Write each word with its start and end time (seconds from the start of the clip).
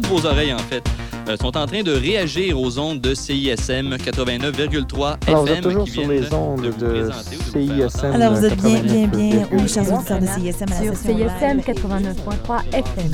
toutes 0.00 0.06
vos 0.06 0.26
oreilles 0.26 0.54
en 0.54 0.58
fait, 0.58 0.84
euh, 1.28 1.36
sont 1.36 1.56
en 1.56 1.66
train 1.66 1.82
de 1.82 1.90
réagir 1.92 2.60
aux 2.60 2.78
ondes 2.78 3.00
de 3.00 3.14
CISM 3.14 3.96
89,3 3.96 5.16
Alors, 5.26 5.42
vous 5.42 5.48
êtes 5.48 5.58
FM 5.58 5.64
toujours 5.64 5.84
qui 5.84 5.90
sur 5.90 6.08
les 6.08 6.32
ondes 6.32 6.72
de 6.78 7.10
CISM. 7.52 8.12
Alors, 8.14 8.34
vous 8.34 8.44
êtes 8.44 8.62
bien, 8.62 8.80
bien, 8.80 9.08
bien, 9.08 9.42
89,3. 9.42 9.46
oui, 9.52 9.68
chers 9.68 9.92
auditeurs 9.92 10.20
de 10.20 10.26
CISM, 10.26 10.62
à 10.62 10.70
la 10.70 10.82
Sur 10.82 10.94
CISM 10.94 11.56
live. 11.56 11.64
89.3 11.66 12.62
FM. 12.72 13.10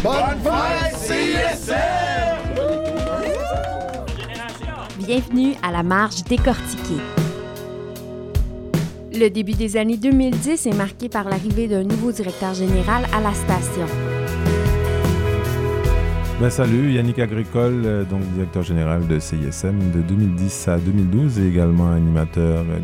Bienvenue 4.98 5.54
à 5.62 5.72
la 5.72 5.82
marge 5.82 6.22
décortiquée. 6.24 7.00
Le 9.14 9.28
début 9.28 9.54
des 9.54 9.78
années 9.78 9.96
2010 9.96 10.66
est 10.66 10.74
marqué 10.74 11.08
par 11.08 11.30
l'arrivée 11.30 11.66
d'un 11.66 11.84
nouveau 11.84 12.12
directeur 12.12 12.52
général 12.52 13.06
à 13.14 13.20
la 13.22 13.32
station. 13.32 13.86
Ben, 16.40 16.50
salut, 16.50 16.92
Yannick 16.92 17.20
Agricole, 17.20 17.82
euh, 17.84 18.04
donc 18.04 18.20
directeur 18.32 18.64
général 18.64 19.06
de 19.06 19.20
CISM 19.20 19.92
de 19.92 20.00
2010 20.00 20.66
à 20.66 20.78
2012 20.78 21.38
et 21.38 21.46
également 21.46 21.92
animateur 21.92 22.64
euh, 22.68 22.78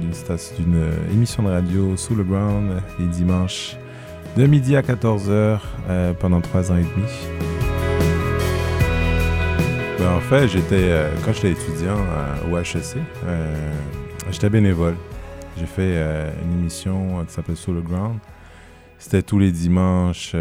d'une 0.57 0.77
euh, 0.77 0.93
émission 1.13 1.43
de 1.43 1.49
radio 1.49 1.97
sous 1.97 2.15
le 2.15 2.23
ground 2.23 2.81
les 3.01 3.07
dimanches 3.07 3.77
de 4.37 4.47
midi 4.47 4.77
à 4.77 4.83
14h 4.83 5.59
pendant 6.21 6.41
trois 6.41 6.71
ans 6.71 6.77
et 6.77 6.83
demi. 6.83 7.09
Ben, 9.99 10.13
en 10.13 10.21
fait, 10.21 10.47
j'étais 10.47 11.11
quand 11.25 11.33
j'étais 11.33 11.51
étudiant 11.51 11.99
au 12.51 12.57
HEC, 12.57 12.99
j'étais 14.31 14.49
bénévole. 14.49 14.95
J'ai 15.59 15.67
fait 15.67 15.97
une 16.45 16.61
émission 16.61 17.25
qui 17.27 17.35
s'appelle 17.35 17.57
Sous 17.57 17.73
le 17.73 17.81
ground. 17.81 18.19
C'était 19.01 19.23
tous 19.23 19.41
les 19.41 19.51
dimanches 19.51 20.37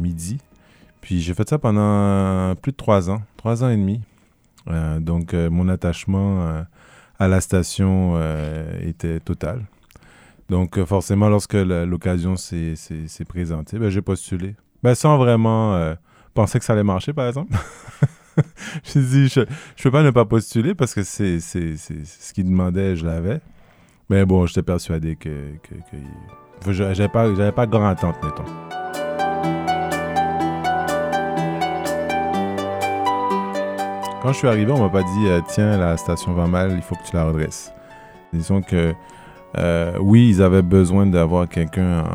midi. 0.00 0.38
Puis 1.04 1.20
j'ai 1.20 1.34
fait 1.34 1.46
ça 1.46 1.58
pendant 1.58 2.54
plus 2.62 2.72
de 2.72 2.76
trois 2.78 3.10
ans, 3.10 3.20
trois 3.36 3.62
ans 3.62 3.68
et 3.68 3.76
demi. 3.76 4.00
Euh, 4.68 5.00
donc 5.00 5.34
euh, 5.34 5.50
mon 5.50 5.68
attachement 5.68 6.40
euh, 6.46 6.62
à 7.18 7.28
la 7.28 7.42
station 7.42 8.18
était 8.80 9.20
total. 9.20 9.66
Donc 10.48 10.82
forcément, 10.84 11.28
lorsque 11.28 11.52
l'occasion 11.52 12.36
s'est 12.36 12.74
présentée, 13.28 13.78
ben, 13.78 13.90
j'ai 13.90 14.00
postulé. 14.00 14.56
Ben, 14.82 14.94
sans 14.94 15.18
vraiment 15.18 15.94
penser 16.32 16.58
que 16.58 16.64
ça 16.64 16.72
allait 16.72 16.82
marcher, 16.82 17.12
par 17.12 17.28
exemple. 17.28 17.54
j'ai 18.84 19.00
dit, 19.02 19.28
je 19.28 19.40
ne 19.40 19.46
peux 19.82 19.90
pas 19.90 20.02
ne 20.02 20.10
pas 20.10 20.24
postuler 20.24 20.74
parce 20.74 20.94
que 20.94 21.02
c'est 21.02 21.38
ce 21.38 22.32
qu'il 22.32 22.46
demandait, 22.46 22.96
je 22.96 23.04
l'avais. 23.04 23.42
Mais 24.08 24.24
bon, 24.24 24.46
j'étais 24.46 24.62
persuadé 24.62 25.16
que... 25.16 25.52
que, 25.62 25.74
que 26.64 26.72
je- 26.72 26.94
j'avais 26.94 27.08
pas, 27.08 27.52
pas 27.52 27.66
grande 27.66 27.92
attente, 27.92 28.16
mettons. 28.22 29.03
Quand 34.24 34.32
je 34.32 34.38
suis 34.38 34.48
arrivé, 34.48 34.72
on 34.72 34.78
m'a 34.78 34.88
pas 34.88 35.02
dit 35.02 35.26
euh, 35.26 35.42
tiens 35.46 35.76
la 35.76 35.98
station 35.98 36.32
va 36.32 36.46
mal, 36.46 36.72
il 36.74 36.80
faut 36.80 36.94
que 36.94 37.04
tu 37.06 37.14
la 37.14 37.26
redresses. 37.26 37.74
Disons 38.32 38.62
que 38.62 38.94
euh, 39.58 39.98
oui, 40.00 40.30
ils 40.30 40.40
avaient 40.40 40.62
besoin 40.62 41.04
d'avoir 41.04 41.46
quelqu'un 41.46 42.06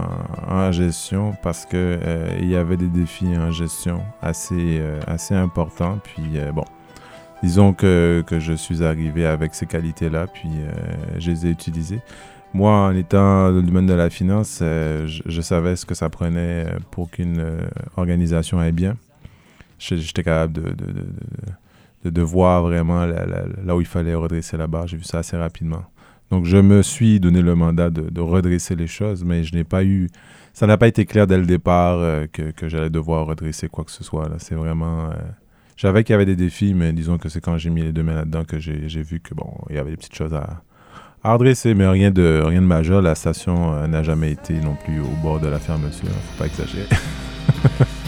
en, 0.47 0.71
gestion 0.71 1.35
parce 1.43 1.67
que 1.67 1.75
euh, 1.75 2.35
il 2.39 2.49
y 2.49 2.55
avait 2.55 2.77
des 2.77 2.87
défis 2.87 3.37
en 3.37 3.52
gestion 3.52 4.02
assez 4.23 4.81
assez 5.05 5.35
importants. 5.35 5.99
Puis 6.03 6.39
bon, 6.52 6.65
disons 7.43 7.73
que, 7.73 8.23
que 8.25 8.39
je 8.39 8.53
suis 8.53 8.83
arrivé 8.83 9.27
avec 9.27 9.53
ces 9.53 9.67
qualités-là, 9.67 10.25
puis 10.25 10.49
je 11.19 11.30
les 11.30 11.45
ai 11.45 11.52
utilisées. 11.52 12.02
Moi, 12.55 12.71
en 12.71 12.95
étant 12.95 13.52
dans 13.52 13.55
le 13.57 13.61
domaine 13.61 13.85
de 13.85 13.93
la 13.93 14.09
finance, 14.09 14.63
je, 14.63 15.41
savais 15.41 15.75
ce 15.75 15.85
que 15.85 15.93
ça 15.93 16.09
prenait 16.09 16.65
pour 16.89 17.11
qu'une 17.11 17.45
organisation 17.97 18.57
aille 18.57 18.71
bien. 18.71 18.95
J'étais 19.77 20.23
capable 20.23 20.53
de- 20.53 20.73
de, 22.03 22.09
de 22.09 22.22
voir 22.22 22.64
vraiment 22.64 23.05
là 23.05 23.76
où 23.76 23.82
il 23.82 23.87
fallait 23.87 24.15
redresser 24.15 24.58
la 24.58 24.67
barre. 24.67 24.87
J'ai 24.87 24.98
vu 24.98 25.04
ça 25.04 25.20
assez 25.20 25.37
rapidement. 25.37 25.83
Donc, 26.32 26.45
je 26.45 26.58
me 26.58 26.83
suis 26.83 27.20
donné 27.20 27.42
le 27.42 27.55
mandat 27.55 27.89
de, 27.89 28.02
de 28.10 28.21
redresser 28.21 28.76
les 28.76 28.86
choses, 28.87 29.23
mais 29.23 29.43
je 29.43 29.55
n'ai 29.55 29.64
pas 29.64 29.83
eu. 29.83 30.08
Ça 30.54 30.67
n'a 30.67 30.77
pas 30.77 30.87
été 30.87 31.05
clair 31.05 31.26
dès 31.26 31.37
le 31.37 31.45
départ 31.45 31.98
euh, 31.99 32.27
que, 32.32 32.52
que 32.52 32.70
j'allais 32.70 32.89
devoir 32.92 33.26
redresser 33.26 33.67
quoi 33.67 33.83
que 33.83 33.92
ce 33.92 34.04
soit. 34.04 34.30
C'est 34.37 34.55
vraiment. 34.55 35.10
euh, 35.10 35.14
je 35.76 35.82
savais 35.83 36.04
qu'il 36.04 36.14
y 36.14 36.15
avait 36.15 36.26
des 36.26 36.36
défis, 36.36 36.73
mais 36.73 36.92
disons 36.93 37.17
que 37.17 37.30
c'est 37.30 37.39
quand 37.42 37.58
j'ai 37.58 37.70
mis 37.70 37.82
les 37.82 37.93
deux 37.93 38.04
mains 38.04 38.16
là-dedans 38.16 38.43
que 38.43 38.60
j'ai 38.60 39.02
vu 39.02 39.21
que 39.21 39.33
bon, 39.33 39.49
il 39.70 39.76
y 39.77 39.80
avait 39.80 39.92
des 39.92 39.98
petites 39.98 40.14
choses 40.16 40.33
à, 40.33 40.61
à 41.23 41.33
redresser, 41.33 41.73
mais 41.73 41.87
rien 41.87 42.11
de, 42.11 42.42
rien 42.45 42.61
de 42.61 42.67
majeur. 42.67 43.02
La 43.02 43.16
station 43.16 43.73
euh, 43.73 43.87
n'a 43.87 44.04
jamais 44.04 44.31
été 44.31 44.54
non 44.60 44.76
plus 44.86 44.99
au 44.99 45.10
bord 45.23 45.39
de 45.39 45.48
la 45.48 45.58
fermeture. 45.60 46.10
Faut 46.10 46.37
pas 46.43 46.45
exagérer. 46.48 46.87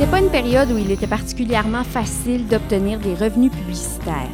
C'était 0.00 0.12
pas 0.12 0.22
une 0.22 0.30
période 0.30 0.70
où 0.72 0.78
il 0.78 0.90
était 0.90 1.06
particulièrement 1.06 1.84
facile 1.84 2.48
d'obtenir 2.48 2.98
des 3.00 3.12
revenus 3.12 3.52
publicitaires. 3.52 4.30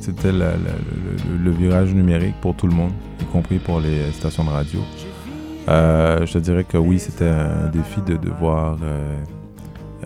C'était 0.00 0.32
le, 0.32 1.50
virage 1.52 1.94
numérique 1.94 2.34
pour 2.40 2.56
tout 2.56 2.66
le 2.66 2.74
monde, 2.74 2.90
y 3.20 3.24
compris 3.26 3.60
pour 3.60 3.78
les 3.78 4.10
stations 4.10 4.42
de 4.42 4.48
radio. 4.48 4.80
Euh, 5.68 6.26
je 6.26 6.38
dirais 6.40 6.64
que 6.64 6.78
oui, 6.78 6.98
c'était 6.98 7.28
un 7.28 7.68
défi 7.68 8.00
de 8.02 8.16
devoir 8.16 8.76
euh, 8.82 9.16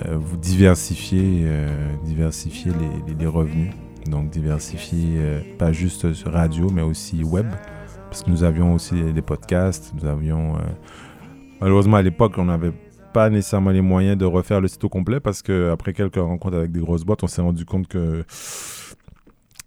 euh, 0.04 0.18
diversifier, 0.42 1.44
euh, 1.46 1.94
diversifier 2.04 2.72
les, 3.08 3.14
les- 3.14 3.26
revenus. 3.26 3.72
Donc 4.10 4.28
diversifier 4.28 5.14
euh, 5.16 5.40
pas 5.58 5.72
juste 5.72 6.06
radio, 6.26 6.68
mais 6.70 6.82
aussi 6.82 7.24
web. 7.24 7.46
Parce 8.10 8.24
que 8.24 8.30
nous 8.30 8.44
avions 8.44 8.74
aussi 8.74 8.94
des 9.14 9.22
podcasts, 9.22 9.94
nous 9.98 10.06
avions... 10.06 10.56
euh, 10.56 10.60
malheureusement, 11.62 11.96
à 11.96 12.02
l'époque, 12.02 12.34
on 12.36 12.44
n'avait 12.44 12.72
pas 13.12 13.30
nécessairement 13.30 13.70
les 13.70 13.80
moyens 13.80 14.16
de 14.16 14.24
refaire 14.24 14.60
le 14.60 14.68
site 14.68 14.82
au 14.84 14.88
complet 14.88 15.20
parce 15.20 15.42
qu'après 15.42 15.92
quelques 15.92 16.16
rencontres 16.16 16.56
avec 16.56 16.72
des 16.72 16.80
grosses 16.80 17.04
boîtes, 17.04 17.22
on 17.22 17.26
s'est 17.26 17.42
rendu 17.42 17.64
compte 17.64 17.88
que 17.88 18.24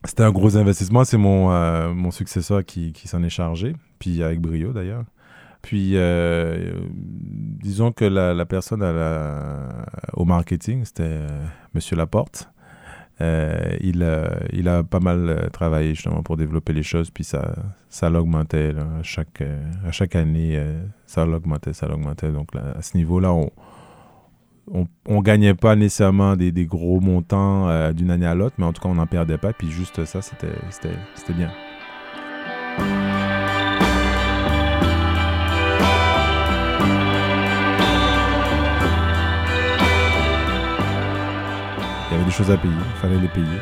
c'était 0.05 0.23
un 0.23 0.31
gros 0.31 0.57
investissement. 0.57 1.03
C'est 1.03 1.17
mon, 1.17 1.51
euh, 1.51 1.93
mon 1.93 2.11
successeur 2.11 2.63
qui, 2.65 2.91
qui 2.93 3.07
s'en 3.07 3.23
est 3.23 3.29
chargé, 3.29 3.75
puis 3.99 4.23
avec 4.23 4.39
brio 4.41 4.73
d'ailleurs. 4.73 5.03
Puis, 5.61 5.91
euh, 5.95 6.73
disons 6.93 7.93
que 7.93 8.03
la, 8.03 8.33
la 8.33 8.45
personne 8.45 8.83
à 8.83 8.91
la- 8.91 9.85
au 10.13 10.25
marketing, 10.25 10.83
c'était 10.83 11.03
euh, 11.03 11.27
Monsieur 11.73 11.95
Laporte. 11.95 12.49
Euh, 13.22 13.78
il, 13.81 14.03
a- 14.03 14.84
pas 14.84 15.00
mal 15.00 15.29
euh, 15.29 15.50
travaillé 15.50 15.94
justement 15.94 16.24
pour 16.24 16.35
développer 16.35 16.74
les 16.74 16.84
choses, 16.84 17.12
puis 17.12 17.24
ça, 17.24 17.56
ça 17.90 18.09
l'augmentait 18.09 18.74
là, 18.74 18.88
à, 19.00 19.03
chaque, 19.03 19.41
euh, 19.41 19.62
à 19.88 19.91
chaque 19.91 20.16
année. 20.16 20.62
ça 21.06 21.25
l'augmentait, 21.25 21.74
ça 21.74 21.88
l'augmentait. 21.88 22.31
Donc 22.31 22.50
à 22.56 22.81
ce 22.81 22.97
niveau-là, 22.97 23.31
on, 23.31 23.50
on, 25.06 25.22
gagnait 25.22 25.53
pas 25.53 25.75
nécessairement 25.75 26.35
des, 26.35 26.66
gros 26.66 27.00
montants 27.00 27.91
d'une 27.94 28.12
année 28.12 28.25
à 28.25 28.35
l'autre, 28.35 28.56
mais 28.57 28.66
en 28.66 28.74
tout 28.74 28.81
cas, 28.81 28.90
on 28.90 28.96
n'en 28.96 29.07
perdait 29.07 29.38
pas. 29.38 29.53
Puis 29.53 29.69
juste 29.69 30.06
ça, 30.06 30.22
c'était 30.22 30.47
bien. 31.34 31.51
Choses 42.33 42.49
à 42.49 42.57
payer, 42.57 42.73
il 42.73 42.99
fallait 42.99 43.19
les 43.19 43.27
payer. 43.27 43.59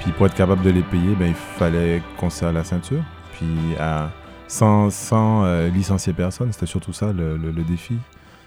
Puis 0.00 0.12
pour 0.12 0.26
être 0.26 0.34
capable 0.34 0.62
de 0.62 0.70
les 0.70 0.82
payer, 0.82 1.14
ben, 1.18 1.28
il 1.28 1.34
fallait 1.34 2.02
qu'on 2.18 2.28
serre 2.28 2.52
la 2.52 2.62
ceinture. 2.62 3.02
Puis 3.32 3.46
à, 3.78 4.10
sans, 4.48 4.90
sans 4.90 5.44
euh, 5.44 5.68
licencier 5.68 6.12
personne, 6.12 6.52
c'était 6.52 6.66
surtout 6.66 6.92
ça 6.92 7.10
le, 7.12 7.38
défi. 7.66 7.96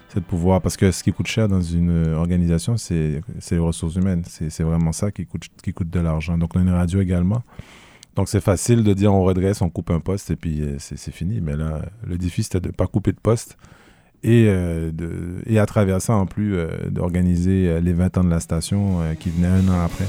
C'est 0.08 0.20
de 0.20 0.24
pouvoir. 0.24 0.62
Parce 0.62 0.76
que 0.76 0.92
ce 0.92 1.02
qui 1.02 1.12
coûte 1.12 1.26
cher 1.26 1.48
dans 1.48 1.60
une 1.60 2.14
organisation, 2.14 2.76
c'est 2.76 3.20
les 3.50 3.58
ressources 3.58 3.96
humaines. 3.96 4.22
C'est 4.24 4.62
vraiment 4.62 4.92
ça 4.92 5.10
qui 5.10 5.26
coûte, 5.26 5.48
qui 5.60 5.72
coûte 5.72 5.90
de 5.90 6.00
l'argent. 6.00 6.38
Donc 6.38 6.54
on 6.54 6.60
a 6.60 6.62
une 6.62 6.70
radio 6.70 7.00
également. 7.00 7.42
Donc 8.14 8.28
c'est 8.28 8.40
facile 8.40 8.84
de 8.84 8.94
dire 8.94 9.12
on 9.12 9.24
redresse, 9.24 9.62
on 9.62 9.68
coupe 9.68 9.90
un 9.90 10.00
poste 10.00 10.30
et 10.30 10.36
puis 10.36 10.62
euh, 10.62 10.76
c'est 10.78 11.12
fini. 11.12 11.40
Mais 11.40 11.56
là, 11.56 11.82
le 12.06 12.16
défi, 12.18 12.44
c'était 12.44 12.60
de 12.60 12.68
ne 12.68 12.72
pas 12.72 12.86
couper 12.86 13.10
de 13.10 13.20
poste. 13.20 13.58
Et, 14.22 14.46
euh, 14.48 14.90
de, 14.92 15.42
et 15.46 15.58
à 15.58 15.66
travers 15.66 16.00
ça, 16.00 16.14
en 16.14 16.26
plus, 16.26 16.56
euh, 16.56 16.68
d'organiser 16.90 17.68
euh, 17.68 17.80
les 17.80 17.92
20 17.92 18.18
ans 18.18 18.24
de 18.24 18.30
la 18.30 18.40
station 18.40 19.00
qui 19.20 19.30
venaient 19.30 19.48
un 19.48 19.68
an 19.68 19.84
après. 19.84 20.06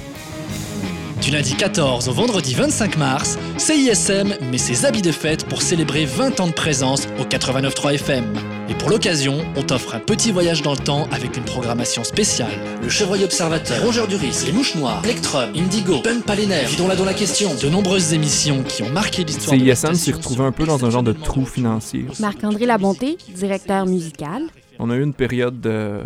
Du 1.22 1.32
lundi 1.32 1.56
14 1.56 2.08
au 2.08 2.14
vendredi 2.14 2.54
25 2.54 2.98
mars, 2.98 3.38
CISM 3.58 4.36
met 4.52 4.58
ses 4.58 4.86
habits 4.86 5.02
de 5.02 5.12
fête 5.12 5.46
pour 5.46 5.62
célébrer 5.62 6.06
20 6.06 6.40
ans 6.40 6.48
de 6.48 6.54
présence 6.54 7.08
au 7.20 7.24
89.3 7.24 7.96
FM. 7.96 8.24
Et 8.70 8.74
pour 8.76 8.90
l'occasion, 8.90 9.40
on 9.56 9.64
t'offre 9.64 9.96
un 9.96 10.00
petit 10.00 10.32
voyage 10.32 10.62
dans 10.62 10.72
le 10.72 10.78
temps 10.78 11.08
avec 11.12 11.36
une 11.36 11.44
programmation 11.44 12.04
spéciale. 12.04 12.52
Le 12.82 12.90
chevreuil 12.90 13.24
observateur, 13.24 13.84
rongeur 13.84 14.08
du 14.08 14.16
risque, 14.16 14.46
les 14.46 14.54
mouches 14.54 14.76
noires, 14.76 15.02
Plectrum, 15.02 15.50
Indigo, 15.56 16.00
Punk 16.02 16.24
Palénaire, 16.24 16.68
Vidons-la 16.70 16.96
dans 16.96 17.06
la 17.06 17.14
question. 17.14 17.50
De 17.62 17.70
nombreuses 17.70 18.14
émissions 18.14 18.64
qui 18.64 18.84
ont 18.84 18.90
marqué 18.90 19.24
l'histoire 19.24 19.58
de 19.58 19.66
la 19.66 19.76
CISM 19.76 19.94
s'est 19.96 20.12
retrouvé 20.12 20.44
un 20.46 20.52
peu 20.52 20.66
dans 20.66 20.86
un 20.86 20.90
genre 20.90 21.04
de 21.04 21.14
trou 21.14 21.46
financier. 21.46 22.06
Marc-André 22.20 22.66
Labonté, 22.66 23.18
directeur 23.36 23.86
musical. 23.86 24.44
On 24.80 24.90
a 24.92 24.96
eu 24.96 25.04
une 25.04 25.14
période 25.14 25.60
de, 25.60 26.02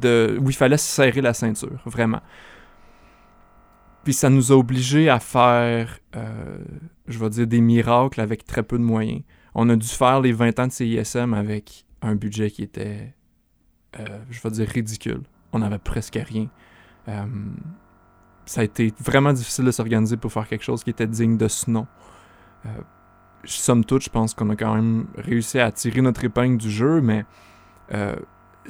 de 0.00 0.38
où 0.42 0.50
il 0.50 0.56
fallait 0.56 0.76
se 0.76 0.86
serrer 0.90 1.20
la 1.20 1.32
ceinture, 1.32 1.78
vraiment. 1.86 2.20
Puis 4.04 4.14
ça 4.14 4.30
nous 4.30 4.50
a 4.52 4.56
obligés 4.56 5.08
à 5.08 5.20
faire, 5.20 5.98
euh, 6.16 6.58
je 7.06 7.18
vais 7.18 7.28
dire, 7.30 7.46
des 7.46 7.60
miracles 7.60 8.20
avec 8.20 8.44
très 8.44 8.62
peu 8.62 8.78
de 8.78 8.82
moyens. 8.82 9.22
On 9.54 9.68
a 9.68 9.76
dû 9.76 9.86
faire 9.86 10.20
les 10.20 10.32
20 10.32 10.58
ans 10.58 10.66
de 10.66 10.72
CISM 10.72 11.34
avec 11.34 11.84
un 12.00 12.14
budget 12.14 12.50
qui 12.50 12.62
était, 12.62 13.14
euh, 13.98 14.18
je 14.30 14.40
vais 14.40 14.50
dire, 14.50 14.68
ridicule. 14.68 15.22
On 15.52 15.58
n'avait 15.58 15.78
presque 15.78 16.18
rien. 16.22 16.48
Euh, 17.08 17.26
ça 18.46 18.62
a 18.62 18.64
été 18.64 18.92
vraiment 18.98 19.32
difficile 19.32 19.66
de 19.66 19.70
s'organiser 19.70 20.16
pour 20.16 20.32
faire 20.32 20.48
quelque 20.48 20.64
chose 20.64 20.82
qui 20.82 20.90
était 20.90 21.06
digne 21.06 21.36
de 21.36 21.48
ce 21.48 21.70
nom. 21.70 21.86
Somme 23.44 23.84
toute, 23.84 24.02
je 24.02 24.10
pense 24.10 24.34
qu'on 24.34 24.50
a 24.50 24.56
quand 24.56 24.74
même 24.74 25.06
réussi 25.16 25.58
à 25.58 25.70
tirer 25.72 26.02
notre 26.02 26.24
épingle 26.24 26.56
du 26.58 26.70
jeu, 26.70 27.00
mais 27.00 27.24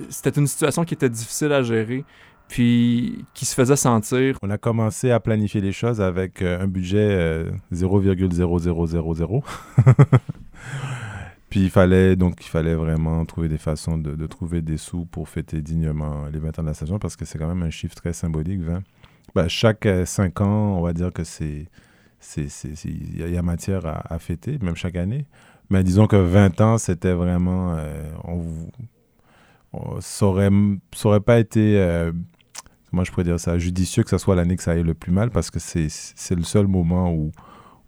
c'était 0.09 0.39
une 0.39 0.47
situation 0.47 0.85
qui 0.85 0.95
était 0.95 1.09
difficile 1.09 1.53
à 1.53 1.63
gérer, 1.63 2.05
puis 2.51 3.25
qui 3.33 3.47
se 3.47 3.55
faisait 3.55 3.77
sentir. 3.77 4.37
On 4.43 4.51
a 4.51 4.59
commencé 4.59 5.13
à 5.13 5.21
planifier 5.21 5.61
les 5.61 5.73
choses 5.73 6.01
avec 6.01 6.43
euh, 6.43 6.61
un 6.61 6.67
budget 6.67 7.09
euh, 7.11 7.51
0,0000. 7.73 9.43
puis 11.49 11.61
il 11.61 11.71
fallait 11.71 12.17
donc 12.17 12.45
il 12.45 12.49
fallait 12.49 12.75
vraiment 12.75 13.25
trouver 13.25 13.49
des 13.49 13.59
façons 13.59 13.97
de, 13.97 14.27
trouver 14.27 14.63
des 14.63 14.77
sous 14.77 15.07
pour 15.07 15.29
fêter 15.29 15.63
dignement 15.63 16.27
les 16.33 16.41
20 16.41 16.59
ans 16.59 16.63
de 16.63 16.69
la 16.69 16.75
station 16.75 16.99
parce 16.99 17.17
que 17.17 17.25
c'est 17.25 17.39
quand 17.39 17.49
même 17.49 17.63
un 17.63 17.71
chiffre 17.71 17.95
très 17.95 18.13
symbolique, 18.13 18.61
20. 18.61 18.83
Ben, 19.35 19.49
chaque 19.49 19.87
5 20.05 20.41
ans, 20.41 20.77
on 20.79 20.83
va 20.83 20.93
dire 20.93 21.13
que 21.13 21.23
c'est 21.23 21.67
il 22.37 23.33
y, 23.33 23.37
a 23.37 23.43
matière 23.43 23.87
à, 23.87 24.19
fêter, 24.19 24.59
même 24.61 24.77
chaque 24.77 24.97
année. 24.97 25.25
Mais 25.71 25.83
disons 25.83 26.07
que 26.07 26.17
20 26.17 26.61
ans, 26.61 26.79
c'était 26.79 27.13
vraiment. 27.13 27.77
Euh, 27.77 28.11
on, 28.25 28.43
on, 29.73 30.01
ça, 30.01 30.27
aurait, 30.27 30.51
ça 30.93 31.09
aurait 31.09 31.21
pas 31.21 31.39
été. 31.39 31.79
Euh, 31.79 32.13
comment 32.91 33.05
je 33.05 33.11
pourrais 33.11 33.25
dire 33.25 33.41
ça 33.41 33.59
Judicieux 33.59 34.03
que 34.03 34.11
ce 34.11 34.19
soit 34.19 34.35
l'année 34.35 34.57
que 34.57 34.63
ça 34.63 34.73
aille 34.73 34.83
le 34.83 34.95
plus 34.95 35.13
mal, 35.13 35.31
parce 35.31 35.51
que 35.51 35.59
c'est 35.59 36.35
le 36.35 36.43
seul 36.43 36.67
moment 36.67 37.13
où, 37.13 37.33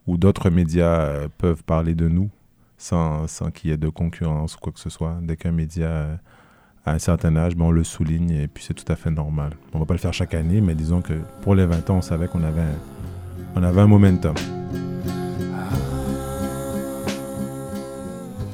où 0.06 0.16
d'autres 0.16 0.50
médias 0.50 1.00
euh, 1.00 1.28
peuvent 1.38 1.64
parler 1.64 1.94
de 1.94 2.08
nous 2.08 2.30
sans, 2.78 3.26
sans 3.28 3.50
qu'il 3.50 3.70
y 3.70 3.72
ait 3.72 3.78
de 3.78 3.88
concurrence 3.88 4.56
ou 4.56 4.58
quoi 4.58 4.72
que 4.72 4.80
ce 4.80 4.90
soit. 4.90 5.18
Dès 5.22 5.36
qu'un 5.36 5.52
média 5.52 5.86
euh, 5.86 6.16
à 6.84 6.92
un 6.92 6.98
certain 6.98 7.36
âge, 7.36 7.54
ben 7.54 7.66
on 7.66 7.70
le 7.70 7.84
souligne 7.84 8.30
et 8.30 8.48
puis 8.48 8.64
c'est 8.64 8.74
tout 8.74 8.90
à 8.90 8.96
fait 8.96 9.10
normal. 9.10 9.52
On 9.72 9.78
va 9.78 9.86
pas 9.86 9.94
le 9.94 10.00
faire 10.00 10.12
chaque 10.12 10.34
année, 10.34 10.60
mais 10.60 10.74
disons 10.74 11.00
que 11.00 11.14
pour 11.42 11.54
les 11.54 11.66
20 11.66 11.90
ans, 11.90 11.96
on 11.98 12.02
savait 12.02 12.26
qu'on 12.26 12.42
avait 12.42 12.62
avait 13.54 13.80
un 13.80 13.86
momentum. 13.86 14.34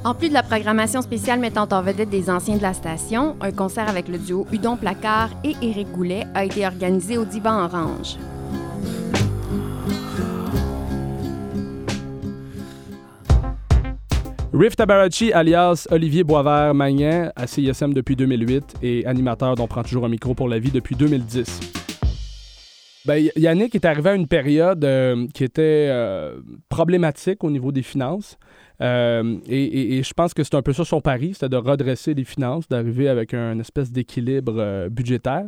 En 0.08 0.14
plus 0.14 0.30
de 0.30 0.32
la 0.32 0.42
programmation 0.42 1.02
spéciale 1.02 1.38
mettant 1.38 1.68
en 1.70 1.82
vedette 1.82 2.08
des 2.08 2.30
anciens 2.30 2.56
de 2.56 2.62
la 2.62 2.72
station, 2.72 3.36
un 3.42 3.52
concert 3.52 3.90
avec 3.90 4.08
le 4.08 4.16
duo 4.16 4.46
Udon 4.50 4.78
Placard 4.78 5.28
et 5.44 5.54
Éric 5.60 5.92
Goulet 5.92 6.24
a 6.34 6.46
été 6.46 6.64
organisé 6.64 7.18
au 7.18 7.26
Divan 7.26 7.66
Orange. 7.66 8.16
Riff 14.54 14.76
Tabarachi, 14.76 15.30
alias 15.30 15.86
Olivier 15.90 16.24
Boisvert-Magnan, 16.24 17.30
à 17.36 17.46
CISM 17.46 17.92
depuis 17.92 18.16
2008 18.16 18.76
et 18.82 19.04
animateur 19.04 19.56
dont 19.56 19.66
prend 19.66 19.82
toujours 19.82 20.06
un 20.06 20.08
micro 20.08 20.32
pour 20.32 20.48
la 20.48 20.58
vie 20.58 20.70
depuis 20.70 20.96
2010. 20.96 21.60
Ben, 23.04 23.28
Yannick 23.36 23.74
est 23.74 23.84
arrivé 23.84 24.10
à 24.10 24.14
une 24.14 24.26
période 24.26 24.84
euh, 24.84 25.26
qui 25.34 25.44
était 25.44 25.88
euh, 25.90 26.40
problématique 26.70 27.44
au 27.44 27.50
niveau 27.50 27.72
des 27.72 27.82
finances. 27.82 28.38
Euh, 28.80 29.36
et, 29.48 30.02
je 30.02 30.14
pense 30.14 30.34
que 30.34 30.44
c'est 30.44 30.54
un 30.54 30.62
peu 30.62 30.72
ça 30.72 30.84
son 30.84 31.00
pari, 31.00 31.34
c'était 31.34 31.48
de 31.48 31.56
redresser 31.56 32.14
les 32.14 32.24
finances, 32.24 32.68
d'arriver 32.68 33.08
avec 33.08 33.34
un 33.34 33.58
espèce 33.58 33.90
d'équilibre 33.90 34.54
euh, 34.56 34.88
budgétaire. 34.88 35.46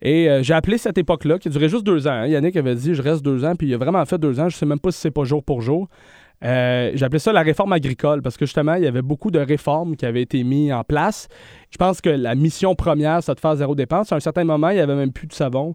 Et 0.00 0.28
euh, 0.28 0.42
j'ai 0.42 0.54
appelé 0.54 0.78
cette 0.78 0.98
époque-là, 0.98 1.38
qui 1.38 1.48
durait 1.48 1.68
juste 1.68 1.84
deux 1.84 2.06
ans. 2.08 2.12
Hein. 2.12 2.26
Yannick 2.26 2.56
avait 2.56 2.74
dit, 2.74 2.94
je 2.94 3.02
reste 3.02 3.22
deux 3.22 3.44
ans, 3.44 3.54
puis 3.54 3.68
il 3.68 3.74
a 3.74 3.78
vraiment 3.78 4.04
fait 4.04 4.18
deux 4.18 4.40
ans. 4.40 4.48
Je 4.48 4.56
sais 4.56 4.66
même 4.66 4.80
pas 4.80 4.90
si 4.90 4.98
c'est 5.00 5.12
pas 5.12 5.24
jour 5.24 5.44
pour 5.44 5.62
jour. 5.62 5.88
Euh, 6.44 6.90
J'appelais 6.94 7.18
ça 7.18 7.32
la 7.32 7.42
réforme 7.42 7.72
agricole 7.72 8.22
parce 8.22 8.36
que 8.36 8.46
justement, 8.46 8.74
il 8.74 8.84
y 8.84 8.86
avait 8.86 9.02
beaucoup 9.02 9.30
de 9.30 9.38
réformes 9.38 9.96
qui 9.96 10.06
avaient 10.06 10.22
été 10.22 10.42
mises 10.44 10.72
en 10.72 10.84
place. 10.84 11.28
Je 11.70 11.76
pense 11.76 12.00
que 12.00 12.10
la 12.10 12.34
mission 12.34 12.74
première, 12.74 13.22
c'est 13.22 13.34
de 13.34 13.40
faire 13.40 13.56
zéro 13.56 13.74
dépense. 13.74 14.12
À 14.12 14.16
un 14.16 14.20
certain 14.20 14.44
moment, 14.44 14.70
il 14.70 14.74
n'y 14.74 14.80
avait 14.80 14.94
même 14.94 15.12
plus 15.12 15.26
de 15.26 15.32
savon 15.32 15.74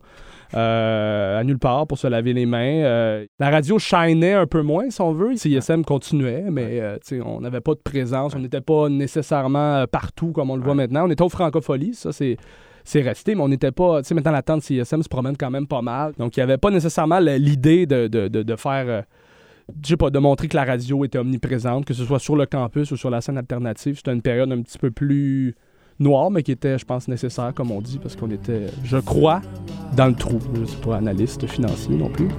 euh, 0.54 1.40
à 1.40 1.44
nulle 1.44 1.60
part 1.60 1.88
pour 1.88 1.98
se 1.98 2.08
laver 2.08 2.34
les 2.34 2.46
mains. 2.46 2.84
Euh, 2.84 3.26
la 3.40 3.50
radio 3.50 3.80
shinait 3.80 4.34
un 4.34 4.46
peu 4.46 4.62
moins, 4.62 4.90
si 4.90 5.02
on 5.02 5.14
veut. 5.14 5.36
CISM 5.36 5.84
continuait, 5.84 6.46
mais 6.50 6.80
euh, 6.80 6.98
on 7.26 7.42
n'avait 7.42 7.62
pas 7.62 7.74
de 7.74 7.80
présence. 7.80 8.34
On 8.36 8.40
n'était 8.40 8.62
pas 8.62 8.90
nécessairement 8.90 9.86
partout 9.88 10.32
comme 10.32 10.52
on 10.52 10.56
le 10.56 10.64
voit 10.64 10.76
maintenant. 10.76 11.08
On 11.08 11.12
était 11.12 11.24
au 11.24 11.30
francophonie, 11.30 11.94
ça 11.94 12.12
c'est 12.12 12.38
c'est 12.84 13.02
resté, 13.02 13.36
mais 13.36 13.42
on 13.42 13.50
n'était 13.50 13.74
pas. 13.74 14.02
Tu 14.02 14.08
sais, 14.08 14.16
maintenant, 14.16 14.32
la 14.32 14.42
tente 14.42 14.62
CISM 14.62 15.04
se 15.04 15.10
promène 15.10 15.36
quand 15.36 15.52
même 15.52 15.68
pas 15.68 15.82
mal. 15.82 16.14
Donc, 16.18 16.38
il 16.38 16.40
n'y 16.40 16.44
avait 16.46 16.58
pas 16.58 16.70
nécessairement 16.70 17.20
l'idée 17.20 17.86
de, 17.86 18.08
de, 18.08 18.30
de, 18.30 18.44
de, 18.44 18.56
faire 18.56 19.04
je 19.84 19.90
sais 19.90 19.98
pas, 19.98 20.10
de 20.10 20.20
montrer 20.20 20.48
que 20.48 20.56
la 20.56 20.66
radio 20.66 21.04
était 21.06 21.18
omniprésente, 21.18 21.86
que 21.86 21.94
ce 21.94 22.06
soit 22.06 22.20
sur 22.20 22.36
le 22.36 22.46
campus 22.46 22.92
ou 22.92 22.98
sur 22.98 23.10
la 23.10 23.22
scène 23.22 23.38
alternative. 23.38 23.98
C'était 23.98 24.14
une 24.14 24.22
période 24.22 24.52
un 24.52 24.62
petit 24.62 24.78
peu 24.78 24.92
plus 24.92 25.56
noire, 26.00 26.32
mais 26.32 26.44
qui 26.44 26.52
était, 26.52 26.78
je 26.78 26.86
pense, 26.86 27.08
nécessaire, 27.08 27.54
comme 27.54 27.72
on 27.72 27.82
dit, 27.82 28.00
parce 28.00 28.16
qu'on 28.16 28.30
était, 28.32 28.68
je 28.84 28.98
crois, 28.98 29.42
dans 29.96 30.08
le 30.08 30.16
trou. 30.16 30.40
Je 30.54 30.62
ne 30.62 30.66
suis 30.66 30.82
pas 30.82 30.98
analyste 30.98 31.48
financier 31.48 31.96
non 31.96 32.10
plus. 32.10 32.30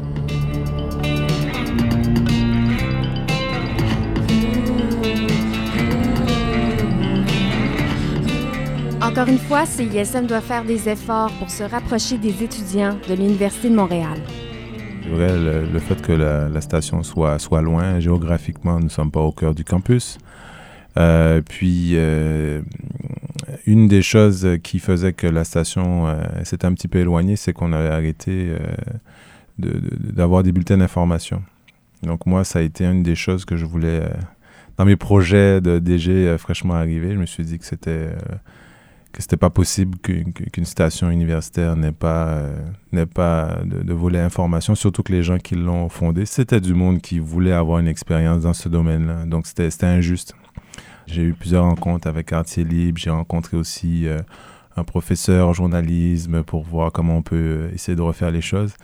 Encore 9.00 9.28
une 9.28 9.38
fois, 9.38 9.64
CISM 9.64 10.26
doit 10.26 10.40
faire 10.40 10.64
des 10.64 10.88
efforts 10.88 11.32
pour 11.38 11.50
se 11.50 11.62
rapprocher 11.62 12.18
des 12.18 12.42
étudiants 12.42 12.96
de 13.08 13.14
l'Université 13.14 13.70
de 13.70 13.74
Montréal. 13.74 14.18
Le, 15.16 15.78
fait 15.78 16.00
que 16.02 16.12
la, 16.12 16.60
station 16.60 17.02
soit, 17.02 17.38
soit 17.38 17.62
loin, 17.62 18.00
géographiquement, 18.00 18.78
nous 18.78 18.84
ne 18.84 18.90
sommes 18.90 19.10
pas 19.10 19.20
au 19.20 19.32
cœur 19.32 19.54
du 19.54 19.64
campus. 19.64 20.18
Euh, 20.96 21.40
puis, 21.42 21.92
euh, 21.94 22.60
une 23.66 23.88
des 23.88 24.02
choses 24.02 24.48
qui 24.62 24.78
faisait 24.78 25.12
que 25.12 25.26
la 25.26 25.44
station 25.44 26.08
euh, 26.08 26.22
s'était 26.44 26.66
un 26.66 26.74
petit 26.74 26.88
peu 26.88 26.98
éloignée, 26.98 27.36
c'est 27.36 27.52
qu'on 27.52 27.72
avait 27.72 27.88
arrêté 27.88 28.52
d'avoir 29.58 30.42
de, 30.42 30.46
de, 30.46 30.50
des 30.50 30.52
bulletins 30.52 30.78
d'information. 30.78 31.42
Donc, 32.02 32.26
moi, 32.26 32.44
ça 32.44 32.60
a 32.60 32.62
été 32.62 32.84
une 32.84 33.02
des 33.02 33.16
choses 33.16 33.44
que 33.44 33.56
je 33.56 33.64
voulais. 33.64 34.02
dans 34.76 34.84
mes 34.84 34.96
projets 34.96 35.60
de 35.60 35.78
DG 35.78 36.36
fraîchement 36.38 36.74
arrivé, 36.74 37.12
je 37.12 37.18
me 37.18 37.26
suis 37.26 37.44
dit 37.44 37.58
que 37.58 37.64
c'était 37.64 38.10
c'était 39.18 39.36
pas 39.36 39.50
possible 39.50 39.98
qu'une 39.98 40.32
qu 40.32 40.64
station 40.64 41.10
universitaire 41.10 41.76
n'ait 41.76 41.92
pas, 41.92 42.28
euh, 42.28 43.06
pas 43.14 43.58
de, 43.64 43.82
de, 43.82 43.92
volet 43.92 44.20
information, 44.20 44.74
surtout 44.74 45.02
que 45.02 45.12
les 45.12 45.22
gens 45.22 45.38
qui 45.38 45.54
l'ont 45.54 45.88
fondé, 45.88 46.24
c'était 46.26 46.60
du 46.60 46.74
monde 46.74 47.00
qui 47.00 47.18
voulait 47.18 47.52
avoir 47.52 47.78
une 47.78 47.88
expérience 47.88 48.42
dans 48.42 48.52
ce 48.54 48.68
domaine-là. 48.68 49.24
Donc 49.26 49.46
c'était 49.46 49.86
injuste. 49.86 50.34
J'ai 51.06 51.22
eu 51.22 51.32
plusieurs 51.32 51.64
rencontres 51.64 52.06
avec 52.06 52.26
Quartier 52.26 52.64
Libre, 52.64 52.98
j'ai 52.98 53.10
rencontré 53.10 53.56
aussi 53.56 54.06
euh, 54.06 54.20
un 54.76 54.84
professeur 54.84 55.48
en 55.48 55.52
journalisme 55.52 56.42
pour 56.42 56.62
voir 56.64 56.92
comment 56.92 57.16
on 57.16 57.22
peut 57.22 57.70
essayer 57.74 57.96
de 57.96 58.02
refaire 58.02 58.30
les 58.30 58.42
choses. 58.42 58.74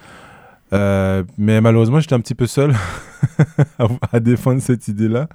Euh, 0.72 1.22
mais 1.38 1.60
malheureusement, 1.60 2.00
j'étais 2.00 2.14
un 2.14 2.20
petit 2.20 2.34
peu 2.34 2.46
seul 2.46 2.74
à 4.12 4.20
défendre 4.20 4.60
cette 4.60 4.88
idée-là. 4.88 5.28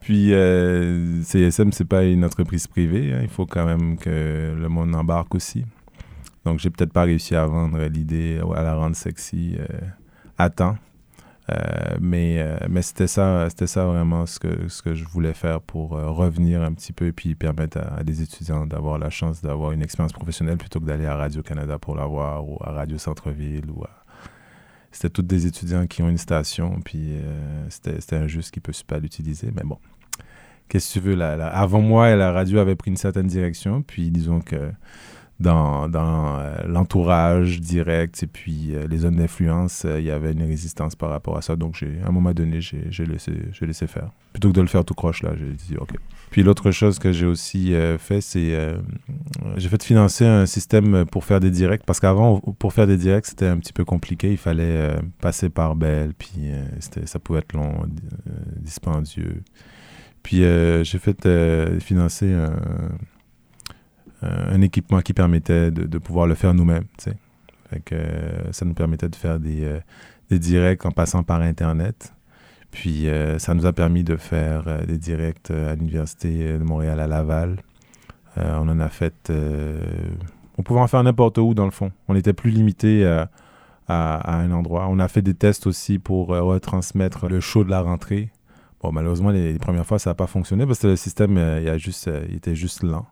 Puis 0.00 0.32
euh, 0.32 1.22
CSM, 1.22 1.72
c'est 1.72 1.84
pas 1.84 2.04
une 2.04 2.24
entreprise 2.24 2.66
privée. 2.66 3.12
Hein. 3.12 3.20
Il 3.22 3.28
faut 3.28 3.46
quand 3.46 3.66
même 3.66 3.98
que 3.98 4.54
le 4.58 4.68
monde 4.68 4.94
embarque 4.94 5.34
aussi. 5.34 5.64
Donc, 6.44 6.58
j'ai 6.58 6.70
peut-être 6.70 6.92
pas 6.92 7.02
réussi 7.02 7.34
à 7.34 7.46
vendre 7.46 7.78
l'idée, 7.84 8.40
à 8.56 8.62
la 8.62 8.74
rendre 8.74 8.96
sexy 8.96 9.56
euh, 9.58 9.66
à 10.38 10.48
temps. 10.50 10.76
Euh, 11.50 11.96
mais 12.00 12.36
euh, 12.38 12.58
mais 12.68 12.80
c'était 12.80 13.08
ça, 13.08 13.48
c'était 13.50 13.66
ça 13.66 13.84
vraiment 13.84 14.24
ce 14.24 14.38
que, 14.38 14.68
ce 14.68 14.82
que 14.82 14.94
je 14.94 15.04
voulais 15.04 15.34
faire 15.34 15.60
pour 15.60 15.90
revenir 15.90 16.62
un 16.62 16.72
petit 16.72 16.92
peu 16.92 17.06
et 17.06 17.12
puis 17.12 17.34
permettre 17.34 17.78
à, 17.78 17.96
à 17.98 18.04
des 18.04 18.22
étudiants 18.22 18.66
d'avoir 18.66 18.98
la 18.98 19.10
chance 19.10 19.42
d'avoir 19.42 19.72
une 19.72 19.82
expérience 19.82 20.12
professionnelle 20.12 20.58
plutôt 20.58 20.78
que 20.78 20.84
d'aller 20.84 21.06
à 21.06 21.16
Radio-Canada 21.16 21.78
pour 21.78 21.96
l'avoir 21.96 22.48
ou 22.48 22.56
à 22.62 22.70
Radio 22.70 22.98
Centre-Ville 22.98 23.68
ou 23.68 23.82
à 23.82 23.99
c'était 24.92 25.10
toutes 25.10 25.26
des 25.26 25.46
étudiants 25.46 25.86
qui 25.86 26.02
ont 26.02 26.08
une 26.08 26.18
station, 26.18 26.80
puis 26.84 27.12
euh, 27.12 27.66
c'était 27.68 28.16
injuste 28.16 28.50
qu'ils 28.52 28.60
ne 28.60 28.64
puissent 28.64 28.82
pas 28.82 28.98
l'utiliser. 28.98 29.50
Mais 29.54 29.62
bon, 29.64 29.78
qu'est-ce 30.68 30.94
que 30.94 31.00
tu 31.00 31.06
veux? 31.06 31.14
La, 31.14 31.46
avant 31.48 31.80
moi, 31.80 32.14
la 32.16 32.32
radio 32.32 32.58
avait 32.58 32.76
pris 32.76 32.90
une 32.90 32.96
certaine 32.96 33.26
direction, 33.26 33.82
puis 33.82 34.10
disons 34.10 34.40
que 34.40 34.72
dans, 35.38 35.88
dans 35.88 36.38
euh, 36.38 36.54
l'entourage 36.66 37.60
direct 37.60 38.22
et 38.22 38.26
puis 38.26 38.74
euh, 38.74 38.86
les 38.88 38.98
zones 38.98 39.16
d'influence, 39.16 39.86
il 39.98 40.04
y 40.04 40.10
avait 40.10 40.32
une 40.32 40.42
résistance 40.42 40.96
par 40.96 41.10
rapport 41.10 41.36
à 41.36 41.42
ça. 41.42 41.56
Donc, 41.56 41.82
à 42.04 42.08
un 42.08 42.12
moment 42.12 42.32
donné, 42.32 42.60
j'ai 42.60 43.06
laissé, 43.06 43.32
laissé 43.60 43.86
faire. 43.86 44.10
Plutôt 44.32 44.50
que 44.50 44.54
de 44.54 44.60
le 44.60 44.66
faire 44.66 44.84
tout 44.84 44.94
croche, 44.94 45.22
là, 45.22 45.30
j'ai 45.36 45.52
dit 45.52 45.76
OK. 45.78 45.94
Puis 46.30 46.42
l'autre 46.42 46.70
chose 46.70 46.98
que 46.98 47.12
j'ai 47.12 47.26
aussi 47.26 47.74
euh, 47.74 47.98
fait, 47.98 48.20
c'est 48.20 48.54
euh, 48.54 48.78
j'ai 49.56 49.68
fait 49.68 49.82
financer 49.82 50.24
un 50.24 50.46
système 50.46 51.04
pour 51.06 51.24
faire 51.24 51.40
des 51.40 51.50
directs 51.50 51.84
parce 51.84 51.98
qu'avant, 51.98 52.40
pour 52.40 52.72
faire 52.72 52.86
des 52.86 52.96
directs, 52.96 53.26
c'était 53.26 53.46
un 53.46 53.58
petit 53.58 53.72
peu 53.72 53.84
compliqué. 53.84 54.30
Il 54.30 54.38
fallait 54.38 54.62
euh, 54.64 55.00
passer 55.20 55.48
par 55.48 55.74
Bell, 55.74 56.12
puis 56.16 56.52
ça 56.80 57.18
pouvait 57.18 57.40
être 57.40 57.52
long, 57.52 57.82
dispendieux. 58.56 59.42
Puis 60.22 60.38
j'ai 60.38 60.98
fait 60.98 61.28
financer 61.80 62.32
un, 64.22 64.60
équipement 64.60 65.00
qui 65.00 65.14
permettait 65.14 65.70
de, 65.70 65.98
pouvoir 65.98 66.26
le 66.26 66.34
faire 66.34 66.54
nous-mêmes. 66.54 66.84
Euh, 67.92 68.52
ça 68.52 68.64
nous 68.64 68.74
permettait 68.74 69.08
de 69.08 69.16
faire 69.16 69.38
euh, 69.44 69.80
des 70.28 70.38
directs 70.38 70.84
en 70.86 70.90
passant 70.90 71.22
par 71.22 71.40
Internet. 71.40 72.12
Puis 72.70 73.08
euh, 73.08 73.38
ça 73.38 73.54
nous 73.54 73.66
a 73.66 73.72
permis 73.72 74.04
de 74.04 74.16
faire 74.16 74.64
euh, 74.66 74.84
des 74.84 74.98
directs 74.98 75.50
euh, 75.50 75.72
à 75.72 75.74
l'Université 75.74 76.58
de 76.58 76.62
Montréal 76.62 77.00
à 77.00 77.06
Laval. 77.06 77.56
On 78.36 78.68
en 78.68 78.78
a 78.78 78.88
fait... 78.88 79.32
on 80.56 80.62
pouvait 80.62 80.80
en 80.80 80.86
faire 80.86 81.02
n'importe 81.02 81.36
où, 81.38 81.52
dans 81.52 81.64
le 81.64 81.72
fond. 81.72 81.90
On 82.06 82.14
n'était 82.14 82.32
plus 82.32 82.50
limité 82.50 83.04
à, 83.04 84.38
un 84.38 84.52
endroit. 84.52 84.86
On 84.88 85.00
a 85.00 85.08
fait 85.08 85.20
des 85.20 85.34
tests 85.34 85.66
aussi 85.66 85.98
pour 85.98 86.28
retransmettre 86.28 87.28
le 87.28 87.40
show 87.40 87.64
de 87.64 87.70
la 87.70 87.82
rentrée. 87.82 88.30
Bon, 88.80 88.92
malheureusement, 88.92 89.30
les, 89.30 89.58
premières 89.58 89.84
fois, 89.84 89.98
ça 89.98 90.10
n'a 90.10 90.14
pas 90.14 90.28
fonctionné 90.28 90.64
parce 90.64 90.78
que 90.78 90.86
le 90.86 90.96
système, 90.96 91.36
était 91.38 92.54
juste 92.54 92.84
lent. 92.84 93.04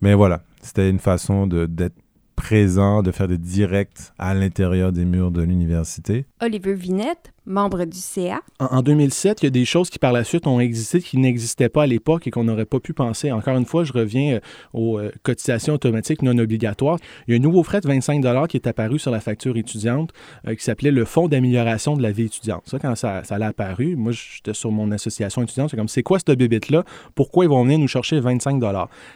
Mais 0.00 0.14
voilà, 0.14 0.40
c'était 0.62 0.88
une 0.88 1.00
façon 1.00 1.46
d'être 1.46 1.94
présent, 2.40 3.02
de 3.02 3.10
faire 3.10 3.28
des 3.28 3.36
directs 3.36 4.12
à 4.18 4.32
l'intérieur 4.32 4.92
des 4.92 5.04
murs 5.04 5.30
de 5.30 5.42
l'université. 5.42 6.24
Olivier 6.40 6.72
Vinette, 6.72 7.34
membre 7.44 7.84
du 7.84 7.98
CA. 7.98 8.40
En, 8.58 8.78
en 8.78 8.82
2007, 8.82 9.42
il 9.42 9.46
y 9.46 9.48
a 9.48 9.50
des 9.50 9.66
choses 9.66 9.90
qui 9.90 9.98
par 9.98 10.12
la 10.12 10.24
suite 10.24 10.46
ont 10.46 10.58
existé 10.58 11.00
qui 11.02 11.18
n'existaient 11.18 11.68
pas 11.68 11.82
à 11.82 11.86
l'époque 11.86 12.26
et 12.26 12.30
qu'on 12.30 12.44
n'aurait 12.44 12.64
pas 12.64 12.80
pu 12.80 12.94
penser. 12.94 13.30
Encore 13.30 13.56
une 13.58 13.66
fois, 13.66 13.84
je 13.84 13.92
reviens 13.92 14.36
euh, 14.36 14.40
aux 14.72 14.98
euh, 14.98 15.12
cotisations 15.22 15.74
automatiques 15.74 16.22
non 16.22 16.36
obligatoires. 16.38 16.98
Il 17.28 17.32
y 17.32 17.34
a 17.34 17.36
un 17.36 17.42
nouveau 17.42 17.62
frais 17.62 17.82
de 17.82 17.88
25 17.88 18.22
qui 18.48 18.56
est 18.56 18.66
apparu 18.66 18.98
sur 18.98 19.10
la 19.10 19.20
facture 19.20 19.58
étudiante 19.58 20.10
euh, 20.48 20.54
qui 20.54 20.64
s'appelait 20.64 20.92
le 20.92 21.04
Fonds 21.04 21.28
d'amélioration 21.28 21.94
de 21.94 22.02
la 22.02 22.10
vie 22.10 22.24
étudiante. 22.24 22.62
Ça, 22.64 22.78
quand 22.78 22.94
ça, 22.94 23.22
ça 23.24 23.36
a 23.36 23.44
apparu, 23.44 23.96
moi, 23.96 24.12
j'étais 24.12 24.54
sur 24.54 24.70
mon 24.70 24.90
association 24.92 25.42
étudiante. 25.42 25.70
C'est 25.70 25.76
comme, 25.76 25.88
c'est 25.88 26.02
quoi 26.02 26.18
cette 26.18 26.38
bébête-là? 26.38 26.84
Pourquoi 27.14 27.44
ils 27.44 27.48
vont 27.48 27.62
venir 27.64 27.78
nous 27.78 27.88
chercher 27.88 28.18
25 28.18 28.62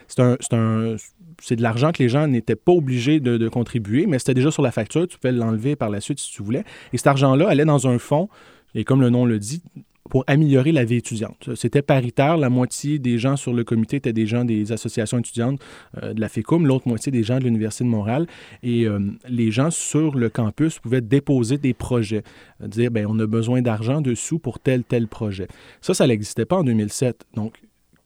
C'est 0.09 0.21
un, 0.21 0.37
c'est 0.40 0.54
un, 0.54 0.97
c'est 1.44 1.56
de 1.56 1.62
l'argent 1.62 1.92
que 1.92 2.02
les 2.02 2.08
gens 2.08 2.26
n'étaient 2.26 2.56
pas 2.56 2.72
obligés 2.72 3.20
de, 3.20 3.48
contribuer, 3.48 4.06
mais 4.06 4.18
c'était 4.18 4.34
déjà 4.34 4.50
sur 4.50 4.62
la 4.62 4.72
facture. 4.72 5.06
Tu 5.06 5.18
pouvais 5.18 5.32
l'enlever 5.32 5.76
par 5.76 5.90
la 5.90 6.00
suite 6.00 6.18
si 6.18 6.32
tu 6.32 6.42
voulais. 6.42 6.64
Et 6.92 6.96
cet 6.96 7.06
argent-là 7.06 7.48
allait 7.48 7.66
dans 7.66 7.86
un 7.86 7.98
fonds, 7.98 8.28
et 8.74 8.84
comme 8.84 9.02
le 9.02 9.10
nom 9.10 9.26
le 9.26 9.38
dit, 9.38 9.62
pour 10.10 10.24
améliorer 10.26 10.72
la 10.72 10.84
vie 10.84 10.96
étudiante. 10.96 11.50
C'était 11.54 11.82
paritaire. 11.82 12.36
La 12.36 12.50
moitié 12.50 12.98
des 12.98 13.18
gens 13.18 13.36
sur 13.36 13.52
le 13.52 13.64
comité 13.64 13.96
étaient 13.96 14.12
des 14.12 14.26
gens 14.26 14.44
des 14.44 14.70
associations 14.70 15.18
étudiantes 15.18 15.60
euh, 16.02 16.12
de 16.12 16.20
la 16.20 16.28
FECUM, 16.28 16.66
l'autre 16.66 16.88
moitié 16.88 17.10
des 17.10 17.22
gens 17.22 17.38
de 17.38 17.44
l'Université 17.44 17.84
de 17.84 17.88
Montréal. 17.88 18.26
Et 18.62 18.86
euh, 18.86 19.00
les 19.28 19.50
gens 19.50 19.70
sur 19.70 20.14
le 20.14 20.28
campus 20.28 20.78
pouvaient 20.78 21.00
déposer 21.00 21.56
des 21.56 21.72
projets, 21.72 22.22
dire, 22.60 22.90
ben 22.90 23.06
on 23.08 23.18
a 23.18 23.26
besoin 23.26 23.62
d'argent, 23.62 24.00
de 24.00 24.14
sous 24.14 24.38
pour 24.38 24.58
tel, 24.58 24.84
tel 24.84 25.08
projet. 25.08 25.48
Ça, 25.80 25.94
ça 25.94 26.06
n'existait 26.06 26.44
pas 26.44 26.56
en 26.56 26.64
2007. 26.64 27.24
Donc, 27.34 27.54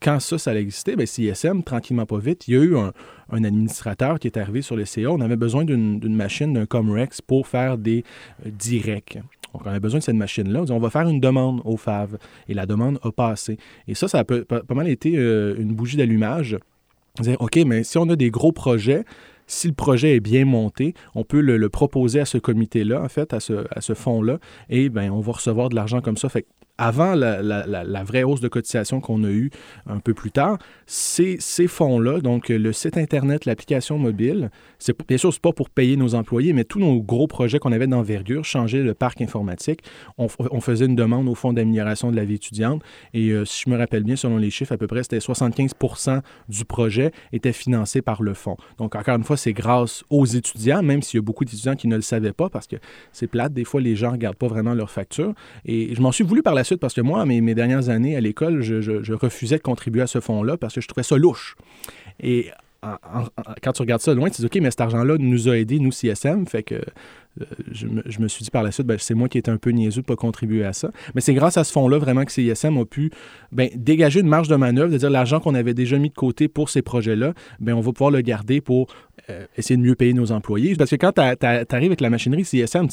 quand 0.01 0.21
ça, 0.21 0.39
ça 0.39 0.55
existait, 0.55 0.97
bien, 0.97 1.07
CISM, 1.07 1.63
tranquillement 1.63 2.07
pas 2.07 2.19
vite, 2.19 2.47
il 2.49 2.55
y 2.55 2.57
a 2.57 2.63
eu 2.63 2.77
un, 2.77 2.93
administrateur 3.31 4.19
qui 4.19 4.29
est 4.29 4.39
arrivé 4.39 4.63
sur 4.63 4.77
le 4.77 4.85
CA. 4.85 5.11
On 5.11 5.21
avait 5.21 5.37
besoin 5.37 5.65
d'une 5.65 6.15
machine, 6.15 6.53
d'un 6.53 6.67
Comrex 6.67 7.21
pour 7.21 7.47
faire 7.47 7.77
des 7.77 8.05
euh, 8.47 8.51
directs. 8.51 9.19
Donc, 9.53 9.63
on 9.65 9.71
avait 9.71 9.81
besoin 9.81 9.99
de 9.99 10.05
cette 10.05 10.17
machine-là. 10.17 10.63
On 10.63 10.65
dit, 10.65 10.73
on 10.73 10.79
va 10.79 10.91
faire 10.91 11.09
une 11.09 11.21
demande 11.21 11.61
au 11.65 11.77
FAV. 11.77 12.19
Et 12.49 12.55
la 12.55 12.67
demande 12.67 12.99
a 13.03 13.11
passé. 13.11 13.59
Et 13.87 13.95
ça, 13.95 14.09
ça 14.09 14.21
a 14.21 14.25
pas, 14.25 14.63
mal 14.75 14.89
été 14.89 15.17
euh, 15.17 15.57
une 15.59 15.75
bougie 15.75 15.97
d'allumage. 15.97 16.59
Dire, 17.21 17.37
OK, 17.41 17.57
mais 17.67 17.83
si 17.83 17.99
on 17.99 18.09
a 18.09 18.17
des 18.17 18.31
gros 18.31 18.53
projets, 18.53 19.05
si 19.47 19.67
le 19.67 19.75
projet 19.75 20.15
est 20.15 20.21
bien 20.21 20.45
monté, 20.45 20.95
on 21.15 21.25
peut 21.25 21.41
le, 21.41 21.69
proposer 21.69 22.21
à 22.21 22.25
ce 22.25 22.39
comité-là, 22.39 23.03
en 23.03 23.09
fait, 23.09 23.33
à 23.33 23.41
ce, 23.41 23.67
à 23.71 23.81
ce 23.81 23.95
fonds-là, 23.95 24.39
et 24.69 24.91
ben 24.91 25.11
on 25.11 25.21
va 25.21 25.33
recevoir 25.33 25.71
de 25.71 25.75
l'argent 25.75 26.01
comme 26.01 26.17
ça. 26.17 26.29
Fait 26.29 26.43
que 26.43 26.49
avant 26.79 27.15
la, 27.15 28.05
vraie 28.05 28.23
hausse 28.23 28.41
de 28.41 28.49
cotisation 28.49 29.01
qu'on 29.01 29.25
a 29.25 29.29
eue 29.29 29.51
un 29.87 29.99
peu 29.99 30.15
plus 30.15 30.31
tard, 30.31 30.59
ces, 30.87 31.39
fonds-là, 31.67 32.21
donc 32.21 32.49
le 32.49 32.73
site 32.73 32.97
Internet, 32.97 33.45
l'application 33.45 33.99
mobile, 33.99 34.51
c'est 34.79 34.97
bien 35.07 35.19
sûr, 35.19 35.33
c'est 35.33 35.43
pas 35.43 35.53
pour 35.53 35.71
payer 35.71 35.97
nos 35.97 36.15
employés, 36.15 36.53
mais 36.53 36.65
tous 36.65 36.79
nos 36.79 37.01
gros 37.01 37.27
projets 37.27 37.59
qu'on 37.59 37.73
avait 37.73 37.87
d'envergure, 37.87 38.45
changer 38.45 38.83
le 38.83 38.95
parc 38.95 39.21
informatique, 39.21 39.81
on, 40.17 40.29
faisait 40.61 40.87
une 40.87 40.97
demande 40.97 41.29
au 41.29 41.35
Fonds 41.35 41.53
d'amélioration 41.53 42.11
de 42.11 42.17
la 42.17 42.25
vie 42.25 42.35
étudiante. 42.35 42.83
Et 43.15 43.31
euh, 43.31 43.45
si 43.45 43.65
je 43.67 43.71
me 43.71 43.77
rappelle 43.77 44.05
bien, 44.05 44.17
selon 44.17 44.37
les 44.37 44.51
chiffres, 44.51 44.73
à 44.73 44.77
peu 44.77 44.87
près, 44.87 45.03
c'était 45.03 45.21
75 45.21 45.75
du 46.49 46.65
projet 46.65 47.13
était 47.33 47.53
financé 47.53 48.03
par 48.03 48.23
le 48.23 48.35
fonds. 48.35 48.57
Donc, 48.79 48.95
encore 48.95 49.17
une 49.17 49.25
fois, 49.25 49.37
c'est 49.37 49.53
grâce 49.53 50.05
aux 50.11 50.27
étudiants, 50.27 50.83
même 50.83 51.03
s'il 51.03 51.19
y 51.19 51.21
a 51.21 51.23
beaucoup 51.23 51.45
d'étudiants 51.45 51.77
qui 51.77 51.89
ne 51.89 51.97
le 51.97 52.03
savaient 52.03 52.33
pas, 52.33 52.49
parce 52.49 52.67
que 52.67 52.77
c'est 53.13 53.27
plate, 53.27 53.53
des 53.53 53.65
fois, 53.65 53.81
les 53.81 53.97
gens 53.97 54.09
ne 54.09 54.13
regardent 54.13 54.37
pas 54.37 54.49
vraiment 54.49 54.75
leur 54.75 54.91
facture. 54.91 55.35
Et 55.65 55.95
je 55.95 56.01
m'en 56.01 56.13
suis 56.13 56.25
voulu 56.25 56.43
par 56.43 56.55
la 56.55 56.65
parce 56.77 56.95
que 56.95 57.01
moi, 57.01 57.25
mes, 57.27 57.55
dernières 57.55 57.89
années 57.89 58.17
à 58.17 58.21
l'école, 58.21 58.61
je, 58.63 59.13
refusais 59.13 59.57
de 59.57 59.63
contribuer 59.63 60.03
à 60.03 60.07
ce 60.07 60.21
fonds-là, 60.21 60.57
parce 60.57 60.75
que 60.75 60.81
je 60.81 60.89
trouvais 60.89 61.03
ça 61.03 61.17
louche. 61.17 61.57
Et 62.21 62.51
quand 63.63 63.73
tu 63.73 63.83
regardes 63.83 64.03
ça 64.03 64.15
loin, 64.15 64.29
tu 64.31 64.37
te 64.37 64.43
dis, 64.43 64.47
OK, 64.47 64.63
mais 64.63 64.71
cet 64.71 64.81
argent-là 64.83 65.17
nous 65.19 65.49
a 65.49 65.57
aidés, 65.57 65.79
nous, 65.79 65.91
CSM, 65.91 66.47
fait 66.47 66.63
que 66.63 66.81
je, 67.73 67.87
me, 67.87 68.03
je 68.07 68.21
me 68.21 68.29
suis 68.29 68.45
dit 68.45 68.51
par 68.51 68.63
la 68.63 68.71
suite, 68.71 68.87
ben, 68.87 68.97
c'est 68.99 69.15
moi 69.15 69.29
qui 69.29 69.39
étais 69.39 69.51
un 69.51 69.57
peu 69.57 69.71
niaiseux 69.71 70.03
de 70.03 70.07
pas 70.07 70.17
contribuer 70.17 70.65
à 70.65 70.73
ça. 70.73 70.91
Mais 71.15 71.21
c'est 71.21 71.35
grâce 71.35 71.57
à 71.57 71.65
ce 71.65 71.73
fonds-là 71.73 71.99
vraiment 71.99 72.25
que 72.25 72.33
CISM 72.33 72.77
a 72.79 72.85
pu 72.85 73.11
ben, 73.53 73.69
dégager 73.75 74.21
une 74.21 74.29
marge 74.29 74.49
de 74.49 74.57
manœuvre, 74.57 74.91
c'est-à-dire 74.91 75.11
l'argent 75.11 75.41
qu'on 75.41 75.55
avait 75.55 75.75
déjà 75.75 75.99
mis 75.99 76.11
de 76.11 76.15
côté 76.15 76.49
pour 76.49 76.71
ces 76.71 76.83
projets-là, 76.83 77.35
ben, 77.61 77.75
on 77.75 77.81
va 77.81 77.93
pouvoir 77.93 78.11
le 78.11 78.21
garder 78.21 78.61
pour 78.61 78.89
euh, 79.31 79.45
essayer 79.57 79.77
de 79.77 79.83
mieux 79.83 79.95
payer 79.95 80.13
nos 80.13 80.33
employés. 80.33 80.75
Parce 80.77 80.91
que 80.91 80.97
quand 80.97 81.13
tu 81.13 81.21
arrives 81.21 81.91
avec 81.91 82.01
la 82.01 82.11
machinerie 82.11 82.45
CISM, 82.45 82.87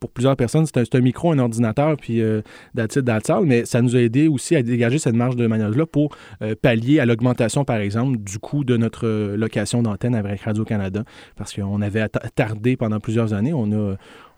pour 0.00 0.10
plusieurs 0.10 0.36
personnes, 0.36 0.66
c'est 0.66 0.94
un, 0.94 1.00
micro, 1.00 1.32
un 1.32 1.38
ordinateur, 1.38 1.96
puis 1.96 2.20
euh, 2.20 2.42
that's 2.76 2.98
mais 3.44 3.64
ça 3.64 3.82
nous 3.82 3.96
a 3.96 4.00
aidé 4.00 4.28
aussi 4.28 4.56
à 4.56 4.62
dégager 4.62 4.98
cette 4.98 5.14
marge 5.14 5.36
de 5.36 5.46
manœuvre-là 5.46 5.86
pour 5.86 6.16
euh, 6.42 6.54
pallier 6.60 7.00
à 7.00 7.06
l'augmentation, 7.06 7.64
par 7.64 7.78
exemple, 7.78 8.18
du 8.18 8.38
coût 8.38 8.64
de 8.64 8.76
notre 8.76 9.06
euh, 9.06 9.36
location 9.36 9.82
d'antenne 9.82 10.14
avec 10.14 10.42
Radio-Canada. 10.42 11.04
Parce 11.36 11.52
qu'on 11.52 11.80
avait 11.82 12.08
tardé 12.34 12.76
pendant 12.76 13.00
plusieurs 13.00 13.32
années. 13.32 13.52
On 13.52 13.70
a, 13.72 13.83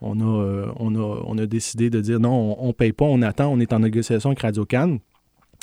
on 0.00 0.20
a, 0.20 0.24
euh, 0.24 0.66
on 0.78 1.38
a, 1.38 1.46
décidé 1.46 1.90
de 1.90 2.00
dire 2.00 2.20
non, 2.20 2.56
on 2.58 2.68
ne 2.68 2.72
paye 2.72 2.92
pas, 2.92 3.06
on 3.06 3.22
attend, 3.22 3.48
on 3.48 3.60
est 3.60 3.72
en 3.72 3.80
négociation 3.80 4.30
avec 4.30 4.40
Radio-Can. 4.40 4.98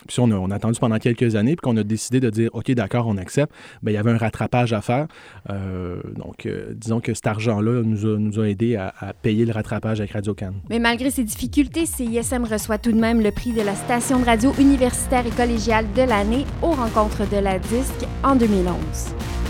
Puis 0.08 0.20
on 0.20 0.32
a, 0.32 0.36
on 0.36 0.50
a 0.52 0.56
attendu 0.56 0.80
pendant 0.80 0.98
quelques 0.98 1.36
années, 1.36 1.56
puis 1.56 1.62
qu'on 1.62 1.78
a 1.78 1.84
décidé 1.84 2.20
de 2.20 2.30
dire 2.30 2.50
OK, 2.54 2.72
d'accord, 2.72 3.08
on 3.08 3.18
accepte. 3.18 3.54
Bien, 3.82 3.94
il 3.94 3.96
y 3.96 3.98
avait 3.98 4.12
un 4.12 4.18
rattrapage 4.18 4.74
à 4.74 4.82
faire. 4.82 5.08
Euh, 5.50 6.02
donc, 6.16 6.46
euh, 6.46 6.74
disons 6.76 7.00
que 7.00 7.14
cet 7.14 7.28
argent-là 7.28 7.84
nous 7.84 8.06
a, 8.06 8.18
nous 8.18 8.44
aidé 8.44 8.76
à, 8.76 9.14
payer 9.22 9.46
le 9.46 9.54
rattrapage 9.54 10.02
avec 10.02 10.12
Radio-Can. 10.12 10.54
Mais 10.70 10.80
malgré 10.80 11.10
ces 11.10 11.24
difficultés, 11.24 11.86
CISM 11.86 12.44
reçoit 12.44 12.80
tout 12.80 12.92
de 12.92 13.00
même 13.00 13.22
le 13.22 13.32
prix 13.32 13.54
de 13.54 13.62
la 13.62 13.76
station 13.76 14.20
de 14.20 14.26
radio 14.26 14.52
universitaire 14.60 15.26
et 15.26 15.32
collégiale 15.32 15.86
de 15.96 16.02
l'année 16.02 16.46
aux 16.62 16.72
rencontres 16.72 17.30
de 17.30 17.38
la 17.38 17.60
disque 17.60 18.06
en 18.24 18.36
2011. 18.36 19.43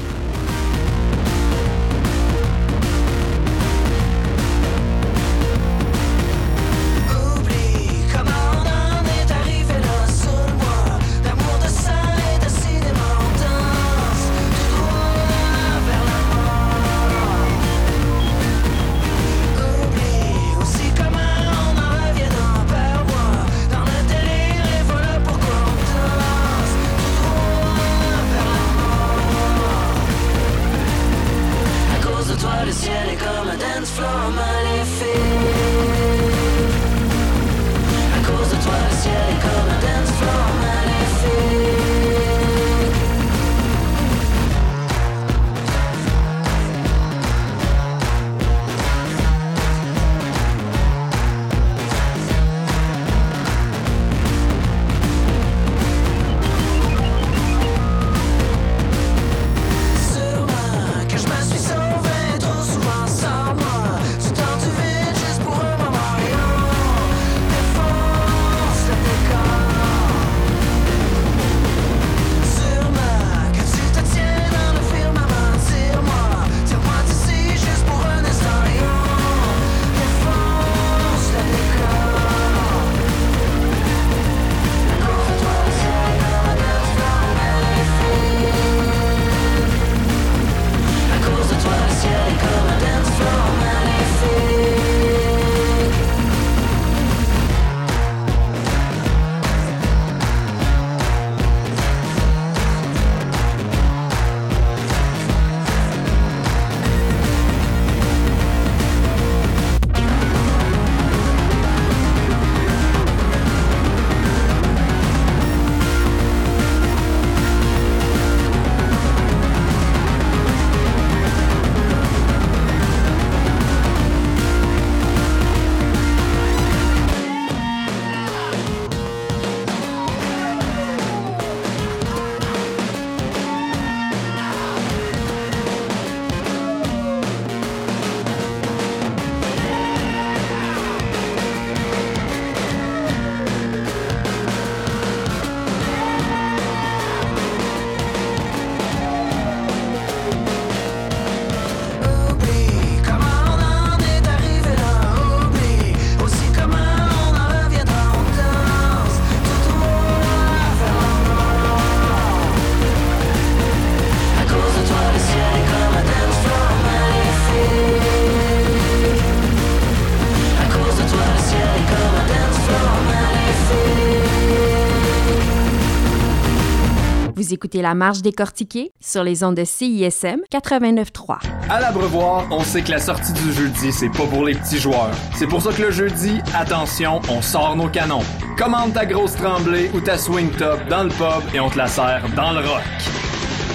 Écoutez 177.73 177.81
La 177.81 177.95
Marche 177.95 178.21
décortiquée 178.21 178.91
sur 178.99 179.23
les 179.23 179.43
ondes 179.43 179.55
de 179.55 179.63
CISM 179.63 180.41
89.3. 180.51 181.37
À 181.69 181.79
l'Abreuvoir, 181.79 182.45
on 182.51 182.63
sait 182.63 182.83
que 182.83 182.91
la 182.91 182.99
sortie 182.99 183.33
du 183.33 183.51
jeudi, 183.51 183.91
c'est 183.91 184.09
pas 184.09 184.25
pour 184.27 184.45
les 184.45 184.53
petits 184.53 184.77
joueurs. 184.77 185.11
C'est 185.35 185.47
pour 185.47 185.61
ça 185.61 185.71
que 185.71 185.81
le 185.81 185.91
jeudi, 185.91 186.39
attention, 186.53 187.19
on 187.29 187.41
sort 187.41 187.75
nos 187.75 187.87
canons. 187.87 188.23
Commande 188.57 188.93
ta 188.93 189.05
grosse 189.05 189.35
tremblée 189.35 189.89
ou 189.93 190.01
ta 190.01 190.17
swing 190.17 190.51
top 190.51 190.79
dans 190.87 191.03
le 191.03 191.09
pub 191.09 191.55
et 191.55 191.59
on 191.59 191.69
te 191.69 191.77
la 191.77 191.87
sert 191.87 192.23
dans 192.35 192.51
le 192.51 192.59
rock. 192.59 192.83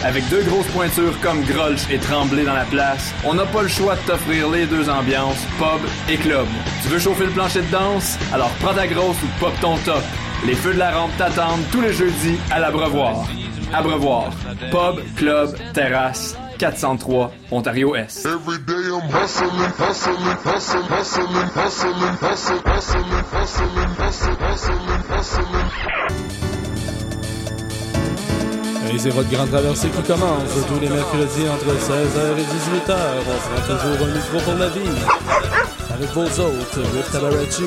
Avec 0.05 0.29
deux 0.29 0.43
grosses 0.45 0.69
pointures 0.69 1.21
comme 1.21 1.43
Grolsch 1.43 1.91
et 1.91 1.99
Tremblay 1.99 2.45
dans 2.45 2.55
la 2.55 2.67
place, 2.67 3.13
on 3.25 3.35
n'a 3.35 3.47
pas 3.47 3.63
le 3.63 3.69
choix 3.69 3.97
de 3.97 4.01
t'offrir 4.03 4.49
les 4.49 4.67
deux 4.67 4.89
ambiances, 4.89 5.45
pub 5.59 5.81
et 6.09 6.19
club. 6.19 6.47
Tu 6.83 6.89
veux 6.89 7.01
chauffer 7.01 7.27
le 7.27 7.33
plancher 7.33 7.63
de 7.63 7.71
danse? 7.73 8.17
Alors 8.33 8.51
prends 8.61 8.75
ta 8.75 8.87
grosse 8.87 9.21
ou 9.25 9.41
pop 9.41 9.53
ton 9.61 9.77
top. 9.79 10.03
Les 10.47 10.55
feux 10.55 10.75
de 10.75 10.79
la 10.79 10.93
rampe 10.93 11.17
t'attendent 11.19 11.65
tous 11.73 11.81
les 11.81 11.93
jeudis 11.93 12.39
à 12.53 12.61
l'Abreuvoir. 12.61 13.27
Abreuvoir. 13.73 14.31
Pub, 14.71 15.01
club, 15.17 15.55
terrasse, 15.75 16.37
403, 16.59 17.33
Ontario-Est. 17.51 18.27
Et 29.07 29.11
votre 29.11 29.31
grande 29.31 29.51
traversée 29.51 29.89
qui 29.91 30.03
commence 30.03 30.67
tous 30.67 30.81
les 30.81 30.89
mercredis 30.89 31.49
entre 31.49 31.73
16h 31.73 32.37
et 32.37 32.43
18h. 32.43 32.97
On 33.29 33.39
sera 33.45 33.79
toujours 33.79 34.07
un 34.07 34.13
micro 34.13 34.39
pour 34.45 34.55
la 34.55 34.69
vie. 34.71 34.97
Avec 35.95 36.11
vos 36.11 36.25
autres, 36.25 36.81
Riff 36.95 37.11
Tabarachi, 37.13 37.63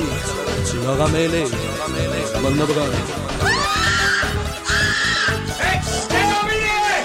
Laura 0.84 1.08
Mêlé, 1.08 1.44
Amanda 2.36 2.64
Brun. 2.66 3.61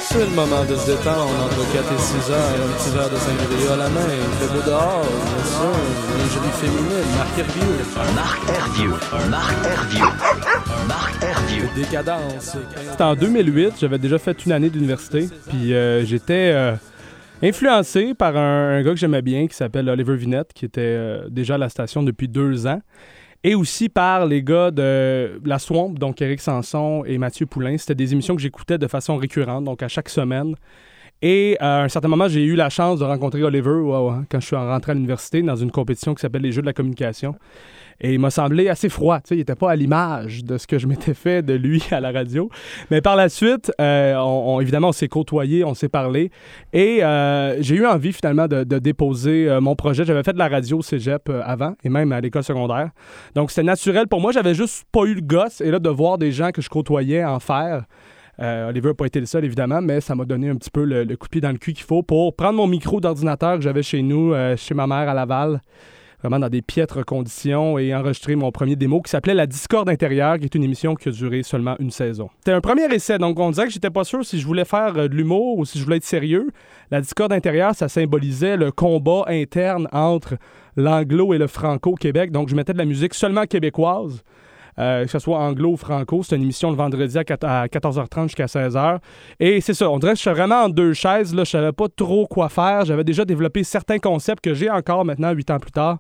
C'est 0.09 0.19
le 0.19 0.35
moment 0.35 0.63
de 0.63 0.73
se 0.73 0.85
détendre 0.85 1.27
entre 1.43 1.73
4 1.73 1.93
et 1.93 1.97
6 1.97 2.31
heures, 2.31 2.39
un 2.39 2.77
petit 2.77 2.89
verre 2.95 3.09
de 3.09 3.17
sangria 3.17 3.73
à 3.73 3.75
la 3.75 3.89
main, 3.89 4.07
il 4.09 4.33
fait 4.37 4.53
beau 4.53 4.61
dehors, 4.65 5.03
bien 5.03 5.43
sûr, 5.43 5.73
une 6.15 6.29
jolie 6.31 6.53
féminine, 6.53 7.05
Marc 7.17 7.37
Hervieux. 7.37 8.15
Marc 8.15 8.49
Hervieux. 8.49 9.29
Marc 9.29 9.65
Hervieux. 9.65 10.87
Marc 10.87 11.23
Hervieux. 11.23 11.69
Décadence. 11.75 12.57
C'était 12.89 13.03
en 13.03 13.15
2008, 13.15 13.73
j'avais 13.81 13.97
déjà 13.99 14.17
fait 14.17 14.45
une 14.45 14.53
année 14.53 14.69
d'université, 14.69 15.27
puis 15.49 15.73
euh, 15.73 16.05
j'étais 16.05 16.51
euh, 16.53 16.75
influencé 17.43 18.13
par 18.13 18.37
un, 18.37 18.77
un 18.77 18.83
gars 18.83 18.91
que 18.91 18.99
j'aimais 18.99 19.21
bien 19.21 19.45
qui 19.47 19.55
s'appelle 19.55 19.89
Oliver 19.89 20.15
Vinette, 20.15 20.53
qui 20.53 20.63
était 20.63 20.81
euh, 20.81 21.27
déjà 21.29 21.55
à 21.55 21.57
la 21.57 21.67
station 21.67 22.01
depuis 22.01 22.29
deux 22.29 22.65
ans, 22.65 22.81
et 23.43 23.55
aussi 23.55 23.89
par 23.89 24.25
les 24.25 24.43
gars 24.43 24.71
de 24.71 25.39
La 25.45 25.59
Swamp, 25.59 25.93
donc 25.93 26.21
Eric 26.21 26.41
Sanson 26.41 27.03
et 27.05 27.17
Mathieu 27.17 27.45
Poulain. 27.45 27.77
C'était 27.77 27.95
des 27.95 28.13
émissions 28.13 28.35
que 28.35 28.41
j'écoutais 28.41 28.77
de 28.77 28.87
façon 28.87 29.17
récurrente, 29.17 29.63
donc 29.63 29.83
à 29.83 29.87
chaque 29.87 30.09
semaine. 30.09 30.55
Et 31.21 31.57
à 31.59 31.83
un 31.83 31.89
certain 31.89 32.07
moment, 32.09 32.27
j'ai 32.27 32.43
eu 32.43 32.55
la 32.55 32.69
chance 32.69 32.99
de 32.99 33.03
rencontrer 33.05 33.43
Oliver 33.43 33.81
hein, 33.91 34.25
quand 34.29 34.39
je 34.39 34.45
suis 34.45 34.55
rentré 34.55 34.91
à 34.91 34.95
l'université 34.95 35.41
dans 35.41 35.55
une 35.55 35.71
compétition 35.71 36.13
qui 36.13 36.21
s'appelle 36.21 36.43
les 36.43 36.51
Jeux 36.51 36.61
de 36.61 36.67
la 36.67 36.73
communication. 36.73 37.35
Et 37.99 38.13
il 38.13 38.19
m'a 38.19 38.29
semblé 38.29 38.69
assez 38.69 38.89
froid. 38.89 39.19
Tu 39.19 39.29
sais, 39.29 39.35
il 39.35 39.39
n'était 39.39 39.55
pas 39.55 39.71
à 39.71 39.75
l'image 39.75 40.43
de 40.43 40.57
ce 40.57 40.67
que 40.67 40.77
je 40.77 40.87
m'étais 40.87 41.13
fait 41.13 41.41
de 41.41 41.53
lui 41.53 41.83
à 41.91 41.99
la 41.99 42.11
radio. 42.11 42.49
Mais 42.91 43.01
par 43.01 43.15
la 43.15 43.29
suite, 43.29 43.71
euh, 43.81 44.59
évidemment, 44.59 44.89
on 44.89 44.93
s'est 44.93 45.07
côtoyés, 45.07 45.63
on 45.63 45.73
s'est 45.73 45.89
parlé. 45.89 46.31
Et 46.73 47.03
euh, 47.03 47.61
j'ai 47.61 47.75
eu 47.75 47.85
envie 47.85 48.13
finalement 48.13 48.47
de, 48.47 48.63
déposer 48.63 49.49
euh, 49.49 49.61
mon 49.61 49.75
projet. 49.75 50.05
J'avais 50.05 50.23
fait 50.23 50.33
de 50.33 50.37
la 50.37 50.47
radio 50.47 50.79
au 50.79 50.81
cégep 50.81 51.29
avant 51.43 51.73
et 51.83 51.89
même 51.89 52.11
à 52.11 52.21
l'école 52.21 52.43
secondaire. 52.43 52.91
Donc 53.33 53.49
c'était 53.49 53.63
naturel 53.63 54.07
pour 54.07 54.21
moi. 54.21 54.31
J'avais 54.31 54.53
juste 54.53 54.85
pas 54.91 55.05
eu 55.05 55.15
le 55.15 55.21
gosse. 55.21 55.61
Et 55.61 55.71
là, 55.71 55.79
de 55.79 55.89
voir 55.89 56.17
des 56.17 56.31
gens 56.31 56.51
que 56.51 56.61
je 56.61 56.69
côtoyais 56.69 57.25
en 57.25 57.39
faire. 57.39 57.85
Euh, 58.39 58.69
Oliver 58.69 58.89
n'a 58.89 58.93
pas 58.93 59.07
été 59.07 59.19
le 59.19 59.25
seul, 59.25 59.45
évidemment, 59.45 59.81
mais 59.81 59.99
ça 59.99 60.13
m'a 60.13 60.23
donné 60.23 60.49
un 60.49 60.55
petit 60.55 60.69
peu 60.69 60.83
le, 60.83 61.03
le 61.03 61.17
coup 61.17 61.25
de 61.25 61.31
pied 61.31 61.41
dans 61.41 61.51
le 61.51 61.57
cul 61.57 61.73
qu'il 61.73 61.85
faut 61.85 62.03
pour 62.03 62.35
prendre 62.35 62.53
mon 62.53 62.67
micro 62.67 63.01
d'ordinateur 63.01 63.55
que 63.55 63.61
j'avais 63.61 63.81
chez 63.81 64.03
nous, 64.03 64.31
chez 64.57 64.75
ma 64.75 64.85
mère 64.85 65.09
à 65.09 65.15
Laval, 65.15 65.59
vraiment 66.19 66.39
dans 66.39 66.49
des 66.49 66.61
piètres 66.61 67.03
conditions, 67.03 67.77
et 67.77 67.93
enregistrer 67.93 68.35
mon 68.35 68.51
premier 68.51 68.75
démo 68.75 69.01
qui 69.01 69.11
s'appelait 69.11 69.33
La 69.33 69.47
Discorde 69.47 69.89
intérieure, 69.89 70.37
qui 70.39 70.45
est 70.45 70.55
une 70.55 70.63
émission 70.63 70.95
qui 70.95 71.09
a 71.09 71.11
duré 71.11 71.43
seulement 71.43 71.75
une 71.79 71.91
saison. 71.91 72.29
C'était 72.39 72.53
un 72.53 72.61
premier 72.61 72.85
essai, 72.93 73.17
donc 73.17 73.39
on 73.39 73.49
disait 73.49 73.65
que 73.65 73.71
j'étais 73.71 73.89
pas 73.89 74.03
sûr 74.03 74.25
si 74.25 74.39
je 74.39 74.47
voulais 74.47 74.65
faire 74.65 74.97
euh, 74.97 75.07
de 75.07 75.15
l'humour 75.15 75.57
ou 75.57 75.65
si 75.65 75.77
je 75.79 75.83
voulais 75.83 75.97
être 75.97 76.03
sérieux. 76.03 76.49
La 76.91 77.01
Discorde 77.01 77.33
intérieure, 77.33 77.75
ça 77.75 77.87
symbolisait 77.87 78.57
le 78.57 78.71
combat 78.71 79.25
interne 79.27 79.87
entre 79.91 80.35
l'anglo 80.75 81.33
et 81.33 81.37
le 81.37 81.47
franco 81.47 81.91
au 81.91 81.95
Québec, 81.95 82.31
donc 82.31 82.49
je 82.49 82.55
mettais 82.55 82.73
de 82.73 82.77
la 82.77 82.85
musique 82.85 83.13
seulement 83.13 83.45
québécoise. 83.45 84.23
Euh, 84.79 85.05
que 85.05 85.09
ce 85.11 85.17
soit 85.17 85.39
anglo 85.39 85.71
ou 85.71 85.75
franco. 85.77 86.21
C'est 86.21 86.35
une 86.35 86.43
émission 86.43 86.69
le 86.69 86.75
vendredi 86.77 87.17
à, 87.17 87.23
quat- 87.23 87.43
à 87.43 87.65
14h30 87.65 88.23
jusqu'à 88.25 88.45
16h. 88.45 88.99
Et 89.39 89.59
c'est 89.59 89.73
ça, 89.73 89.89
on 89.89 89.97
dirait 89.97 90.11
que 90.13 90.17
je 90.17 90.21
suis 90.21 90.29
vraiment 90.31 90.65
en 90.65 90.69
deux 90.69 90.93
chaises. 90.93 91.33
Là, 91.33 91.43
je 91.45 91.49
savais 91.49 91.71
pas 91.71 91.87
trop 91.95 92.27
quoi 92.27 92.47
faire. 92.47 92.85
J'avais 92.85 93.03
déjà 93.03 93.25
développé 93.25 93.63
certains 93.63 93.97
concepts 93.97 94.43
que 94.43 94.53
j'ai 94.53 94.69
encore 94.69 95.03
maintenant, 95.03 95.31
huit 95.31 95.49
ans 95.49 95.57
plus 95.57 95.71
tard, 95.71 95.97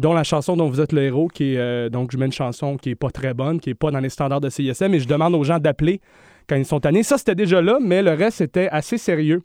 dont 0.00 0.14
la 0.14 0.24
chanson 0.24 0.56
dont 0.56 0.68
vous 0.68 0.80
êtes 0.80 0.92
le 0.92 1.02
héros, 1.02 1.28
qui 1.28 1.54
est, 1.54 1.58
euh, 1.58 1.88
donc 1.90 2.10
je 2.10 2.16
mets 2.18 2.26
une 2.26 2.32
chanson 2.32 2.76
qui 2.76 2.90
est 2.90 2.94
pas 2.96 3.10
très 3.10 3.34
bonne, 3.34 3.60
qui 3.60 3.70
est 3.70 3.74
pas 3.74 3.92
dans 3.92 4.00
les 4.00 4.08
standards 4.08 4.40
de 4.40 4.50
CISM, 4.50 4.94
et 4.94 4.98
je 5.00 5.06
demande 5.06 5.34
aux 5.36 5.44
gens 5.44 5.60
d'appeler 5.60 6.00
quand 6.48 6.56
ils 6.56 6.64
sont 6.64 6.80
tannés. 6.80 7.02
Ça, 7.02 7.18
c'était 7.18 7.34
déjà 7.34 7.60
là, 7.60 7.78
mais 7.80 8.02
le 8.02 8.12
reste, 8.12 8.38
c'était 8.38 8.68
assez 8.68 8.98
sérieux. 8.98 9.42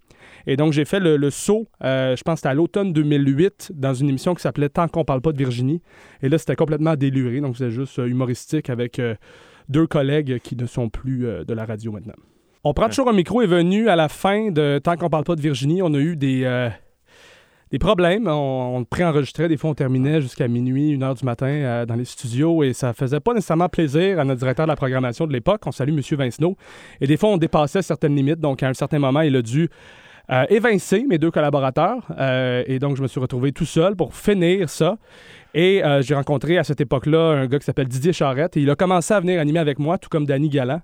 Et 0.47 0.57
donc, 0.57 0.73
j'ai 0.73 0.85
fait 0.85 0.99
le, 0.99 1.17
le 1.17 1.29
saut, 1.29 1.67
euh, 1.83 2.15
je 2.15 2.23
pense 2.23 2.35
que 2.35 2.39
c'était 2.39 2.49
à 2.49 2.53
l'automne 2.53 2.93
2008, 2.93 3.71
dans 3.75 3.93
une 3.93 4.09
émission 4.09 4.33
qui 4.33 4.41
s'appelait 4.41 4.69
Tant 4.69 4.87
qu'on 4.87 5.05
parle 5.05 5.21
pas 5.21 5.31
de 5.31 5.37
Virginie. 5.37 5.81
Et 6.21 6.29
là, 6.29 6.37
c'était 6.37 6.55
complètement 6.55 6.95
déluré. 6.95 7.39
Donc, 7.41 7.57
c'était 7.57 7.71
juste 7.71 7.99
euh, 7.99 8.07
humoristique 8.07 8.69
avec 8.69 8.99
euh, 8.99 9.15
deux 9.69 9.87
collègues 9.87 10.39
qui 10.39 10.55
ne 10.55 10.65
sont 10.65 10.89
plus 10.89 11.25
de 11.47 11.53
la 11.53 11.65
radio 11.65 11.91
maintenant. 11.91 12.13
On 12.65 12.73
prend 12.73 12.87
toujours 12.87 13.09
un 13.09 13.13
micro 13.13 13.41
est 13.41 13.47
venu 13.47 13.89
à 13.89 13.95
la 13.95 14.07
fin 14.07 14.51
de 14.51 14.79
Tant 14.81 14.95
qu'on 14.95 15.09
parle 15.09 15.23
pas 15.25 15.35
de 15.35 15.41
Virginie. 15.41 15.81
On 15.81 15.93
a 15.93 15.99
eu 15.99 16.15
des, 16.15 16.69
des 17.73 17.79
problèmes. 17.79 18.27
On, 18.27 18.77
on 18.77 18.83
préenregistrait. 18.85 19.49
Des 19.49 19.57
fois, 19.57 19.71
on 19.71 19.73
terminait 19.73 20.21
jusqu'à 20.21 20.47
minuit, 20.47 20.91
une 20.91 21.01
heure 21.01 21.15
du 21.15 21.25
matin 21.25 21.47
euh, 21.47 21.85
dans 21.87 21.95
les 21.95 22.05
studios 22.05 22.61
et 22.61 22.71
ça 22.71 22.93
faisait 22.93 23.19
pas 23.19 23.33
nécessairement 23.33 23.67
plaisir 23.67 24.19
à 24.19 24.23
notre 24.23 24.39
directeur 24.39 24.67
de 24.67 24.71
la 24.71 24.75
programmation 24.75 25.25
de 25.25 25.33
l'époque. 25.33 25.61
On 25.65 25.71
salue 25.71 25.89
M. 25.89 25.99
Vincenot. 25.99 26.55
Et 27.01 27.07
des 27.07 27.17
fois, 27.17 27.29
on 27.29 27.37
dépassait 27.37 27.81
certaines 27.81 28.15
limites. 28.15 28.39
Donc, 28.39 28.61
à 28.61 28.67
un 28.67 28.75
certain 28.75 28.99
moment, 28.99 29.21
il 29.21 29.35
a 29.35 29.41
dû 29.41 29.69
euh, 30.29 30.45
évincer 30.51 31.03
mes 31.09 31.17
deux 31.17 31.31
collaborateurs. 31.31 32.05
Euh, 32.19 32.63
et 32.67 32.77
donc, 32.77 32.95
je 32.95 33.01
me 33.01 33.07
suis 33.07 33.19
retrouvé 33.19 33.51
tout 33.51 33.65
seul 33.65 33.95
pour 33.95 34.13
finir 34.13 34.69
ça. 34.69 34.97
Et 35.55 35.83
j'ai 36.01 36.15
rencontré 36.15 36.57
à 36.57 36.63
cette 36.63 36.81
époque-là 36.81 37.19
un 37.19 37.45
gars 37.47 37.59
qui 37.59 37.65
s'appelle 37.65 37.87
Didier 37.87 38.13
Charette. 38.13 38.57
Et 38.57 38.61
il 38.61 38.69
a 38.69 38.75
commencé 38.75 39.13
à 39.15 39.19
venir 39.19 39.39
animer 39.39 39.59
avec 39.59 39.77
moi, 39.77 39.99
tout 39.99 40.09
comme 40.09 40.25
Danny 40.25 40.49
Galland. 40.49 40.81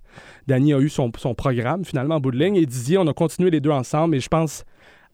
Danny 0.47 0.73
a 0.73 0.79
eu 0.79 0.89
son, 0.89 1.11
son 1.17 1.33
programme, 1.33 1.85
finalement, 1.85 2.15
en 2.15 2.19
bout 2.19 2.29
de 2.29 2.37
ligne. 2.37 2.55
Et 2.55 2.67
Didier, 2.67 2.99
on 2.99 3.07
a 3.07 3.13
continué 3.13 3.49
les 3.49 3.61
deux 3.61 3.71
ensemble. 3.71 4.15
Et 4.15 4.19
je 4.19 4.27
pense 4.27 4.65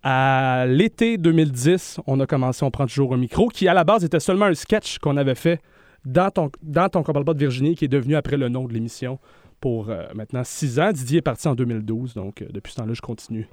à 0.08 0.68
l'été 0.68 1.18
2010, 1.18 2.00
on 2.06 2.20
a 2.20 2.28
commencé 2.28 2.64
On 2.64 2.70
prend 2.70 2.86
toujours 2.86 3.16
un 3.16 3.18
micro, 3.18 3.48
qui 3.50 3.68
à 3.68 3.74
la 3.74 3.84
base 3.84 4.06
était 4.06 4.20
seulement 4.20 4.46
un 4.46 4.54
sketch 4.54 5.00
qu'on 5.00 5.18
avait 5.18 5.34
fait 5.34 5.60
dans 6.06 6.30
ton, 6.30 6.52
dans 6.62 6.88
ton 6.90 7.02
parle 7.02 7.26
pas 7.26 7.34
de 7.34 7.40
Virginie, 7.40 7.76
qui 7.76 7.86
est 7.86 7.90
devenu 7.90 8.16
après 8.16 8.38
le 8.38 8.48
nom 8.48 8.66
de 8.66 8.74
l'émission 8.74 9.18
pour 9.60 9.90
euh, 9.90 10.04
maintenant 10.14 10.44
six 10.44 10.80
ans. 10.80 10.92
Didier 10.92 11.18
est 11.18 11.22
parti 11.24 11.48
en 11.48 11.56
2012, 11.56 12.14
donc 12.14 12.44
euh, 12.44 12.46
depuis 12.54 12.72
ce 12.72 12.78
temps-là, 12.78 12.94
je 12.94 13.02
continue 13.02 13.48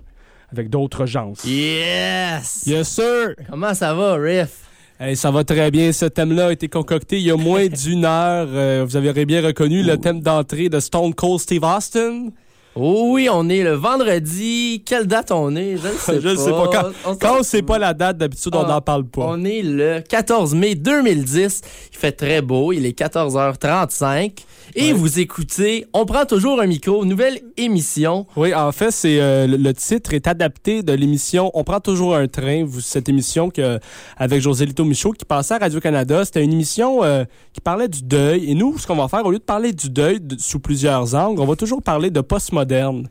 avec 0.51 0.69
d'autres 0.69 1.07
gens. 1.07 1.33
Yes! 1.47 2.65
Yes, 2.67 2.87
sir! 2.87 3.35
Comment 3.49 3.73
ça 3.73 3.95
va, 3.95 4.17
Riff? 4.17 4.69
Hey, 5.01 5.17
ça 5.17 5.31
va 5.31 5.45
très 5.45 5.71
bien. 5.71 5.91
Ce 5.91 6.05
thème-là 6.05 6.49
a 6.49 6.53
été 6.53 6.69
concocté 6.69 7.17
il 7.17 7.25
y 7.25 7.31
a 7.31 7.37
moins 7.37 7.67
d'une 7.85 8.05
heure. 8.05 8.49
Euh, 8.51 8.85
vous 8.87 8.95
avez 8.95 9.25
bien 9.25 9.41
reconnu 9.41 9.83
le 9.83 9.97
thème 9.97 10.21
d'entrée 10.21 10.69
de 10.69 10.81
Stone 10.81 11.15
Cold 11.15 11.41
Steve 11.41 11.65
Austin. 11.65 12.29
Oh 12.75 13.09
oui, 13.13 13.29
on 13.31 13.49
est 13.51 13.63
le 13.63 13.73
vendredi. 13.73 14.83
Quelle 14.87 15.07
date 15.07 15.31
on 15.31 15.55
est? 15.57 15.77
Je 15.77 15.89
ne 15.89 15.93
sais 15.99 16.21
Je 16.21 16.29
pas. 16.29 16.37
sais 16.37 16.51
pas. 16.51 16.69
Quand, 16.73 17.11
On 17.11 17.17
quand 17.17 17.43
sait 17.43 17.63
pas 17.63 17.79
la 17.79 17.93
date, 17.95 18.17
d'habitude, 18.19 18.55
on 18.55 18.63
Ah, 18.65 18.69
n'en 18.69 18.81
parle 18.81 19.05
pas. 19.05 19.27
On 19.29 19.45
est 19.45 19.63
le 19.63 20.01
14 20.09 20.55
mai 20.55 20.75
2010. 20.75 21.61
Il 21.93 21.99
fait 21.99 22.13
très 22.13 22.41
beau. 22.41 22.73
Il 22.73 22.87
est 22.87 22.99
14h35. 22.99 24.33
Et 24.75 24.87
Ouais. 24.87 24.93
vous 24.93 25.19
écoutez 25.21 25.87
On 25.93 26.07
prend 26.07 26.25
toujours 26.25 26.61
un 26.61 26.67
micro. 26.67 27.05
Nouvelle 27.05 27.41
émission. 27.59 28.27
Oui, 28.37 28.55
en 28.55 28.73
fait, 28.73 28.91
c'est 28.91 29.21
euh, 29.21 29.47
le, 29.47 29.75
titre 29.75 30.15
est 30.15 30.27
adapté 30.27 30.83
de 30.83 30.93
l'émission 30.95 31.51
On 31.55 31.65
prend 31.65 31.81
toujours 31.81 32.15
un 32.17 32.27
train. 32.27 32.65
Vous, 32.65 32.81
cette 32.81 33.09
émission 33.09 33.51
que, 33.51 33.79
avec 34.17 34.41
José 34.41 34.65
Lito 34.65 34.85
Michaud 34.85 35.13
qui 35.13 35.25
passait 35.27 35.55
à 35.55 35.59
Radio-Canada. 35.59 36.25
C'était 36.25 36.43
une 36.45 36.53
émission 36.53 37.05
euh, 37.05 37.25
qui 37.53 37.61
parlait 37.61 37.89
du 37.89 38.03
deuil. 38.03 38.51
Et 38.51 38.55
nous, 38.55 38.79
ce 38.79 38.87
qu'on 38.87 38.97
va 38.97 39.09
faire, 39.09 39.27
au 39.27 39.31
lieu 39.31 39.39
de 39.39 39.43
parler 39.45 39.73
du 39.73 39.91
deuil 39.91 40.21
de- 40.21 40.39
sous 40.39 40.61
plusieurs 40.61 41.15
angles, 41.15 41.41
on 41.41 41.47
va 41.47 41.57
toujours 41.57 41.83
parler 41.83 42.09
de 42.11 42.21
postmoderne. 42.65 43.09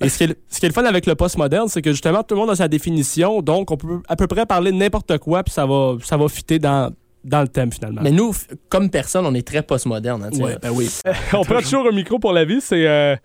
Et 0.00 0.08
ce 0.08 0.18
qui, 0.18 0.24
est, 0.24 0.26
le- 0.28 0.36
ce 0.48 0.60
qui 0.60 0.66
est 0.66 0.68
le 0.68 0.74
fun 0.74 0.84
avec 0.84 1.06
le 1.06 1.14
postmoderne, 1.14 1.68
c'est 1.68 1.82
que 1.82 1.90
justement, 1.90 2.22
tout 2.22 2.34
le 2.34 2.40
monde 2.40 2.50
a 2.50 2.54
sa 2.56 2.68
définition. 2.68 3.42
Donc, 3.42 3.70
on 3.70 3.76
peut 3.76 4.00
à 4.08 4.14
peu 4.16 4.26
près 4.28 4.46
parler 4.46 4.70
de 4.70 4.76
n'importe 4.76 5.18
quoi, 5.18 5.42
puis 5.42 5.52
ça 5.52 5.66
va, 5.66 5.96
ça 6.04 6.16
va 6.16 6.28
fitter 6.28 6.60
dans, 6.60 6.92
dans 7.24 7.42
le 7.42 7.48
thème, 7.48 7.72
finalement. 7.72 8.00
Mais 8.02 8.12
nous, 8.12 8.32
comme 8.68 8.90
personne, 8.90 9.26
on 9.26 9.34
est 9.34 9.46
très 9.46 9.62
postmoderne. 9.62 10.22
Hein. 10.22 10.40
Ouais, 10.40 10.56
ben 10.62 10.70
oui. 10.72 10.88
on 11.32 11.42
prend 11.42 11.60
toujours 11.60 11.88
un 11.88 11.92
micro 11.92 12.20
pour 12.20 12.32
la 12.32 12.44
vie. 12.44 12.60
C'est, 12.60 12.86
euh, 12.86 13.16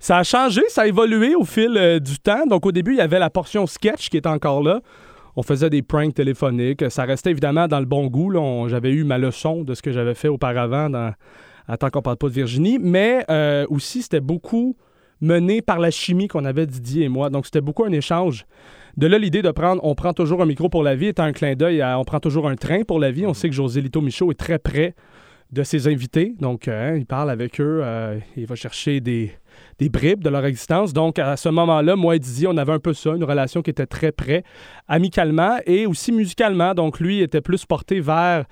ça 0.00 0.18
a 0.18 0.22
changé, 0.24 0.62
ça 0.68 0.82
a 0.82 0.86
évolué 0.86 1.34
au 1.34 1.44
fil 1.44 1.76
euh, 1.76 1.98
du 1.98 2.18
temps. 2.18 2.46
Donc, 2.46 2.64
au 2.64 2.72
début, 2.72 2.92
il 2.92 2.98
y 2.98 3.02
avait 3.02 3.18
la 3.18 3.30
portion 3.30 3.66
sketch 3.66 4.08
qui 4.08 4.16
était 4.16 4.28
encore 4.28 4.62
là. 4.62 4.80
On 5.36 5.42
faisait 5.42 5.70
des 5.70 5.82
pranks 5.82 6.14
téléphoniques. 6.14 6.90
Ça 6.90 7.04
restait 7.04 7.30
évidemment 7.30 7.68
dans 7.68 7.80
le 7.80 7.86
bon 7.86 8.06
goût. 8.06 8.32
j'avais 8.68 8.90
eu 8.90 9.04
ma 9.04 9.18
leçon 9.18 9.64
de 9.64 9.74
ce 9.74 9.82
que 9.82 9.92
j'avais 9.92 10.14
fait 10.14 10.28
auparavant 10.28 10.90
dans, 10.90 11.12
Tant 11.78 11.90
qu'on 11.90 12.02
parle 12.02 12.16
pas 12.16 12.28
de 12.28 12.34
Virginie. 12.34 12.78
Mais 12.78 13.24
euh, 13.30 13.66
aussi, 13.70 14.02
c'était 14.02 14.20
beaucoup 14.20 14.76
mené 15.22 15.62
par 15.62 15.78
la 15.78 15.90
chimie 15.90 16.28
qu'on 16.28 16.44
avait 16.44 16.66
Didier 16.66 17.04
et 17.04 17.08
moi. 17.08 17.30
Donc, 17.30 17.46
c'était 17.46 17.62
beaucoup 17.62 17.84
un 17.84 17.92
échange. 17.92 18.44
De 18.98 19.06
là, 19.06 19.16
l'idée 19.16 19.40
de 19.40 19.50
prendre 19.50 19.82
On 19.84 19.94
prend 19.94 20.12
toujours 20.12 20.42
un 20.42 20.46
micro 20.46 20.68
pour 20.68 20.82
la 20.82 20.94
vie 20.94 21.06
est 21.06 21.20
un 21.20 21.32
clin 21.32 21.54
d'œil 21.54 21.80
à 21.80 21.98
On 21.98 22.04
prend 22.04 22.20
toujours 22.20 22.48
un 22.48 22.56
train 22.56 22.82
pour 22.82 22.98
la 22.98 23.10
vie. 23.10 23.24
On 23.24 23.32
sait 23.32 23.48
que 23.48 23.54
José 23.54 23.80
Lito 23.80 24.02
Michaud 24.02 24.30
est 24.30 24.38
très 24.38 24.58
près 24.58 24.94
de 25.50 25.62
ses 25.62 25.86
invités. 25.86 26.34
Donc, 26.40 26.66
euh, 26.68 26.96
il 26.98 27.06
parle 27.06 27.30
avec 27.30 27.60
eux. 27.60 27.80
euh, 27.82 28.18
il 28.36 28.46
va 28.46 28.54
chercher 28.54 29.00
des, 29.00 29.32
des 29.78 29.88
bribes 29.88 30.24
de 30.24 30.28
leur 30.28 30.44
existence. 30.44 30.92
Donc, 30.92 31.18
à 31.18 31.36
ce 31.36 31.48
moment-là, 31.50 31.94
moi 31.94 32.16
et 32.16 32.18
Didier, 32.18 32.48
on 32.48 32.56
avait 32.56 32.72
un 32.72 32.78
peu 32.78 32.92
ça, 32.92 33.10
une 33.10 33.24
relation 33.24 33.62
qui 33.62 33.70
était 33.70 33.86
très 33.86 34.12
près, 34.12 34.44
amicalement 34.88 35.56
et 35.66 35.86
aussi 35.86 36.10
musicalement. 36.10 36.74
Donc, 36.74 37.00
lui 37.00 37.20
était 37.20 37.42
plus 37.42 37.64
porté 37.64 38.00
vers 38.00 38.44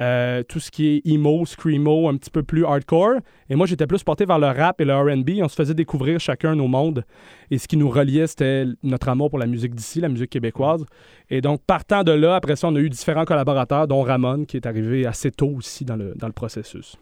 euh, 0.00 0.42
tout 0.42 0.60
ce 0.60 0.70
qui 0.70 0.88
est 0.88 1.06
emo, 1.06 1.44
screamo, 1.44 2.08
un 2.08 2.16
petit 2.16 2.30
peu 2.30 2.42
plus 2.42 2.64
hardcore. 2.64 3.16
Et 3.50 3.54
moi, 3.54 3.66
j'étais 3.66 3.86
plus 3.86 4.02
porté 4.02 4.24
vers 4.24 4.38
le 4.38 4.46
rap 4.46 4.80
et 4.80 4.84
le 4.84 4.96
RB. 4.96 5.42
On 5.42 5.48
se 5.48 5.54
faisait 5.54 5.74
découvrir 5.74 6.18
chacun 6.20 6.54
nos 6.54 6.68
mondes. 6.68 7.04
Et 7.50 7.58
ce 7.58 7.68
qui 7.68 7.76
nous 7.76 7.90
reliait, 7.90 8.26
c'était 8.26 8.64
notre 8.82 9.08
amour 9.10 9.28
pour 9.28 9.38
la 9.38 9.46
musique 9.46 9.74
d'ici, 9.74 10.00
la 10.00 10.08
musique 10.08 10.30
québécoise. 10.30 10.84
Et 11.28 11.40
donc, 11.40 11.60
partant 11.66 12.02
de 12.02 12.12
là, 12.12 12.36
après 12.36 12.56
ça, 12.56 12.68
on 12.68 12.76
a 12.76 12.80
eu 12.80 12.88
différents 12.88 13.26
collaborateurs, 13.26 13.86
dont 13.86 14.02
Ramon, 14.02 14.44
qui 14.44 14.56
est 14.56 14.66
arrivé 14.66 15.04
assez 15.04 15.30
tôt 15.30 15.52
aussi 15.56 15.84
dans 15.84 15.96
le, 15.96 16.14
dans 16.16 16.26
le 16.28 16.32
processus. 16.32 16.96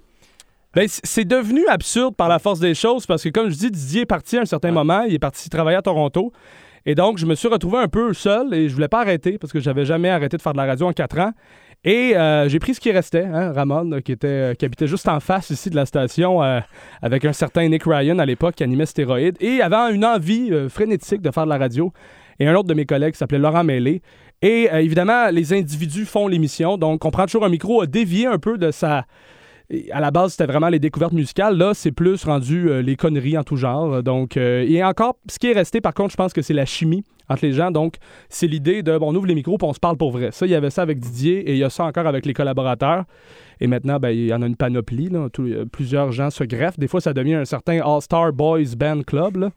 Ben, 0.74 0.86
c'est 0.88 1.24
devenu 1.24 1.66
absurde 1.68 2.14
par 2.14 2.28
la 2.28 2.38
force 2.38 2.60
des 2.60 2.74
choses 2.74 3.06
parce 3.06 3.22
que, 3.22 3.30
comme 3.30 3.48
je 3.48 3.56
dis, 3.56 3.70
Didier 3.70 4.02
est 4.02 4.06
parti 4.06 4.36
à 4.36 4.42
un 4.42 4.44
certain 4.44 4.70
moment. 4.70 5.02
Il 5.02 5.14
est 5.14 5.18
parti 5.18 5.48
travailler 5.48 5.78
à 5.78 5.82
Toronto. 5.82 6.32
Et 6.84 6.94
donc, 6.94 7.18
je 7.18 7.26
me 7.26 7.34
suis 7.34 7.48
retrouvé 7.48 7.78
un 7.78 7.88
peu 7.88 8.12
seul 8.14 8.54
et 8.54 8.68
je 8.68 8.74
voulais 8.74 8.88
pas 8.88 9.00
arrêter 9.00 9.38
parce 9.38 9.52
que 9.52 9.60
j'avais 9.60 9.84
jamais 9.84 10.08
arrêté 10.08 10.36
de 10.36 10.42
faire 10.42 10.52
de 10.52 10.58
la 10.58 10.66
radio 10.66 10.86
en 10.86 10.92
quatre 10.92 11.18
ans. 11.18 11.32
Et 11.84 12.16
euh, 12.16 12.48
j'ai 12.48 12.58
pris 12.58 12.74
ce 12.74 12.80
qui 12.80 12.90
restait, 12.90 13.24
hein, 13.24 13.52
Ramon, 13.52 14.00
qui, 14.04 14.12
était, 14.12 14.26
euh, 14.26 14.54
qui 14.54 14.64
habitait 14.64 14.88
juste 14.88 15.08
en 15.08 15.20
face 15.20 15.50
ici 15.50 15.70
de 15.70 15.76
la 15.76 15.86
station 15.86 16.42
euh, 16.42 16.60
avec 17.02 17.24
un 17.24 17.32
certain 17.32 17.68
Nick 17.68 17.84
Ryan 17.84 18.18
à 18.18 18.26
l'époque 18.26 18.56
qui 18.56 18.64
animait 18.64 18.86
Stéroïde 18.86 19.36
et 19.40 19.62
avait 19.62 19.94
une 19.94 20.04
envie 20.04 20.50
frénétique 20.68 21.22
de 21.22 21.30
faire 21.30 21.44
de 21.44 21.50
la 21.50 21.58
radio. 21.58 21.92
Et 22.40 22.46
un 22.46 22.54
autre 22.54 22.68
de 22.68 22.74
mes 22.74 22.84
collègues 22.84 23.14
s'appelait 23.14 23.38
Laurent 23.38 23.64
Mêlé. 23.64 24.02
Et 24.42 24.68
évidemment, 24.72 25.30
les 25.30 25.52
individus 25.52 26.04
font 26.04 26.28
l'émission. 26.28 26.78
Donc, 26.78 27.04
on 27.04 27.10
prend 27.10 27.26
toujours 27.26 27.44
un 27.44 27.48
micro, 27.48 27.82
a 27.82 27.86
dévié 27.86 28.26
un 28.26 28.38
peu 28.38 28.58
de 28.58 28.70
sa. 28.70 29.06
À 29.92 30.00
la 30.00 30.10
base, 30.10 30.30
c'était 30.30 30.46
vraiment 30.46 30.70
les 30.70 30.78
découvertes 30.78 31.12
musicales. 31.12 31.58
Là, 31.58 31.74
c'est 31.74 31.92
plus 31.92 32.24
rendu 32.24 32.70
euh, 32.70 32.80
les 32.80 32.96
conneries 32.96 33.36
en 33.36 33.44
tout 33.44 33.56
genre. 33.56 34.02
Donc, 34.02 34.38
euh, 34.38 34.64
et 34.66 34.82
encore, 34.82 35.18
ce 35.28 35.38
qui 35.38 35.48
est 35.48 35.52
resté, 35.52 35.82
par 35.82 35.92
contre, 35.92 36.12
je 36.12 36.16
pense 36.16 36.32
que 36.32 36.40
c'est 36.40 36.54
la 36.54 36.64
chimie 36.64 37.04
entre 37.28 37.44
les 37.44 37.52
gens. 37.52 37.70
Donc, 37.70 37.96
c'est 38.30 38.46
l'idée 38.46 38.82
de, 38.82 38.96
bon, 38.96 39.12
on 39.12 39.14
ouvre 39.14 39.26
les 39.26 39.34
micros 39.34 39.58
puis 39.58 39.68
on 39.68 39.74
se 39.74 39.78
parle 39.78 39.98
pour 39.98 40.10
vrai. 40.10 40.30
Ça, 40.32 40.46
il 40.46 40.52
y 40.52 40.54
avait 40.54 40.70
ça 40.70 40.80
avec 40.80 41.00
Didier 41.00 41.40
et 41.40 41.52
il 41.52 41.58
y 41.58 41.64
a 41.64 41.68
ça 41.68 41.84
encore 41.84 42.06
avec 42.06 42.24
les 42.24 42.32
collaborateurs. 42.32 43.04
Et 43.60 43.66
maintenant, 43.66 43.98
ben, 43.98 44.08
il 44.08 44.28
y 44.28 44.32
en 44.32 44.40
a 44.40 44.46
une 44.46 44.56
panoplie. 44.56 45.10
euh, 45.12 45.66
plusieurs 45.66 46.12
gens 46.12 46.30
se 46.30 46.44
greffent. 46.44 46.78
Des 46.78 46.88
fois, 46.88 47.02
ça 47.02 47.12
devient 47.12 47.34
un 47.34 47.44
certain 47.44 47.82
All-Star 47.84 48.32
Boys 48.32 48.74
Band 48.74 49.02
Club. 49.02 49.50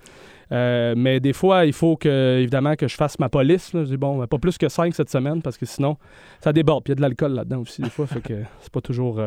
mais 0.52 1.22
des 1.22 1.32
fois, 1.32 1.66
il 1.66 1.72
faut 1.72 1.96
que, 1.96 2.40
évidemment, 2.40 2.76
que 2.76 2.90
je 2.90 2.98
fasse 2.98 3.18
ma 3.18 3.30
police. 3.30 3.72
Je 3.74 3.80
dis, 3.80 3.96
bon, 3.96 4.18
ben, 4.18 4.28
pas 4.28 4.40
plus 4.40 4.58
que 4.58 4.68
5 4.68 4.94
cette 4.94 5.10
semaine 5.10 5.42
parce 5.42 5.58
que 5.58 5.66
sinon, 5.66 5.96
ça 6.42 6.52
déborde. 6.52 6.84
Puis 6.84 6.92
il 6.92 6.96
y 6.96 6.98
a 6.98 7.00
de 7.00 7.02
l'alcool 7.02 7.32
là-dedans 7.32 7.62
aussi, 7.62 7.82
des 7.82 7.90
fois. 7.90 8.08
fait 8.08 8.20
que 8.20 8.34
c'est 8.60 8.74
pas 8.74 8.82
toujours 8.82 9.22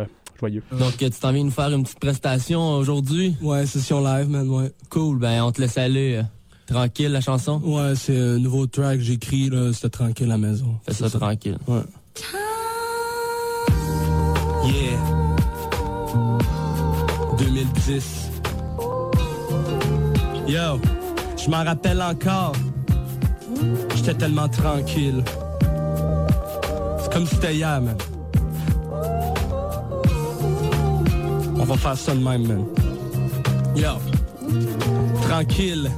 joyeux. 0.48 0.62
Donc, 0.78 0.96
tu 0.96 1.10
t'en 1.10 1.32
viens 1.32 1.44
nous 1.44 1.50
faire 1.50 1.70
une 1.70 1.82
petite 1.84 1.98
prestation 2.00 2.76
aujourd'hui? 2.76 3.36
Ouais, 3.42 3.66
session 3.66 4.00
live, 4.02 4.28
man, 4.28 4.48
ouais. 4.48 4.72
Cool, 4.90 5.18
ben 5.18 5.42
on 5.42 5.52
te 5.52 5.60
laisse 5.60 5.78
aller. 5.78 6.16
euh, 6.16 6.22
tranquille, 6.66 7.12
la 7.12 7.20
chanson? 7.20 7.60
Ouais, 7.64 7.94
c'est 7.96 8.18
un 8.18 8.38
nouveau 8.38 8.66
track 8.66 8.98
que 8.98 9.04
j'écris, 9.04 9.48
là, 9.50 9.72
c'était 9.72 9.90
tranquille 9.90 10.26
à 10.26 10.30
la 10.30 10.38
maison. 10.38 10.76
Fais 10.86 10.92
ça 10.94 11.10
tranquille. 11.10 11.58
Ouais. 11.66 11.82
Yeah. 14.64 14.98
2010. 17.38 18.30
Yo, 20.48 20.80
je 21.36 21.50
m'en 21.50 21.64
rappelle 21.64 22.00
encore. 22.02 22.52
J'étais 23.96 24.14
tellement 24.14 24.48
tranquille. 24.48 25.22
C'est 27.02 27.12
comme 27.12 27.26
si 27.26 27.34
c'était 27.34 27.54
hier, 27.56 27.80
man. 27.80 27.96
On 31.64 31.66
va 31.66 31.78
faire 31.78 31.96
ça 31.96 32.14
de 32.14 32.22
même, 32.22 32.46
man. 32.46 32.66
Yo. 33.74 33.92
Tranquille. 35.22 35.90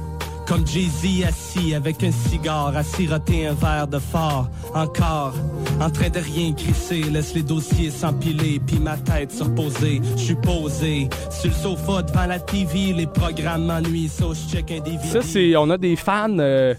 Comme 0.47 0.65
Jay-Z 0.65 1.25
assis 1.27 1.73
avec 1.73 2.01
un 2.05 2.11
cigare, 2.11 2.73
à 2.73 2.83
siroter 2.83 3.47
un 3.47 3.53
verre 3.53 3.89
de 3.89 3.99
phare. 3.99 4.49
Encore, 4.73 5.33
en 5.81 5.89
train 5.89 6.07
de 6.09 6.19
rien 6.19 6.53
crisser, 6.53 7.01
laisse 7.11 7.35
les 7.35 7.43
dossiers 7.43 7.91
s'empiler, 7.91 8.61
puis 8.65 8.79
ma 8.79 8.95
tête 8.95 9.33
se 9.33 9.43
reposer. 9.43 9.99
Je 10.15 10.21
suis 10.21 10.35
posé 10.35 11.09
sur 11.29 11.49
le 11.49 11.55
sofa 11.55 12.01
devant 12.01 12.27
la 12.27 12.39
TV, 12.39 12.93
les 12.93 13.07
programmes 13.07 13.65
m'ennuient, 13.65 14.07
so 14.07 14.33
je 14.33 14.55
check 14.55 14.71
un 14.71 14.79
DVD. 14.79 15.05
Ça, 15.05 15.21
c'est. 15.21 15.57
On 15.57 15.69
a 15.69 15.77
des 15.77 15.97
fans 15.97 16.29
euh, 16.39 16.75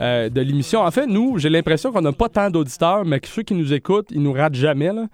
euh, 0.00 0.28
de 0.28 0.40
l'émission. 0.40 0.80
En 0.80 0.90
fait, 0.90 1.06
nous, 1.06 1.38
j'ai 1.38 1.50
l'impression 1.50 1.92
qu'on 1.92 2.02
n'a 2.02 2.10
pas 2.10 2.28
tant 2.28 2.50
d'auditeurs, 2.50 3.04
mais 3.04 3.20
que 3.20 3.28
ceux 3.28 3.44
qui 3.44 3.54
nous 3.54 3.72
écoutent, 3.72 4.08
ils 4.10 4.20
nous 4.20 4.32
ratent 4.32 4.56
jamais. 4.56 4.92
là. 4.92 5.06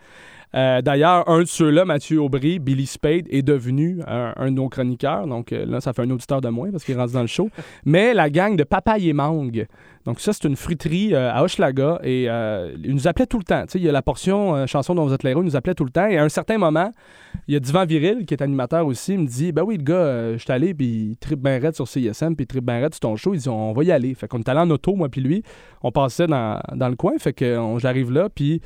Euh, 0.54 0.82
D'ailleurs, 0.82 1.28
un 1.28 1.40
de 1.40 1.44
ceux-là, 1.44 1.84
Mathieu 1.84 2.20
Aubry, 2.20 2.58
Billy 2.58 2.86
Spade, 2.86 3.26
est 3.30 3.42
devenu 3.42 4.00
un, 4.06 4.32
un 4.36 4.46
de 4.46 4.56
nos 4.56 4.68
chroniqueurs. 4.68 5.26
Donc 5.26 5.52
euh, 5.52 5.64
là, 5.64 5.80
ça 5.80 5.92
fait 5.92 6.02
un 6.02 6.10
auditeur 6.10 6.40
de 6.40 6.48
moins 6.48 6.70
parce 6.70 6.84
qu'il 6.84 6.96
rentre 6.96 7.12
dans 7.12 7.20
le 7.20 7.26
show. 7.26 7.50
Mais 7.84 8.14
la 8.14 8.30
gang 8.30 8.56
de 8.56 8.64
Papaye 8.64 9.08
et 9.08 9.12
Mangue. 9.12 9.66
Donc 10.06 10.18
ça, 10.18 10.32
c'est 10.32 10.48
une 10.48 10.56
fruiterie 10.56 11.14
euh, 11.14 11.32
à 11.32 11.42
Hochelaga. 11.44 12.00
Et 12.02 12.26
euh, 12.28 12.74
il 12.82 12.94
nous 12.94 13.06
appelait 13.06 13.26
tout 13.26 13.38
le 13.38 13.44
temps. 13.44 13.62
Tu 13.62 13.72
sais, 13.72 13.78
il 13.78 13.84
y 13.84 13.88
a 13.88 13.92
la 13.92 14.02
portion 14.02 14.66
chanson 14.66 14.94
dont 14.94 15.04
vous 15.04 15.12
êtes 15.12 15.22
l'héros, 15.22 15.42
il 15.42 15.46
nous 15.46 15.56
appelait 15.56 15.74
tout 15.74 15.84
le 15.84 15.90
temps. 15.90 16.06
Et 16.06 16.18
à 16.18 16.24
un 16.24 16.28
certain 16.28 16.58
moment, 16.58 16.90
il 17.46 17.54
y 17.54 17.56
a 17.56 17.60
Divan 17.60 17.84
Viril, 17.84 18.24
qui 18.26 18.34
est 18.34 18.42
animateur 18.42 18.86
aussi, 18.86 19.14
il 19.14 19.20
me 19.20 19.26
dit 19.26 19.52
Ben 19.52 19.62
oui, 19.62 19.76
le 19.76 19.84
gars, 19.84 20.32
je 20.32 20.38
suis 20.38 20.52
allé, 20.52 20.74
puis 20.74 21.10
il 21.10 21.16
tripe 21.16 21.40
bien 21.40 21.58
raide 21.60 21.74
sur 21.74 21.86
CISM, 21.86 22.34
puis 22.34 22.44
il 22.44 22.46
tripe 22.46 22.64
bien 22.64 22.80
raide 22.80 22.94
sur 22.94 23.00
ton 23.00 23.16
show. 23.16 23.34
Il 23.34 23.40
dit 23.40 23.48
On 23.48 23.72
va 23.72 23.84
y 23.84 23.92
aller. 23.92 24.14
Fait 24.14 24.26
qu'on 24.26 24.38
est 24.38 24.48
allé 24.48 24.60
en 24.60 24.70
auto, 24.70 24.94
moi, 24.96 25.08
puis 25.08 25.20
lui. 25.20 25.44
On 25.82 25.92
passait 25.92 26.26
dans, 26.26 26.60
dans 26.74 26.88
le 26.88 26.96
coin. 26.96 27.12
Fait 27.18 27.32
que 27.32 27.56
j'arrive 27.78 28.10
là, 28.10 28.28
puis. 28.34 28.60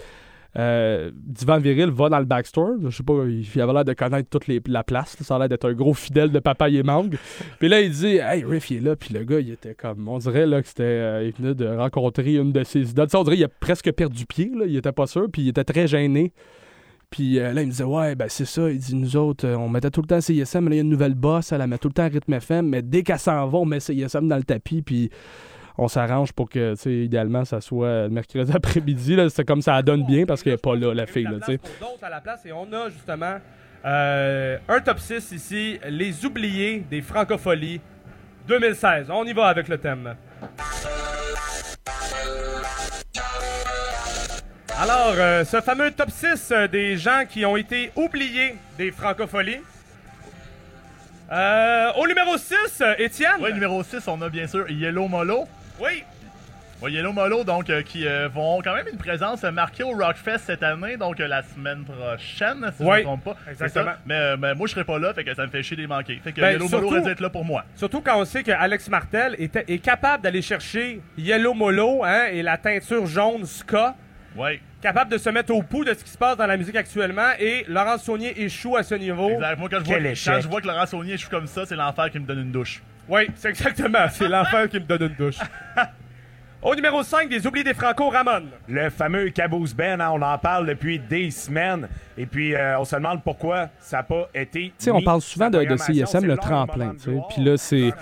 Euh, 0.56 1.10
Divan 1.16 1.58
Viril 1.58 1.90
va 1.90 2.08
dans 2.08 2.18
le 2.20 2.24
backstore. 2.26 2.74
Je 2.84 2.90
sais 2.96 3.02
pas, 3.02 3.24
il 3.26 3.60
avait 3.60 3.72
l'air 3.72 3.84
de 3.84 3.92
connaître 3.92 4.28
toute 4.28 4.46
les- 4.46 4.62
la 4.68 4.84
place. 4.84 5.16
Ça 5.20 5.34
a 5.34 5.38
l'air 5.40 5.48
d'être 5.48 5.68
un 5.68 5.72
gros 5.72 5.94
fidèle 5.94 6.30
de 6.30 6.38
papa 6.38 6.68
et 6.70 6.82
mangue. 6.84 7.16
Puis 7.58 7.68
là, 7.68 7.80
il 7.80 7.90
dit 7.90 8.18
Hey, 8.18 8.44
Riff, 8.44 8.70
il 8.70 8.76
est 8.76 8.80
là. 8.80 8.94
Puis 8.96 9.12
le 9.14 9.24
gars, 9.24 9.40
il 9.40 9.50
était 9.50 9.74
comme. 9.74 10.06
On 10.08 10.18
dirait 10.18 10.46
là, 10.46 10.62
que 10.62 10.68
c'était. 10.68 10.82
euh, 10.84 11.30
venait 11.38 11.54
de 11.54 11.66
rencontrer 11.66 12.34
une 12.34 12.52
de 12.52 12.62
ses 12.62 12.90
idoles. 12.90 13.08
On 13.14 13.24
dirait 13.24 13.36
qu'il 13.36 13.44
a 13.44 13.48
presque 13.48 13.90
perdu 13.92 14.26
pied. 14.26 14.50
Là. 14.56 14.64
Il 14.66 14.76
était 14.76 14.92
pas 14.92 15.06
sûr. 15.08 15.26
Puis 15.32 15.42
il 15.42 15.48
était 15.48 15.64
très 15.64 15.86
gêné. 15.88 16.32
Puis 17.10 17.38
euh, 17.38 17.52
là, 17.52 17.62
il 17.62 17.66
me 17.66 17.70
disait 17.72 17.84
Ouais, 17.84 18.14
ben 18.14 18.26
c'est 18.28 18.44
ça. 18.44 18.70
Il 18.70 18.78
dit 18.78 18.94
Nous 18.94 19.16
autres, 19.16 19.46
euh, 19.46 19.56
on 19.56 19.68
mettait 19.68 19.90
tout 19.90 20.02
le 20.02 20.06
temps 20.06 20.20
CISM. 20.20 20.60
Mais 20.60 20.70
là, 20.70 20.74
il 20.74 20.78
y 20.78 20.80
a 20.80 20.82
une 20.82 20.88
nouvelle 20.88 21.14
boss. 21.14 21.50
Elle, 21.50 21.60
elle 21.62 21.68
met 21.68 21.78
tout 21.78 21.88
le 21.88 21.94
temps 21.94 22.08
rythme 22.08 22.32
FM. 22.32 22.68
Mais 22.68 22.82
dès 22.82 23.02
qu'elle 23.02 23.18
s'en 23.18 23.46
va, 23.48 23.58
on 23.58 23.64
met 23.64 23.80
CISM 23.80 24.28
dans 24.28 24.36
le 24.36 24.44
tapis. 24.44 24.82
Puis 24.82 25.10
on 25.76 25.88
s'arrange 25.88 26.32
pour 26.32 26.48
que, 26.48 26.74
tu 26.74 26.82
sais, 26.82 26.92
idéalement, 26.92 27.44
ça 27.44 27.60
soit 27.60 28.04
le 28.04 28.08
mercredi 28.10 28.52
après-midi. 28.54 29.16
C'est 29.30 29.44
comme 29.44 29.62
ça 29.62 29.82
donne 29.82 30.04
bien 30.04 30.24
parce 30.26 30.42
qu'elle 30.42 30.54
n'est 30.54 30.58
pas 30.58 30.74
là, 30.76 30.94
la 30.94 31.06
fille. 31.06 31.24
Là, 31.24 31.38
à 32.02 32.10
la 32.10 32.20
place 32.20 32.44
et 32.46 32.52
on 32.52 32.70
a 32.72 32.90
justement 32.90 33.38
euh, 33.84 34.58
un 34.68 34.80
top 34.80 34.98
6 34.98 35.32
ici, 35.32 35.78
les 35.88 36.24
oubliés 36.24 36.84
des 36.90 37.02
francopholies 37.02 37.80
2016. 38.46 39.08
On 39.10 39.24
y 39.24 39.32
va 39.32 39.46
avec 39.46 39.68
le 39.68 39.78
thème. 39.78 40.14
Alors, 44.80 45.14
euh, 45.16 45.44
ce 45.44 45.60
fameux 45.60 45.90
top 45.92 46.10
6 46.10 46.50
euh, 46.50 46.68
des 46.68 46.96
gens 46.96 47.22
qui 47.28 47.44
ont 47.46 47.56
été 47.56 47.90
oubliés 47.96 48.56
des 48.76 48.90
francopholies. 48.90 49.60
Euh, 51.32 51.92
au 51.96 52.06
numéro 52.06 52.36
6, 52.36 52.54
euh, 52.80 52.94
Étienne. 52.98 53.32
Oui, 53.40 53.52
numéro 53.52 53.82
6, 53.82 54.06
on 54.08 54.20
a 54.22 54.28
bien 54.28 54.46
sûr 54.46 54.70
Yellow 54.70 55.08
Molo. 55.08 55.46
Oui. 55.80 56.04
Yellow 56.86 57.12
Molo, 57.14 57.44
donc, 57.44 57.70
euh, 57.70 57.80
qui 57.80 58.06
euh, 58.06 58.28
vont 58.28 58.60
quand 58.62 58.74
même 58.74 58.86
une 58.92 58.98
présence 58.98 59.42
euh, 59.42 59.50
marquée 59.50 59.82
au 59.84 59.92
Rockfest 59.92 60.40
cette 60.44 60.62
année, 60.62 60.98
donc 60.98 61.18
euh, 61.18 61.26
la 61.26 61.42
semaine 61.42 61.82
prochaine, 61.82 62.70
si 62.76 62.84
je 62.84 62.88
Oui, 62.88 62.96
ne 62.96 62.98
me 62.98 63.02
trompe 63.04 63.24
pas. 63.24 63.36
C'est 63.46 63.50
exactement. 63.52 63.84
ça. 63.92 63.98
Mais, 64.04 64.36
mais 64.36 64.54
moi, 64.54 64.66
je 64.66 64.72
serai 64.72 64.84
pas 64.84 64.98
là, 64.98 65.14
fait 65.14 65.24
que 65.24 65.32
ça 65.34 65.46
me 65.46 65.50
fait 65.50 65.62
chier 65.62 65.76
de 65.78 65.80
les 65.80 65.86
manquer. 65.88 66.20
Fait 66.22 66.32
que 66.32 66.42
Ben, 66.42 66.50
Yellow 66.52 66.68
Molo 66.68 66.78
surtout- 66.82 66.94
reste 66.94 67.06
d'être 67.06 67.20
là 67.20 67.30
pour 67.30 67.44
moi. 67.46 67.64
Surtout 67.74 68.02
quand 68.02 68.20
on 68.20 68.26
sait 68.26 68.42
que 68.42 68.50
Alex 68.50 68.86
Martel 68.90 69.34
était, 69.38 69.64
est 69.66 69.78
capable 69.78 70.22
d'aller 70.24 70.42
chercher 70.42 71.00
Yellow 71.16 71.54
Molo 71.54 72.04
hein, 72.04 72.26
et 72.30 72.42
la 72.42 72.58
teinture 72.58 73.06
jaune 73.06 73.46
Ska. 73.46 73.94
Ouais. 74.36 74.60
Capable 74.82 75.10
de 75.10 75.16
se 75.16 75.30
mettre 75.30 75.54
au 75.54 75.62
pouls 75.62 75.86
de 75.86 75.94
ce 75.94 76.04
qui 76.04 76.10
se 76.10 76.18
passe 76.18 76.36
dans 76.36 76.46
la 76.46 76.58
musique 76.58 76.76
actuellement 76.76 77.30
et 77.38 77.64
Laurent 77.66 77.96
Saunier 77.96 78.38
échoue 78.42 78.76
à 78.76 78.82
ce 78.82 78.94
niveau. 78.96 79.30
Exact. 79.30 79.58
Moi, 79.58 79.68
quand 79.70 79.78
je, 79.78 79.84
vois, 79.84 79.94
Quel 79.94 80.04
quand 80.04 80.10
échec. 80.10 80.42
je 80.42 80.48
vois 80.48 80.60
que 80.60 80.66
Laurent 80.66 80.84
Saunier 80.84 81.16
joue 81.16 81.30
comme 81.30 81.46
ça, 81.46 81.64
c'est 81.64 81.76
l'enfer 81.76 82.10
qui 82.10 82.18
me 82.18 82.26
donne 82.26 82.40
une 82.40 82.52
douche. 82.52 82.82
Oui, 83.08 83.28
c'est 83.36 83.50
exactement. 83.50 84.06
C'est 84.10 84.28
l'enfer 84.28 84.68
qui 84.68 84.76
me 84.80 84.84
donne 84.84 85.02
une 85.02 85.14
douche. 85.14 85.38
Au 86.64 86.74
numéro 86.74 87.02
5, 87.02 87.28
des 87.28 87.46
oubliés 87.46 87.62
des 87.62 87.74
Franco, 87.74 88.08
Ramon. 88.08 88.46
Le 88.68 88.88
fameux 88.88 89.28
Caboose 89.28 89.74
Ben, 89.74 90.00
hein, 90.00 90.10
on 90.14 90.22
en 90.22 90.38
parle 90.38 90.66
depuis 90.66 90.98
des 90.98 91.30
semaines. 91.30 91.88
Et 92.16 92.24
puis, 92.24 92.54
euh, 92.54 92.78
on 92.80 92.84
se 92.86 92.96
demande 92.96 93.22
pourquoi 93.22 93.68
ça 93.80 93.98
n'a 93.98 94.02
pas 94.04 94.28
été. 94.34 94.68
Tu 94.68 94.72
sais, 94.78 94.90
on 94.90 95.02
parle 95.02 95.20
souvent 95.20 95.50
de, 95.50 95.62
de. 95.62 95.76
CISM, 95.76 96.24
le 96.24 96.38
tremplin. 96.38 96.94
Puis 97.28 97.42
là, 97.44 97.58
c'est, 97.58 97.92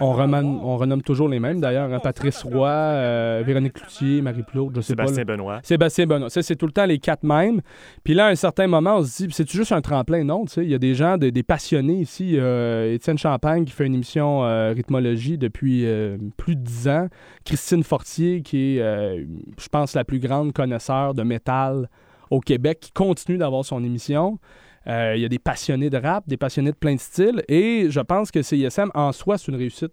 on, 0.00 0.12
renomme, 0.12 0.60
on 0.62 0.76
renomme 0.76 1.00
toujours 1.00 1.28
les 1.30 1.40
mêmes, 1.40 1.60
d'ailleurs. 1.62 1.90
hein. 1.90 1.98
Patrice 2.02 2.42
Roy, 2.42 2.68
euh, 2.68 3.42
Véronique 3.46 3.74
Cloutier, 3.74 4.20
Marie 4.20 4.42
Plourde, 4.42 4.76
je 4.76 4.80
sais 4.82 4.94
pas. 4.96 5.06
Sébastien 5.06 5.24
là. 5.24 5.36
Benoît. 5.36 5.60
Sébastien 5.62 6.06
Benoît. 6.06 6.28
Ça, 6.28 6.42
c'est 6.42 6.56
tout 6.56 6.66
le 6.66 6.72
temps 6.72 6.84
les 6.84 6.98
quatre 6.98 7.22
mêmes. 7.22 7.62
Puis 8.04 8.12
là, 8.12 8.26
à 8.26 8.28
un 8.30 8.34
certain 8.34 8.66
moment, 8.66 8.96
on 8.98 9.02
se 9.02 9.22
dit, 9.24 9.32
c'est 9.32 9.50
juste 9.50 9.72
un 9.72 9.80
tremplin? 9.80 10.24
Non, 10.24 10.44
tu 10.44 10.52
sais. 10.54 10.64
Il 10.64 10.70
y 10.70 10.74
a 10.74 10.78
des 10.78 10.94
gens, 10.94 11.16
des, 11.16 11.30
des 11.30 11.42
passionnés 11.44 12.00
ici. 12.00 12.34
Euh, 12.36 12.92
Étienne 12.92 13.16
Champagne 13.18 13.64
qui 13.64 13.72
fait 13.72 13.86
une 13.86 13.94
émission 13.94 14.44
euh, 14.44 14.72
rythmologie 14.76 15.38
depuis 15.38 15.86
euh, 15.86 16.18
plus 16.36 16.56
de 16.56 16.60
dix 16.60 16.86
ans. 16.88 17.08
Christine 17.46 17.82
Fortier 17.82 18.09
qui 18.44 18.76
est, 18.76 18.80
euh, 18.80 19.24
je 19.58 19.68
pense, 19.68 19.94
la 19.94 20.04
plus 20.04 20.18
grande 20.18 20.52
connaisseur 20.52 21.14
de 21.14 21.22
métal 21.22 21.88
au 22.30 22.40
Québec, 22.40 22.80
qui 22.80 22.92
continue 22.92 23.38
d'avoir 23.38 23.64
son 23.64 23.82
émission. 23.84 24.38
Euh, 24.86 25.14
il 25.16 25.22
y 25.22 25.24
a 25.24 25.28
des 25.28 25.38
passionnés 25.38 25.90
de 25.90 25.98
rap, 25.98 26.24
des 26.26 26.36
passionnés 26.36 26.72
de 26.72 26.76
plein 26.76 26.94
de 26.94 27.00
styles. 27.00 27.42
Et 27.48 27.86
je 27.90 28.00
pense 28.00 28.30
que 28.30 28.42
CISM, 28.42 28.90
en 28.94 29.12
soi, 29.12 29.38
c'est 29.38 29.48
une 29.48 29.58
réussite. 29.58 29.92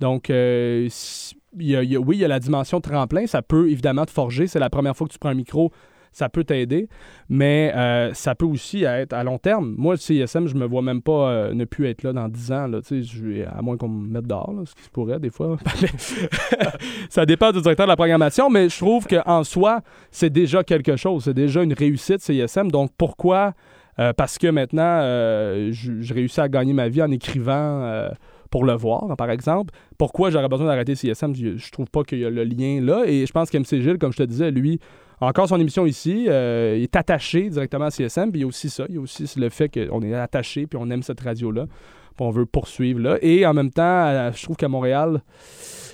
Donc, 0.00 0.30
euh, 0.30 0.88
oui, 1.54 2.16
il 2.16 2.18
y 2.18 2.24
a 2.24 2.28
la 2.28 2.40
dimension 2.40 2.80
tremplin. 2.80 3.26
Ça 3.26 3.42
peut 3.42 3.70
évidemment 3.70 4.04
te 4.04 4.10
forger. 4.10 4.46
C'est 4.46 4.58
la 4.58 4.70
première 4.70 4.96
fois 4.96 5.06
que 5.06 5.12
tu 5.12 5.18
prends 5.18 5.30
un 5.30 5.34
micro. 5.34 5.72
Ça 6.16 6.30
peut 6.30 6.44
t'aider. 6.44 6.88
Mais 7.28 7.74
euh, 7.76 8.14
ça 8.14 8.34
peut 8.34 8.46
aussi 8.46 8.84
être 8.84 9.12
à 9.12 9.22
long 9.22 9.36
terme. 9.36 9.74
Moi, 9.76 9.96
le 9.96 9.98
CISM, 9.98 10.46
je 10.46 10.54
me 10.54 10.64
vois 10.64 10.80
même 10.80 11.02
pas 11.02 11.28
euh, 11.28 11.52
ne 11.52 11.66
plus 11.66 11.88
être 11.88 12.02
là 12.04 12.14
dans 12.14 12.26
10 12.26 12.52
ans. 12.52 12.66
Là, 12.68 12.78
à 13.54 13.60
moins 13.60 13.76
qu'on 13.76 13.88
me 13.88 14.08
mette 14.08 14.26
dehors, 14.26 14.50
ce 14.64 14.74
qui 14.74 14.82
se 14.82 14.88
pourrait 14.88 15.20
des 15.20 15.28
fois. 15.28 15.58
ça 17.10 17.26
dépend 17.26 17.52
du 17.52 17.60
directeur 17.60 17.84
de 17.84 17.90
la 17.90 17.96
programmation. 17.96 18.48
Mais 18.48 18.70
je 18.70 18.78
trouve 18.78 19.06
qu'en 19.06 19.44
soi, 19.44 19.82
c'est 20.10 20.30
déjà 20.30 20.64
quelque 20.64 20.96
chose. 20.96 21.24
C'est 21.24 21.34
déjà 21.34 21.62
une 21.62 21.74
réussite 21.74 22.22
CISM. 22.22 22.70
Donc, 22.70 22.92
pourquoi? 22.96 23.52
Euh, 23.98 24.14
parce 24.14 24.38
que 24.38 24.46
maintenant, 24.46 25.02
je, 25.02 26.14
réussis 26.14 26.40
à 26.40 26.48
gagner 26.48 26.72
ma 26.72 26.88
vie 26.88 27.02
en 27.02 27.10
écrivant 27.10 28.08
pour 28.56 28.64
le 28.64 28.72
voir, 28.72 29.14
par 29.18 29.30
exemple. 29.30 29.74
Pourquoi 29.98 30.30
j'aurais 30.30 30.48
besoin 30.48 30.66
d'arrêter 30.68 30.94
CSM? 30.94 31.34
Je, 31.34 31.70
trouve 31.70 31.90
pas 31.90 32.04
qu'il 32.04 32.20
y 32.20 32.24
a 32.24 32.30
le 32.30 32.42
lien 32.42 32.80
là. 32.80 33.04
Et 33.06 33.26
je 33.26 33.30
pense 33.30 33.50
qu'MC 33.50 33.82
Gilles, 33.82 33.98
comme 33.98 34.14
je 34.14 34.16
te 34.16 34.22
disais, 34.22 34.50
lui, 34.50 34.80
encore 35.20 35.46
son 35.46 35.60
émission 35.60 35.84
ici, 35.84 36.24
euh, 36.26 36.74
il 36.78 36.84
est 36.84 36.96
attaché 36.96 37.50
directement 37.50 37.84
à 37.84 37.90
CSM. 37.90 38.30
Puis 38.30 38.40
il 38.40 38.40
y 38.40 38.44
a 38.44 38.46
aussi 38.46 38.70
ça. 38.70 38.86
Il 38.88 38.94
y 38.94 38.98
a 38.98 39.00
aussi 39.02 39.28
le 39.38 39.50
fait 39.50 39.68
qu'on 39.68 40.00
est 40.00 40.14
attaché 40.14 40.66
puis 40.66 40.78
on 40.80 40.88
aime 40.88 41.02
cette 41.02 41.20
radio-là. 41.20 41.66
On 42.20 42.30
veut 42.30 42.46
poursuivre 42.46 43.00
là. 43.00 43.18
Et 43.22 43.46
en 43.46 43.54
même 43.54 43.70
temps, 43.70 44.30
je 44.32 44.42
trouve 44.42 44.56
qu'à 44.56 44.68
Montréal, 44.68 45.22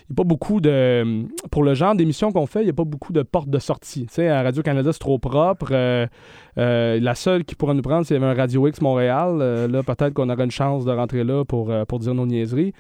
il 0.08 0.12
n'y 0.12 0.14
a 0.14 0.24
pas 0.24 0.28
beaucoup 0.28 0.61
de. 0.61 1.26
Pour 1.50 1.62
le 1.62 1.74
genre 1.74 1.94
d'émission 1.94 2.32
qu'on 2.32 2.46
fait, 2.46 2.61
il 2.61 2.64
n'y 2.64 2.70
a 2.70 2.74
pas 2.74 2.85
beaucoup 2.85 3.12
de 3.12 3.22
portes 3.22 3.48
de 3.48 3.58
sortie. 3.58 4.06
Tu 4.06 4.14
sais, 4.14 4.28
à 4.28 4.42
Radio-Canada, 4.42 4.92
c'est 4.92 4.98
trop 4.98 5.18
propre. 5.18 5.68
Euh, 5.70 6.06
euh, 6.58 6.98
la 7.00 7.14
seule 7.14 7.44
qui 7.44 7.54
pourrait 7.54 7.74
nous 7.74 7.82
prendre, 7.82 8.04
c'est 8.04 8.16
un 8.16 8.35
Radio 8.35 8.66
X 8.66 8.80
Montréal. 8.80 9.38
Euh, 9.40 9.68
là, 9.68 9.82
peut-être 9.82 10.12
qu'on 10.12 10.28
aurait 10.28 10.44
une 10.44 10.50
chance 10.50 10.85
de 10.85 10.92
rentrer 10.92 11.24
là 11.24 11.44
pour, 11.44 11.72
pour 11.87 11.98
dire 11.98 12.14
nos 12.14 12.26
niaiseries. 12.26 12.72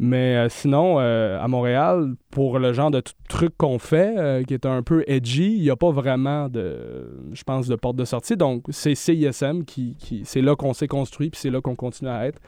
Mais 0.00 0.48
sinon, 0.48 0.98
à 0.98 1.46
Montréal, 1.46 2.14
pour 2.32 2.58
le 2.58 2.72
genre 2.72 2.90
de 2.90 3.00
truc 3.28 3.56
qu'on 3.56 3.78
fait, 3.78 4.44
qui 4.48 4.52
est 4.52 4.66
un 4.66 4.82
peu 4.82 5.04
edgy, 5.06 5.54
il 5.54 5.62
n'y 5.62 5.70
a 5.70 5.76
pas 5.76 5.92
vraiment 5.92 6.48
de, 6.48 7.20
je 7.32 7.44
pense, 7.44 7.68
de 7.68 7.76
porte 7.76 7.94
de 7.94 8.04
sortie. 8.04 8.36
Donc, 8.36 8.64
c'est 8.70 8.96
CISM 8.96 9.62
qui 9.64 9.96
c'est 10.24 10.40
là 10.40 10.56
qu'on 10.56 10.72
s'est 10.72 10.88
construit, 10.88 11.30
puis 11.30 11.40
c'est 11.40 11.50
là 11.50 11.60
qu'on 11.60 11.76
continue 11.76 12.10
à 12.10 12.26
être. 12.26 12.40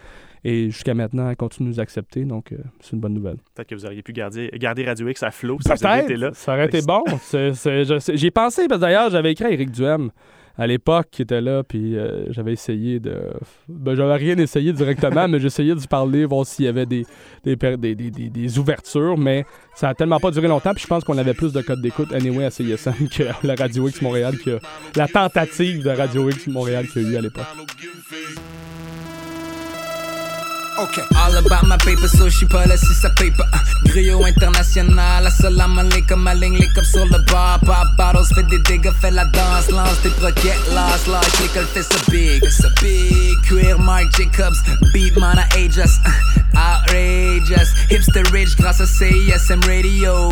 Et 0.49 0.71
jusqu'à 0.71 0.95
maintenant, 0.95 1.29
elle 1.29 1.35
continue 1.37 1.69
de 1.71 1.75
nous 1.75 1.81
accepter. 1.81 2.25
Donc, 2.25 2.53
euh, 2.53 2.59
c'est 2.81 2.93
une 2.93 3.01
bonne 3.01 3.15
nouvelle. 3.15 3.39
Peut-être 3.55 3.69
que 3.69 3.75
vous 3.75 3.85
auriez 3.85 4.03
pu 4.03 4.13
garder, 4.13 4.49
garder 4.55 4.85
Radio 4.85 5.09
X 5.09 5.23
à 5.25 5.33
flot 5.33 5.59
si 5.61 5.69
vous 5.69 5.87
aviez 5.87 6.05
été 6.05 6.17
là. 6.17 6.31
Ça 6.35 6.53
aurait 6.53 6.67
été 6.67 6.83
bon. 6.83 7.03
J'y 8.15 8.27
ai 8.27 8.31
pensé, 8.31 8.69
parce 8.69 8.79
que 8.81 8.87
d'ailleurs, 8.87 9.11
j'avais 9.11 9.33
écrit 9.33 9.47
à 9.47 9.51
Eric 9.51 9.73
Duhem 9.73 10.11
à 10.59 10.67
l'époque 10.67 11.09
qui 11.11 11.23
était 11.23 11.41
là, 11.41 11.63
puis 11.65 11.99
euh, 11.99 12.33
j'avais 12.33 12.53
essayé 12.53 12.99
de... 13.01 13.15
Ben, 13.69 13.95
j'avais 13.97 14.15
rien 14.15 14.37
essayé 14.39 14.73
directement, 14.73 15.27
mais 15.29 15.39
j'essayais 15.41 15.75
de 15.75 15.81
lui 15.81 15.87
parler, 15.89 16.25
voir 16.25 16.47
s'il 16.47 16.65
y 16.65 16.69
avait 16.69 16.87
des- 16.87 17.05
des- 17.45 17.95
des 18.31 18.59
ouvertures, 18.59 19.19
mais 19.19 19.45
ça 19.75 19.89
a 19.91 19.95
tellement 19.95 20.19
pas 20.21 20.31
duré 20.31 20.47
longtemps, 20.49 20.73
puis 20.73 20.83
je 20.83 20.87
pense 20.87 21.03
qu'on 21.05 21.19
avait 21.19 21.35
plus 21.35 21.53
de 21.53 21.61
codes 21.61 21.83
d'écoute 21.83 22.11
anyway 22.13 22.45
à 22.45 22.51
CISM 22.51 22.93
que 23.15 23.25
la 23.47 23.55
Radio 23.57 23.87
X 23.89 24.01
Montréal, 24.01 24.35
que 24.43 24.59
la 24.97 25.09
tentative 25.09 25.83
de 25.83 25.91
Radio 25.91 26.31
X 26.31 26.47
Montréal 26.47 26.87
qu'il 26.87 27.03
y 27.03 27.07
a 27.07 27.11
eu 27.11 27.17
à 27.17 27.21
l'époque. 27.21 27.45
Ok. 30.79 31.01
All 31.17 31.35
about 31.37 31.67
my 31.67 31.79
paper, 31.79 32.07
so 32.07 32.29
je 32.29 32.37
suis 32.37 32.47
pas 32.47 32.67
là 32.67 32.77
si 32.77 32.93
ça 32.95 33.09
paye 33.11 33.31
pas. 33.31 33.47
Griot 33.87 34.25
international, 34.27 35.27
assalamu 35.27 35.81
alaikum, 35.81 36.21
ma 36.23 36.35
ligne, 36.35 36.59
les 36.59 36.69
cups 36.69 36.91
sur 36.91 37.07
le 37.07 37.19
bar. 37.33 37.59
Pop 37.61 37.89
bottles, 37.97 38.35
fait 38.35 38.43
des 38.45 38.59
dégâts, 38.59 38.93
fait 39.01 39.11
la 39.11 39.25
danse, 39.25 39.71
lance 39.71 40.01
des 40.03 40.11
croquettes, 40.11 40.61
lâche, 40.75 41.07
lâche, 41.09 41.41
l'école 41.41 41.67
fait 41.73 41.83
ça 41.83 41.99
big, 42.11 42.45
ça 42.51 42.69
big. 42.83 43.41
Queer 43.49 43.79
Mark 43.79 44.05
Jacobs, 44.19 44.57
beat 44.93 45.17
man, 45.19 45.39
I 45.39 45.47
age 45.57 45.79
us. 45.79 45.99
Outrageous, 46.57 47.69
hipster 47.91 48.23
rich 48.33 48.57
grâce 48.57 48.81
à 48.81 48.87
CISM 48.87 49.61
Radio. 49.67 50.31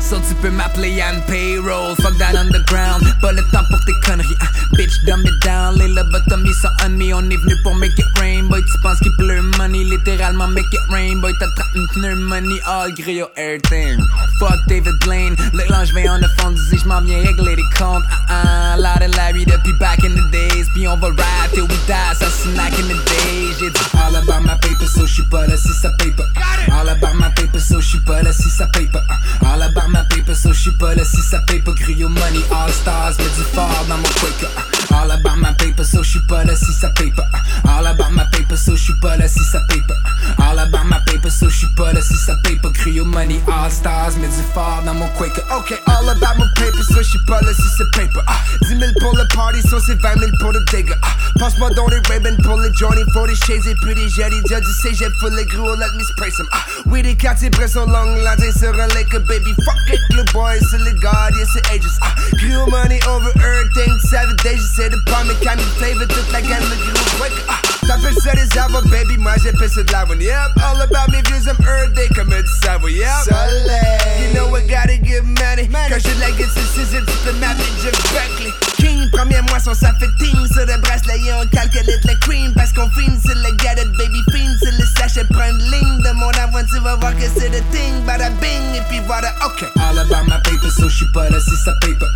So 0.00 0.16
tu 0.28 0.34
peux 0.42 0.50
m'appeler 0.50 0.90
Yann 0.90 1.22
Payroll, 1.26 1.96
fuck 1.96 2.16
that 2.18 2.36
underground, 2.36 3.02
pas 3.20 3.32
le 3.32 3.42
temps 3.52 3.64
pour 3.68 3.80
tes 3.84 3.94
conneries. 4.04 4.36
ah. 4.40 4.46
Bitch, 4.76 5.04
dumb 5.06 5.22
it 5.26 5.42
down, 5.42 5.76
les 5.76 5.88
lobotomies 5.88 6.54
sont 6.54 6.68
on 6.84 6.90
me, 6.90 7.12
on 7.12 7.28
est 7.30 7.36
venu 7.36 7.54
pour 7.62 7.74
make 7.76 7.98
it 7.98 8.06
rain, 8.18 8.44
boy. 8.44 8.62
Tu 8.62 8.80
penses 8.82 9.00
qu'il 9.00 9.12
pleut 9.16 9.42
money, 9.60 9.84
littéralement 9.84 10.48
make 10.48 10.72
it 10.72 10.80
rain, 10.90 11.20
boy. 11.20 11.32
T'attrapes 11.38 11.74
une 11.74 11.86
pneumonie, 11.88 12.60
all 12.66 12.90
griot 12.92 13.30
airtime. 13.36 14.00
Fuck 14.38 14.58
David 14.68 14.96
Blaine, 15.04 15.36
le 15.52 15.64
linge 15.68 15.92
vient 15.94 16.16
en 16.16 16.28
fond, 16.38 16.50
dis 16.50 16.78
j'm'en 16.78 17.02
viens 17.02 17.18
régler 17.18 17.56
les 17.56 17.70
comptes. 17.78 18.04
Ah 18.28 18.72
ah, 18.72 18.76
Loud 18.78 19.02
and 19.02 19.16
Larry 19.16 19.44
depuis 19.44 19.74
back 19.74 20.02
in 20.02 20.14
the 20.14 20.24
days, 20.30 20.66
puis 20.74 20.88
on 20.88 20.96
va 20.96 21.08
ride 21.08 21.50
till 21.52 21.64
we 21.64 21.76
die, 21.86 22.14
ça 22.18 22.28
snack 22.30 22.72
in 22.78 22.88
the 22.88 22.98
days. 23.10 23.52
J'ai 23.60 23.70
dit 23.70 23.86
all 24.00 24.16
about 24.16 24.40
my 24.42 24.56
paper, 24.62 24.86
so 24.86 25.06
j'suis 25.06 25.28
pas 25.30 25.46
là 25.46 25.56
si 25.56 25.72
ça 25.82 25.90
paye 25.98 26.12
pas. 26.12 26.24
All 26.72 26.88
about 26.88 27.14
my 27.14 27.28
paper, 27.36 27.60
so 27.60 27.80
j'suis 27.80 28.00
pas 28.00 28.22
là 28.22 28.32
si 28.32 28.48
ça 28.48 28.66
paye 28.68 28.86
pas. 28.86 29.02
All 29.44 29.62
about 29.62 29.88
my 29.88 30.02
paper, 30.08 30.34
so 30.34 30.52
j'suis 30.52 30.70
pas 30.78 30.94
là 30.94 31.04
si 31.04 31.20
ça 31.20 31.38
paye 31.46 31.60
money, 32.08 32.44
all 32.52 32.70
stars, 32.70 33.14
mais 33.18 33.24
du 33.24 33.42
fort 33.52 33.84
dans 33.88 33.96
mon 33.96 34.12
quaker. 34.20 34.50
All 34.92 35.10
about 35.10 35.36
my 35.36 35.52
paper, 35.58 35.84
so 35.84 36.02
j'suis 36.02 36.20
pas 36.28 36.44
là 36.44 36.54
si 36.54 36.72
ça 36.72 36.88
paye 36.90 37.10
pas. 37.10 37.26
All 37.64 37.86
about 37.86 38.10
my 38.12 38.24
paper, 38.30 38.56
so 38.56 38.76
j'suis 38.76 38.94
pas 39.00 39.16
là 39.16 39.26
si 39.26 39.42
ça 39.44 39.49
paye 39.68 39.82
pas. 39.82 39.94
All 40.38 40.58
about 40.58 40.84
my 40.84 40.98
paper, 41.06 41.30
so 41.30 41.48
j'suis 41.48 41.68
pas 41.76 41.92
là 41.92 42.00
ça 42.00 42.34
paye 42.44 42.56
pas. 42.56 42.70
Griot 42.70 43.04
money, 43.04 43.40
all 43.48 43.70
stars, 43.70 44.12
mais 44.20 44.28
du 44.28 44.42
dans 44.84 44.94
mon 44.94 45.08
quaker. 45.18 45.44
Ok, 45.56 45.74
all 45.86 46.08
about 46.08 46.36
my 46.38 46.46
paper, 46.56 46.82
so 46.82 47.02
j'suis 47.02 47.18
pas 47.26 47.40
là 47.40 47.52
c'est 47.54 47.90
paper. 47.92 48.20
Ah, 48.26 48.38
10 48.62 48.78
000 48.78 48.92
pour 49.00 49.16
le 49.16 49.24
party, 49.34 49.60
so 49.68 49.78
c'est 49.80 50.00
20 50.00 50.18
000 50.18 50.30
pour 50.40 50.52
le 50.52 50.60
dégât. 50.70 50.96
Ah, 51.02 51.14
passe-moi 51.38 51.70
dans 51.70 51.88
les 51.88 52.00
Ray-Ban 52.08 52.36
pour 52.42 52.60
les 52.60 52.72
Johnny, 52.74 53.02
pour 53.12 53.26
les 53.26 53.34
shades 53.34 53.66
et 53.66 53.74
puis 53.82 53.94
les 53.94 54.08
jetties. 54.08 54.42
Déjà 54.42 54.60
du 54.60 54.72
cégep 54.82 55.12
pour 55.20 55.30
les 55.30 55.44
gros, 55.46 55.74
let 55.76 55.92
me 55.96 56.04
spray 56.04 56.30
some. 56.30 56.46
Ah, 56.52 56.64
oui, 56.86 57.02
les 57.02 57.16
quartiers 57.16 57.50
près 57.50 57.68
sont 57.68 57.86
longs, 57.86 58.16
là, 58.22 58.36
sur 58.56 58.74
un 58.74 58.86
lake, 58.88 59.16
baby. 59.26 59.54
Fuck 59.64 59.76
it, 59.88 60.16
le 60.16 60.24
boy, 60.32 60.58
c'est 60.70 60.78
les 60.78 60.94
gars, 61.00 61.28
yeah, 61.36 61.46
c'est 61.52 61.66
ages. 61.74 61.90
Ah, 62.02 62.14
gros 62.36 62.70
money 62.70 63.00
over 63.08 63.32
everything, 63.36 63.98
savage 64.08 64.36
days, 64.44 64.56
j'essaie 64.56 64.90
de 64.90 64.96
pas 65.06 65.24
me 65.24 65.34
calmer, 65.42 65.62
flavor 65.78 66.06
toute 66.08 66.32
la 66.32 66.40
gamme, 66.42 66.64
le 66.70 66.76
gros 66.76 67.04
quick. 67.18 67.32
Ah, 67.48 67.60
t'appelles 67.86 68.16
ça 68.22 68.32
des 68.34 68.58
arbres, 68.58 68.82
baby, 68.88 69.16
moi 69.18 69.34
j'appelle 69.42 69.70
ça 69.70 69.82
de 69.82 69.92
la 69.92 70.04
one. 70.04 70.20
Yep, 70.20 70.56
all 70.62 70.80
about 70.80 71.08
me 71.10 71.20
views, 71.22 71.46
I'm 71.46 71.56
earth 71.66 71.94
day, 71.94 72.08
comme 72.14 72.30
du 72.30 72.46
savoir, 72.62 72.90
yep. 72.90 73.08
Soleil, 73.24 73.80
you 74.20 74.34
know 74.34 74.54
I 74.54 74.62
gotta 74.66 74.96
get 74.96 75.22
money. 75.24 75.68
Quand 75.88 75.98
j'ai 75.98 76.14
de 76.14 76.20
la 76.20 76.30
gueule 76.32 76.50
sur 76.50 76.62
le 76.62 76.68
scissor, 76.68 77.00
tu 77.06 77.16
peux 77.24 77.32
m'appeler 77.38 77.64
Jeff 77.82 77.96
Buckley. 78.12 78.69
King, 78.80 79.10
premier 79.10 79.40
ça 79.62 79.92
fait 80.00 80.10
ting 80.18 80.46
sur 80.52 80.66
le 80.66 80.80
bracelet, 80.80 81.20
et 81.20 81.32
on 81.34 81.46
calculate 81.48 82.04
le 82.04 82.14
cream. 82.20 82.52
Parce 82.54 82.72
qu'on 82.72 82.88
filme, 82.90 83.16
c'est 83.22 83.34
le 83.34 83.54
gadget, 83.56 83.90
baby 83.92 84.22
fin, 84.32 84.48
c'est 84.62 84.72
le 84.72 84.86
sachet, 84.96 85.24
prends 85.30 85.50
une 85.50 85.58
ligne 85.70 86.02
de 86.02 86.12
mon 86.12 86.30
avant, 86.30 86.64
tu 86.64 86.80
vas 86.80 86.96
voir 86.96 87.14
que 87.14 87.28
c'est 87.36 87.50
le 87.50 87.60
thing, 87.70 88.04
bada 88.06 88.30
bing, 88.40 88.74
et 88.74 88.82
puis 88.88 89.00
voilà, 89.06 89.34
ok. 89.44 89.64
All 89.76 89.98
about 89.98 90.24
my 90.24 90.40
paper, 90.44 90.70
so 90.70 90.88
j'suis 90.88 91.06
pas 91.12 91.28
là 91.28 91.38
si 91.40 91.56
ça 91.56 91.72
paye 91.80 91.94
pas. 91.94 92.06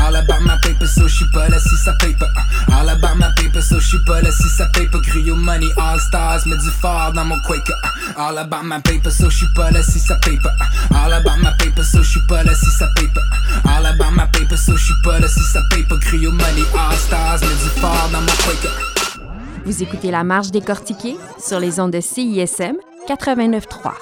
All 0.00 0.16
about 0.16 0.40
my 0.40 0.58
paper, 0.62 0.86
so 0.86 1.06
j'suis 1.06 1.26
pas 1.32 1.48
là 1.48 1.58
si 1.60 1.76
ça 1.76 1.92
paye 2.00 2.14
pas. 2.14 2.30
All 2.72 2.88
about 2.88 3.16
my 3.16 3.28
paper, 3.36 3.60
so 3.60 3.78
j'suis 3.78 3.98
pas 4.06 4.22
là 4.22 4.30
si 4.30 4.48
ça 4.48 4.66
pas. 4.66 4.98
Griot 4.98 5.36
money, 5.36 5.68
all 5.76 6.00
stars, 6.00 6.40
mais 6.46 6.56
du 6.56 6.70
fort 6.80 7.12
dans 7.12 7.24
mon 7.24 7.38
quaker. 7.40 7.76
All 8.16 8.38
about 8.38 8.64
my 8.64 8.80
paper, 8.82 9.10
so 9.10 9.28
j'suis 9.28 9.46
pas 9.54 9.70
là 9.70 9.82
si 9.82 9.98
ça 9.98 10.16
paye 10.16 10.38
pas. 10.38 10.54
All 10.90 11.12
about 11.12 11.36
my 11.38 11.52
paper, 11.58 11.84
so 11.84 12.02
j'suis 12.02 12.20
pas 12.28 12.42
là 12.42 12.54
si 12.54 12.70
ça 12.70 12.88
paye 12.96 13.08
pas. 13.08 13.22
All 13.70 13.86
about 13.86 14.12
my 14.12 14.26
paper, 14.32 14.56
so 14.56 14.76
j'suis 14.76 14.94
pas 15.02 15.18
là 15.18 15.28
si 15.28 15.42
ça 15.52 15.60
paye 15.70 15.84
pas. 16.14 16.16
Griot 16.16 16.32
money, 16.32 16.62
all 16.74 16.96
stars, 16.96 17.40
mais 17.40 17.48
du 17.48 17.80
fort 17.80 18.08
dans 18.12 18.20
mon 18.20 18.26
quaker. 18.26 18.94
Vous 19.64 19.82
écoutez 19.82 20.10
La 20.10 20.24
Marche 20.24 20.50
décortiquée 20.50 21.16
sur 21.38 21.58
les 21.58 21.80
ondes 21.80 21.92
de 21.92 22.00
CISM 22.00 22.76
89.3. 23.08 23.92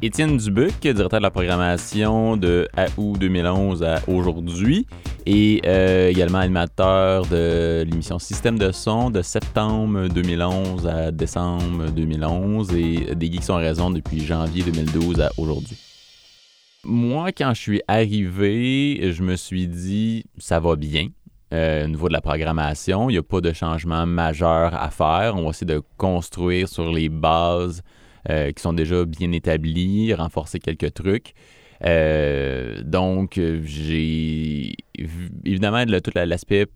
Étienne 0.00 0.36
Dubuc, 0.36 0.80
directeur 0.80 1.08
de 1.08 1.22
la 1.22 1.30
programmation 1.30 2.36
de 2.36 2.68
août 2.96 3.18
2011 3.18 3.82
à 3.82 4.00
aujourd'hui. 4.06 4.86
et 5.26 5.60
euh, 5.66 6.08
également 6.08 6.38
animateur 6.38 7.26
de 7.26 7.82
l'émission 7.82 8.18
Système 8.18 8.58
de 8.58 8.70
son 8.72 9.10
de 9.10 9.20
septembre 9.22 10.08
2011 10.08 10.86
à 10.86 11.10
décembre 11.10 11.90
2011 11.90 12.74
et 12.74 13.14
des 13.14 13.30
Geeks 13.30 13.44
sont 13.44 13.56
raison 13.56 13.90
depuis 13.90 14.24
janvier 14.24 14.62
2012 14.62 15.20
à 15.20 15.30
aujourd'hui. 15.36 15.87
Moi, 16.84 17.32
quand 17.32 17.52
je 17.54 17.60
suis 17.60 17.82
arrivé, 17.88 19.12
je 19.12 19.22
me 19.22 19.36
suis 19.36 19.66
dit, 19.66 20.24
ça 20.38 20.60
va 20.60 20.76
bien. 20.76 21.08
Euh, 21.52 21.84
au 21.84 21.88
niveau 21.88 22.08
de 22.08 22.12
la 22.12 22.20
programmation, 22.20 23.08
il 23.10 23.14
n'y 23.14 23.18
a 23.18 23.22
pas 23.22 23.40
de 23.40 23.52
changement 23.52 24.06
majeur 24.06 24.74
à 24.74 24.90
faire. 24.90 25.34
On 25.36 25.44
va 25.44 25.50
essayer 25.50 25.66
de 25.66 25.82
construire 25.96 26.68
sur 26.68 26.92
les 26.92 27.08
bases 27.08 27.82
euh, 28.30 28.52
qui 28.52 28.62
sont 28.62 28.72
déjà 28.74 29.04
bien 29.04 29.32
établies, 29.32 30.14
renforcer 30.14 30.58
quelques 30.60 30.94
trucs. 30.94 31.34
Euh, 31.84 32.82
donc, 32.82 33.40
j'ai 33.64 34.74
évidemment 35.44 35.84
tout 35.86 36.10
la- 36.14 36.26
l'aspect 36.26 36.66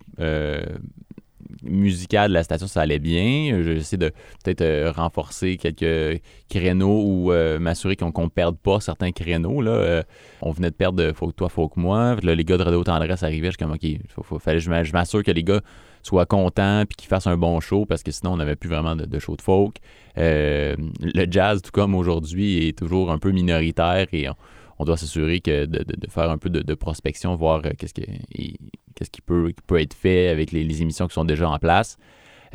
musical 1.62 2.28
de 2.30 2.34
la 2.34 2.42
station, 2.42 2.66
ça 2.66 2.80
allait 2.82 2.98
bien. 2.98 3.62
J'essaie 3.62 3.96
de 3.96 4.10
peut-être 4.44 4.60
euh, 4.62 4.92
renforcer 4.94 5.56
quelques 5.56 6.20
créneaux 6.50 7.02
ou 7.04 7.32
euh, 7.32 7.58
m'assurer 7.58 7.96
qu'on 7.96 8.12
ne 8.24 8.28
perde 8.28 8.56
pas 8.58 8.80
certains 8.80 9.12
créneaux. 9.12 9.60
Là. 9.60 9.70
Euh, 9.72 10.02
on 10.40 10.50
venait 10.52 10.70
de 10.70 10.74
perdre 10.76 11.12
Faut 11.14 11.28
que 11.28 11.32
toi, 11.34 11.48
faut 11.48 11.68
que 11.68 11.78
moi. 11.80 12.16
Là, 12.22 12.34
les 12.34 12.44
gars 12.44 12.56
de 12.58 12.62
Radio 12.62 12.82
Tendresse 12.84 13.22
arrivaient. 13.22 13.48
Je 13.50 13.56
suis 13.56 13.58
comme, 13.58 13.72
OK, 13.72 13.86
faut, 14.08 14.22
faut- 14.22 14.40
je 14.58 14.70
m'a- 14.70 14.84
je 14.84 14.92
m'assure 14.92 15.22
que 15.22 15.30
les 15.30 15.44
gars 15.44 15.60
soient 16.02 16.26
contents 16.26 16.82
puis 16.88 16.96
qu'ils 16.96 17.08
fassent 17.08 17.28
un 17.28 17.36
bon 17.36 17.60
show 17.60 17.86
parce 17.86 18.02
que 18.02 18.10
sinon, 18.10 18.32
on 18.32 18.36
n'avait 18.36 18.56
plus 18.56 18.68
vraiment 18.68 18.96
de, 18.96 19.04
de 19.04 19.18
show 19.18 19.36
de 19.36 19.42
folk. 19.42 19.76
Euh, 20.18 20.74
le 21.00 21.26
jazz, 21.30 21.62
tout 21.62 21.70
comme 21.72 21.94
aujourd'hui, 21.94 22.66
est 22.68 22.76
toujours 22.76 23.10
un 23.12 23.18
peu 23.18 23.30
minoritaire 23.30 24.06
et 24.12 24.28
on, 24.28 24.34
on 24.82 24.84
doit 24.84 24.96
s'assurer 24.96 25.40
de, 25.40 25.84
faire 26.08 26.30
un 26.30 26.38
peu 26.38 26.50
de, 26.50 26.74
prospection, 26.74 27.36
voir 27.36 27.62
euh, 27.64 27.70
qu'est-ce, 27.78 27.94
qui, 27.94 29.20
peut, 29.22 29.52
être 29.78 29.94
fait 29.94 30.28
avec 30.28 30.50
les, 30.50 30.82
émissions 30.82 31.06
qui 31.06 31.14
sont 31.14 31.24
déjà 31.24 31.48
en 31.48 31.58
place. 31.58 31.98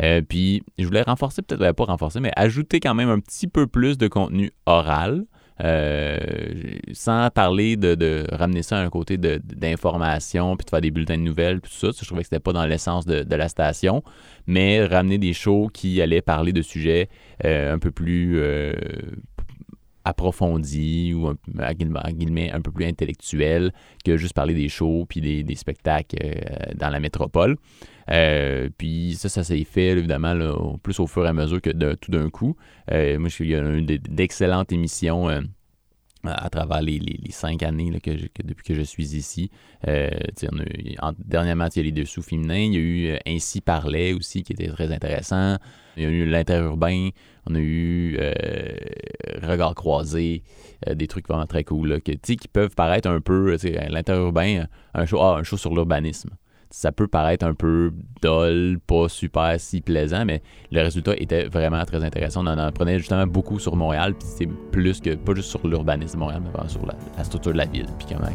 Euh, 0.01 0.21
puis, 0.21 0.61
je 0.77 0.85
voulais 0.85 1.01
renforcer, 1.03 1.41
peut-être 1.41 1.59
ben, 1.59 1.73
pas 1.73 1.85
renforcer, 1.85 2.19
mais 2.19 2.31
ajouter 2.35 2.79
quand 2.81 2.93
même 2.93 3.09
un 3.09 3.19
petit 3.19 3.47
peu 3.47 3.65
plus 3.65 3.97
de 3.97 4.07
contenu 4.07 4.51
oral. 4.65 5.25
euh, 5.63 6.19
sans 6.91 7.31
parler 7.31 7.77
de, 7.77 8.25
ramener 8.31 8.61
ça 8.61 8.77
à 8.77 8.81
un 8.81 8.89
côté 8.89 9.17
d'information, 9.17 10.55
puis 10.55 10.65
de 10.65 10.69
faire 10.69 10.81
des 10.81 10.91
bulletins 10.91 11.17
de 11.17 11.23
nouvelles, 11.23 11.61
puis 11.61 11.71
tout 11.71 11.77
ça. 11.77 11.97
Je 11.99 12.05
trouvais 12.05 12.21
que 12.21 12.27
c'était 12.27 12.41
pas 12.41 12.53
dans 12.53 12.65
l'essence 12.65 13.05
de, 13.05 13.35
la 13.35 13.47
station, 13.47 14.03
mais 14.45 14.85
ramener 14.85 15.17
des 15.17 15.33
shows 15.33 15.69
qui 15.73 16.01
allaient 16.01 16.21
parler 16.21 16.51
de 16.51 16.61
sujets 16.61 17.09
un 17.43 17.79
peu 17.79 17.89
plus 17.89 18.39
approfondis 20.07 21.13
ou 21.13 21.27
un, 21.27 21.35
peu 22.61 22.71
plus 22.71 22.85
intellectuels 22.85 23.71
que 24.05 24.17
juste 24.17 24.33
parler 24.33 24.53
des 24.53 24.69
shows 24.69 25.05
puis 25.07 25.21
des, 25.21 25.55
spectacles 25.55 26.17
euh, 26.23 26.73
dans 26.75 26.89
la 26.89 26.99
métropole. 26.99 27.57
Euh, 28.09 28.69
puis 28.77 29.15
ça, 29.15 29.27
ça 29.29 29.43
s'est 29.43 29.63
fait 29.65 29.89
évidemment 29.89 30.77
plus 30.81 30.99
au 30.99 31.07
fur 31.07 31.25
et 31.25 31.29
à 31.29 31.33
mesure 31.33 31.61
que 31.61 31.69
de, 31.69 31.93
tout 31.95 32.11
d'un 32.11 32.29
coup. 32.29 32.55
Euh, 32.91 33.19
moi, 33.19 33.29
je- 33.29 33.43
il 33.43 33.49
y 33.49 33.55
a 33.55 33.81
d- 33.81 33.99
d'excellentes 33.99 34.71
émissions 34.71 35.29
à 36.23 36.49
travers 36.49 36.81
les, 36.81 36.99
les- 36.99 37.31
cinq 37.31 37.63
années 37.63 37.99
que, 38.01 38.11
depuis 38.43 38.63
que 38.65 38.73
je 38.73 38.81
suis 38.81 39.15
ici. 39.15 39.49
Euh, 39.87 40.09
dernièrement, 41.19 41.67
il 41.75 41.77
y 41.77 41.79
a 41.79 41.83
les 41.83 41.91
dessous 41.91 42.21
féminins. 42.21 42.55
Il 42.57 42.73
y 42.73 42.77
a 42.77 42.79
eu 42.79 43.07
euh, 43.11 43.17
Ainsi 43.27 43.61
parlait 43.61 44.13
aussi, 44.13 44.43
qui 44.43 44.53
était 44.53 44.67
très 44.67 44.91
intéressant. 44.91 45.57
Il 45.95 46.03
y 46.03 46.05
a 46.05 46.09
eu 46.09 46.25
l'interurbain. 46.25 47.09
On 47.45 47.55
a 47.55 47.59
eu 47.59 48.17
euh, 48.19 48.33
Regard 49.43 49.75
croisé. 49.75 50.43
des 50.95 51.07
trucs 51.07 51.27
vraiment 51.27 51.45
très 51.47 51.63
cool 51.63 51.89
là, 51.89 51.99
qui 51.99 52.17
peuvent 52.51 52.75
paraître 52.75 53.09
un 53.09 53.21
peu, 53.21 53.55
l'interurbain, 53.89 54.65
un 54.93 55.05
ah, 55.19 55.35
un 55.37 55.43
show 55.43 55.57
sur 55.57 55.73
l'urbanisme. 55.73 56.29
Ça 56.69 56.91
peut 56.91 57.07
paraître 57.07 57.45
un 57.45 57.53
peu 57.53 57.93
dol, 58.21 58.77
pas 58.85 59.07
super 59.07 59.59
si 59.59 59.81
plaisant, 59.81 60.25
mais 60.25 60.41
le 60.71 60.81
résultat 60.81 61.13
était 61.17 61.45
vraiment 61.45 61.83
très 61.85 62.03
intéressant. 62.03 62.43
On 62.43 62.47
en 62.47 62.57
apprenait 62.57 62.99
justement 62.99 63.25
beaucoup 63.25 63.57
sur 63.57 63.75
Montréal, 63.75 64.13
puis 64.13 64.27
c'est 64.37 64.49
plus 64.71 64.99
que 64.99 65.15
pas 65.15 65.33
juste 65.33 65.49
sur 65.49 65.65
l'urbanisme 65.65 66.15
de 66.15 66.19
Montréal, 66.19 66.41
mais 66.43 66.51
vraiment 66.51 66.69
sur 66.69 66.85
la, 66.85 67.23
structure 67.23 67.53
de 67.53 67.57
la 67.57 67.65
ville, 67.65 67.87
puis 67.97 68.07
comment 68.09 68.27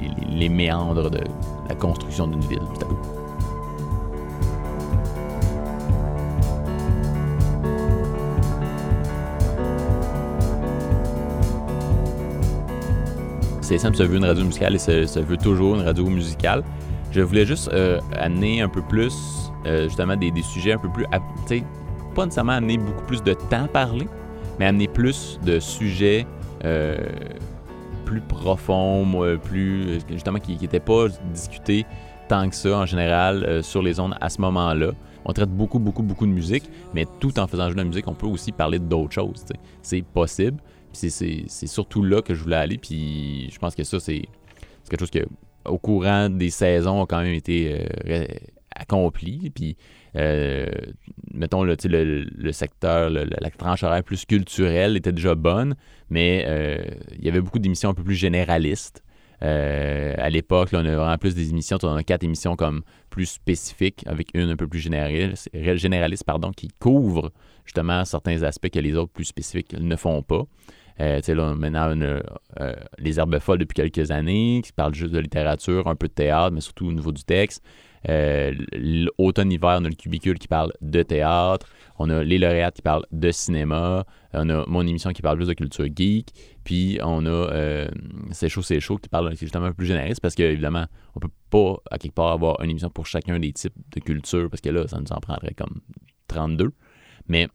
les, 0.00 0.38
les- 0.38 0.48
méandres 0.48 1.10
de 1.10 1.20
la 1.68 1.74
construction 1.74 2.26
d'une 2.26 2.40
ville. 2.40 2.60
C'était 2.72 2.86
cool. 2.86 2.96
CSM 13.60 13.94
se 13.94 14.02
veut 14.02 14.16
une 14.16 14.24
radio 14.24 14.44
musicale 14.44 14.74
et 14.74 14.78
se, 14.78 15.06
se 15.06 15.20
veut 15.20 15.38
toujours 15.38 15.74
une 15.76 15.82
radio 15.82 16.04
musicale. 16.06 16.62
Je 17.14 17.20
voulais 17.20 17.46
juste 17.46 17.68
euh, 17.72 18.00
amener 18.18 18.60
un 18.60 18.68
peu 18.68 18.82
plus, 18.82 19.14
euh, 19.66 19.84
justement, 19.84 20.16
des, 20.16 20.32
des 20.32 20.42
sujets 20.42 20.72
un 20.72 20.78
peu 20.78 20.88
plus. 20.90 21.04
Tu 21.46 21.58
sais, 21.58 21.64
pas 22.12 22.24
nécessairement 22.24 22.54
amener 22.54 22.76
beaucoup 22.76 23.04
plus 23.04 23.22
de 23.22 23.34
temps 23.34 23.66
à 23.66 23.68
parler, 23.68 24.08
mais 24.58 24.66
amener 24.66 24.88
plus 24.88 25.38
de 25.44 25.60
sujets 25.60 26.26
euh, 26.64 26.98
plus 28.04 28.20
profonds, 28.20 29.38
plus. 29.44 30.00
justement, 30.10 30.40
qui 30.40 30.56
n'étaient 30.56 30.80
pas 30.80 31.06
discutés 31.32 31.86
tant 32.28 32.48
que 32.48 32.56
ça 32.56 32.78
en 32.78 32.86
général 32.86 33.62
sur 33.62 33.80
les 33.80 34.00
ondes 34.00 34.16
à 34.20 34.28
ce 34.28 34.40
moment-là. 34.40 34.90
On 35.24 35.32
traite 35.32 35.50
beaucoup, 35.50 35.78
beaucoup, 35.78 36.02
beaucoup 36.02 36.26
de 36.26 36.32
musique, 36.32 36.64
mais 36.94 37.06
tout 37.20 37.38
en 37.38 37.46
faisant 37.46 37.66
jouer 37.66 37.74
de 37.74 37.78
la 37.78 37.84
musique, 37.84 38.08
on 38.08 38.14
peut 38.14 38.26
aussi 38.26 38.50
parler 38.50 38.80
d'autres 38.80 39.12
choses. 39.12 39.44
C'est 39.82 40.02
possible. 40.02 40.60
C'est- 40.92 41.46
surtout 41.66 42.02
là 42.02 42.22
que 42.22 42.34
je 42.34 42.42
voulais 42.42 42.56
aller. 42.56 42.76
Puis 42.78 43.48
je 43.52 43.58
pense 43.60 43.76
que 43.76 43.84
ça, 43.84 44.00
c'est 44.00 44.24
quelque 44.90 45.00
chose 45.00 45.10
que, 45.10 45.24
au 45.66 45.78
courant 45.78 46.28
des 46.30 46.50
saisons, 46.50 47.02
a 47.02 47.06
quand 47.06 47.22
même 47.22 47.34
été 47.34 47.72
euh, 47.72 47.86
ré- 48.04 48.40
accompli. 48.74 49.50
Puis, 49.50 49.76
euh, 50.16 50.66
mettons, 51.32 51.62
le, 51.64 51.76
le, 51.84 52.24
le 52.24 52.52
secteur, 52.52 53.10
la 53.10 53.50
tranche 53.50 53.82
horaire 53.82 54.02
plus 54.02 54.24
culturelle 54.24 54.96
était 54.96 55.12
déjà 55.12 55.34
bonne, 55.34 55.74
mais 56.10 56.44
euh, 56.46 56.82
il 57.18 57.24
y 57.24 57.28
avait 57.28 57.40
beaucoup 57.40 57.58
d'émissions 57.58 57.90
un 57.90 57.94
peu 57.94 58.04
plus 58.04 58.14
généralistes. 58.14 59.02
Euh, 59.42 60.14
à 60.16 60.30
l'époque, 60.30 60.70
on 60.72 60.78
a 60.78 60.96
vraiment 60.96 61.18
plus 61.18 61.34
des 61.34 61.50
émissions, 61.50 61.76
on 61.82 61.96
a 61.96 62.02
quatre 62.02 62.24
émissions 62.24 62.56
comme 62.56 62.82
plus 63.10 63.26
spécifiques, 63.26 64.02
avec 64.06 64.28
une 64.32 64.50
un 64.50 64.56
peu 64.56 64.66
plus 64.66 64.78
généraliste, 64.78 65.50
généraliste 65.52 66.24
pardon, 66.24 66.50
qui 66.50 66.68
couvre 66.78 67.32
justement 67.64 68.04
certains 68.04 68.42
aspects 68.42 68.70
que 68.70 68.78
les 68.78 68.94
autres 68.94 69.12
plus 69.12 69.24
spécifiques 69.24 69.74
ne 69.78 69.96
font 69.96 70.22
pas. 70.22 70.44
Euh, 71.00 71.20
tu 71.20 71.34
là, 71.34 71.54
maintenant, 71.54 71.94
euh, 72.00 72.74
Les 72.98 73.18
Herbes 73.18 73.38
Folles 73.38 73.58
depuis 73.58 73.74
quelques 73.74 74.10
années, 74.10 74.60
qui 74.64 74.72
parlent 74.72 74.94
juste 74.94 75.12
de 75.12 75.18
littérature, 75.18 75.88
un 75.88 75.96
peu 75.96 76.08
de 76.08 76.12
théâtre, 76.12 76.52
mais 76.52 76.60
surtout 76.60 76.86
au 76.86 76.92
niveau 76.92 77.12
du 77.12 77.24
texte. 77.24 77.62
Euh, 78.08 78.52
L'automne-hiver, 78.72 79.78
on 79.80 79.84
a 79.84 79.88
le 79.88 79.94
Cubicule 79.94 80.38
qui 80.38 80.48
parle 80.48 80.72
de 80.80 81.02
théâtre. 81.02 81.66
On 81.98 82.10
a 82.10 82.22
Les 82.22 82.38
Lauréates 82.38 82.76
qui 82.76 82.82
parlent 82.82 83.06
de 83.12 83.30
cinéma. 83.30 84.04
On 84.32 84.48
a 84.50 84.64
mon 84.66 84.86
émission 84.86 85.10
qui 85.12 85.22
parle 85.22 85.36
plus 85.36 85.48
de 85.48 85.54
culture 85.54 85.86
geek. 85.94 86.28
Puis 86.64 86.98
on 87.02 87.24
a 87.26 87.28
euh, 87.28 87.88
C'est 88.32 88.48
chaud, 88.48 88.62
c'est 88.62 88.80
chaud 88.80 88.98
qui 88.98 89.08
parle 89.08 89.34
justement 89.36 89.66
un 89.66 89.68
peu 89.68 89.74
plus 89.74 89.86
généraliste 89.86 90.20
parce 90.20 90.34
qu'évidemment, 90.34 90.86
on 91.14 91.20
peut 91.20 91.28
pas, 91.50 91.76
à 91.90 91.98
quelque 91.98 92.14
part, 92.14 92.32
avoir 92.32 92.60
une 92.62 92.70
émission 92.70 92.90
pour 92.90 93.06
chacun 93.06 93.38
des 93.38 93.52
types 93.52 93.74
de 93.94 94.00
culture 94.00 94.50
parce 94.50 94.60
que 94.60 94.70
là, 94.70 94.86
ça 94.86 94.98
nous 95.00 95.12
en 95.12 95.20
prendrait 95.20 95.54
comme 95.54 95.80
32. 96.28 96.72
Mais 97.28 97.48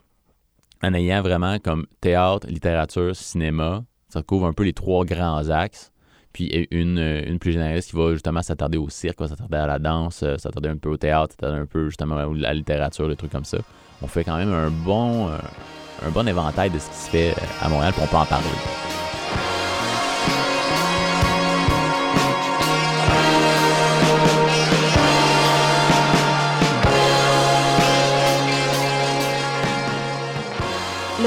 en 0.82 0.93
ayant 0.93 1.21
vraiment 1.21 1.57
comme 1.59 1.86
théâtre, 2.01 2.47
littérature, 2.47 3.15
cinéma, 3.15 3.84
ça 4.09 4.21
couvre 4.21 4.47
un 4.47 4.53
peu 4.53 4.63
les 4.63 4.73
trois 4.73 5.05
grands 5.05 5.49
axes. 5.49 5.91
Puis 6.32 6.67
une, 6.71 6.99
euh, 6.99 7.23
une 7.25 7.39
plus 7.39 7.53
généraliste 7.53 7.89
qui 7.89 7.95
va 7.95 8.13
justement 8.13 8.41
s'attarder 8.43 8.77
au 8.77 8.88
cirque, 8.89 9.19
s'attarder 9.27 9.57
à 9.57 9.65
la 9.65 9.80
danse, 9.80 10.21
euh, 10.21 10.38
s'attarder 10.38 10.69
un 10.69 10.77
peu 10.77 10.89
au 10.89 10.97
théâtre, 10.97 11.34
s'attarder 11.34 11.59
un 11.59 11.65
peu 11.65 11.86
justement 11.88 12.17
à 12.17 12.27
la 12.27 12.53
littérature, 12.53 13.09
des 13.09 13.15
trucs 13.15 13.32
comme 13.32 13.45
ça. 13.45 13.57
On 14.01 14.07
fait 14.07 14.23
quand 14.23 14.38
même 14.38 14.53
un 14.53 14.69
bon, 14.69 15.27
euh, 15.30 15.38
un 16.05 16.09
bon 16.11 16.27
éventail 16.27 16.69
de 16.69 16.77
ce 16.77 16.88
qui 16.88 16.95
se 16.95 17.09
fait 17.09 17.34
à 17.61 17.67
Montréal, 17.67 17.93
puis 17.93 18.03
on 18.03 18.07
peut 18.07 18.17
en 18.17 18.25
parler. 18.25 19.09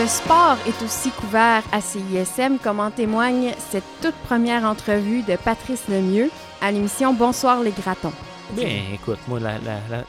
Le 0.03 0.09
sport 0.09 0.57
est 0.66 0.82
aussi 0.84 1.11
couvert 1.11 1.62
à 1.70 1.80
CISM, 1.80 2.59
comme 2.61 2.80
en 2.80 2.90
témoigne 2.90 3.53
cette 3.70 3.84
toute 4.03 4.16
première 4.26 4.64
entrevue 4.64 5.22
de 5.22 5.36
Patrice 5.36 5.86
Lemieux 5.88 6.28
à 6.61 6.72
l'émission 6.72 7.14
Bonsoir 7.14 7.62
les 7.62 7.70
Gratons. 7.70 8.12
Bien, 8.50 8.66
écoute, 8.92 9.20
moi, 9.28 9.38
la- 9.38 9.61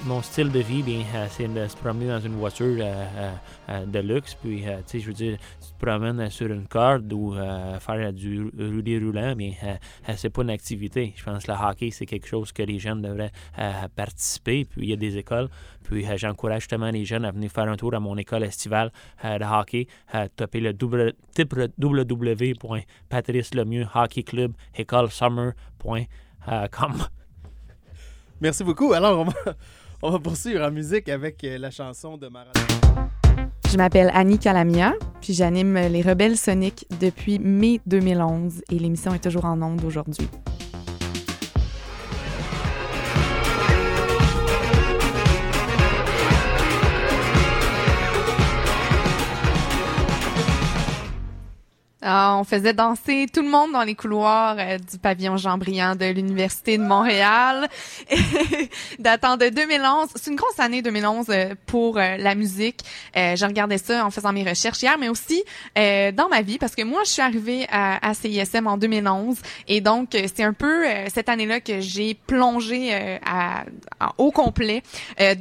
mon 0.05 0.23
style 0.23 0.51
de 0.51 0.61
vie, 0.61 0.81
bien, 0.81 1.03
euh, 1.13 1.27
c'est 1.29 1.47
de 1.47 1.67
se 1.67 1.75
promener 1.77 2.07
dans 2.07 2.19
une 2.19 2.35
voiture 2.35 2.75
euh, 2.81 3.05
euh, 3.69 3.85
de 3.85 3.99
luxe. 3.99 4.33
Puis, 4.41 4.63
tu 4.63 4.67
sais, 4.87 4.99
je 4.99 5.05
veux 5.05 5.13
dire, 5.13 5.37
promènes 5.84 6.19
euh, 6.21 6.29
sur 6.29 6.49
une 6.51 6.67
corde 6.67 7.11
ou 7.11 7.34
euh, 7.36 7.79
faire 7.79 7.95
euh, 7.95 8.11
du 8.11 8.43
roulis 8.57 8.99
roulant, 8.99 9.36
bien, 9.36 9.53
euh, 9.63 9.75
c'est 10.15 10.29
pas 10.29 10.43
une 10.43 10.49
activité. 10.49 11.13
Je 11.15 11.23
pense 11.23 11.43
que 11.45 11.51
le 11.51 11.57
hockey, 11.57 11.91
c'est 11.91 12.05
quelque 12.05 12.27
chose 12.27 12.51
que 12.53 12.63
les 12.63 12.79
jeunes 12.79 13.01
devraient 13.01 13.31
participer. 13.95 14.65
Puis, 14.65 14.81
il 14.84 14.89
y 14.89 14.93
a 14.93 14.95
des 14.95 15.17
écoles. 15.17 15.49
Puis, 15.84 16.05
j'encourage 16.17 16.61
justement 16.61 16.89
les 16.89 17.03
jeunes 17.05 17.25
à 17.25 17.31
venir 17.31 17.51
faire 17.51 17.67
un 17.67 17.75
tour 17.75 17.93
à 17.93 17.99
mon 17.99 18.17
école 18.17 18.43
estivale 18.43 18.91
de 19.23 19.43
hockey. 19.43 19.88
Taper 20.36 20.59
le 20.61 20.73
double- 20.73 21.13
www.patricelemieux 21.38 23.86
hockey 23.93 24.23
club 24.23 24.53
école 24.75 25.11
summer.com. 25.11 26.93
Merci 28.41 28.63
beaucoup. 28.63 28.93
Alors, 28.93 29.19
on 29.19 29.25
va, 29.25 29.34
on 30.01 30.09
va 30.11 30.19
poursuivre 30.19 30.63
en 30.63 30.71
musique 30.71 31.09
avec 31.09 31.41
la 31.43 31.69
chanson 31.71 32.17
de 32.17 32.27
Mara. 32.27 32.51
Je 33.74 33.78
m'appelle 33.80 34.11
Annie 34.13 34.38
Calamia, 34.38 34.93
puis 35.19 35.34
j'anime 35.34 35.74
Les 35.74 36.03
Rebelles 36.03 36.38
Soniques 36.38 36.86
depuis 37.01 37.39
mai 37.39 37.82
2011 37.88 38.61
et 38.69 38.78
l'émission 38.78 39.15
est 39.15 39.24
toujours 39.24 39.45
en 39.45 39.59
ondes 39.63 39.84
aujourd'hui. 39.84 40.30
Ah, 52.06 52.36
on 52.38 52.43
faisait 52.43 52.74
danser 52.74 53.28
tout 53.32 53.41
le 53.41 53.49
monde 53.49 53.72
dans 53.72 53.84
les 53.84 53.95
couloirs 53.95 54.58
euh, 54.60 54.78
du 54.78 54.97
pavillon 54.97 55.38
Jean-Briand 55.38 55.95
de 55.95 56.06
l'Université 56.08 56.78
de 56.78 56.84
Montréal. 56.84 57.70
Datant 58.99 59.38
de 59.38 59.47
2011. 59.47 60.10
C'est 60.16 60.30
une 60.30 60.36
grosse 60.36 60.60
année 60.60 60.82
2011 60.82 61.28
euh, 61.30 61.56
pour 61.66 61.97
euh, 61.97 62.18
la 62.18 62.36
musique. 62.36 62.82
Je 63.16 63.45
regardais 63.45 63.78
ça 63.78 64.06
en 64.06 64.12
faisant 64.12 64.34
mes 64.34 64.43
recherches 64.43 64.82
hier, 64.82 64.97
mais 64.99 65.08
aussi 65.08 65.43
dans 65.76 66.30
ma 66.30 66.41
vie, 66.41 66.58
parce 66.58 66.76
que 66.76 66.82
moi, 66.84 67.01
je 67.06 67.12
suis 67.12 67.22
arrivée 67.22 67.68
à, 67.72 68.14
CISM 68.14 68.68
en 68.68 68.78
2011. 68.78 69.38
Et 69.68 69.82
donc, 69.82 70.10
c'est 70.12 70.43
un 70.43 70.54
peu 70.54 70.84
cette 71.14 71.30
année-là 71.30 71.60
que 71.62 71.80
j'ai 71.80 72.16
plongé 72.16 73.20
au 74.18 74.32
complet 74.32 74.82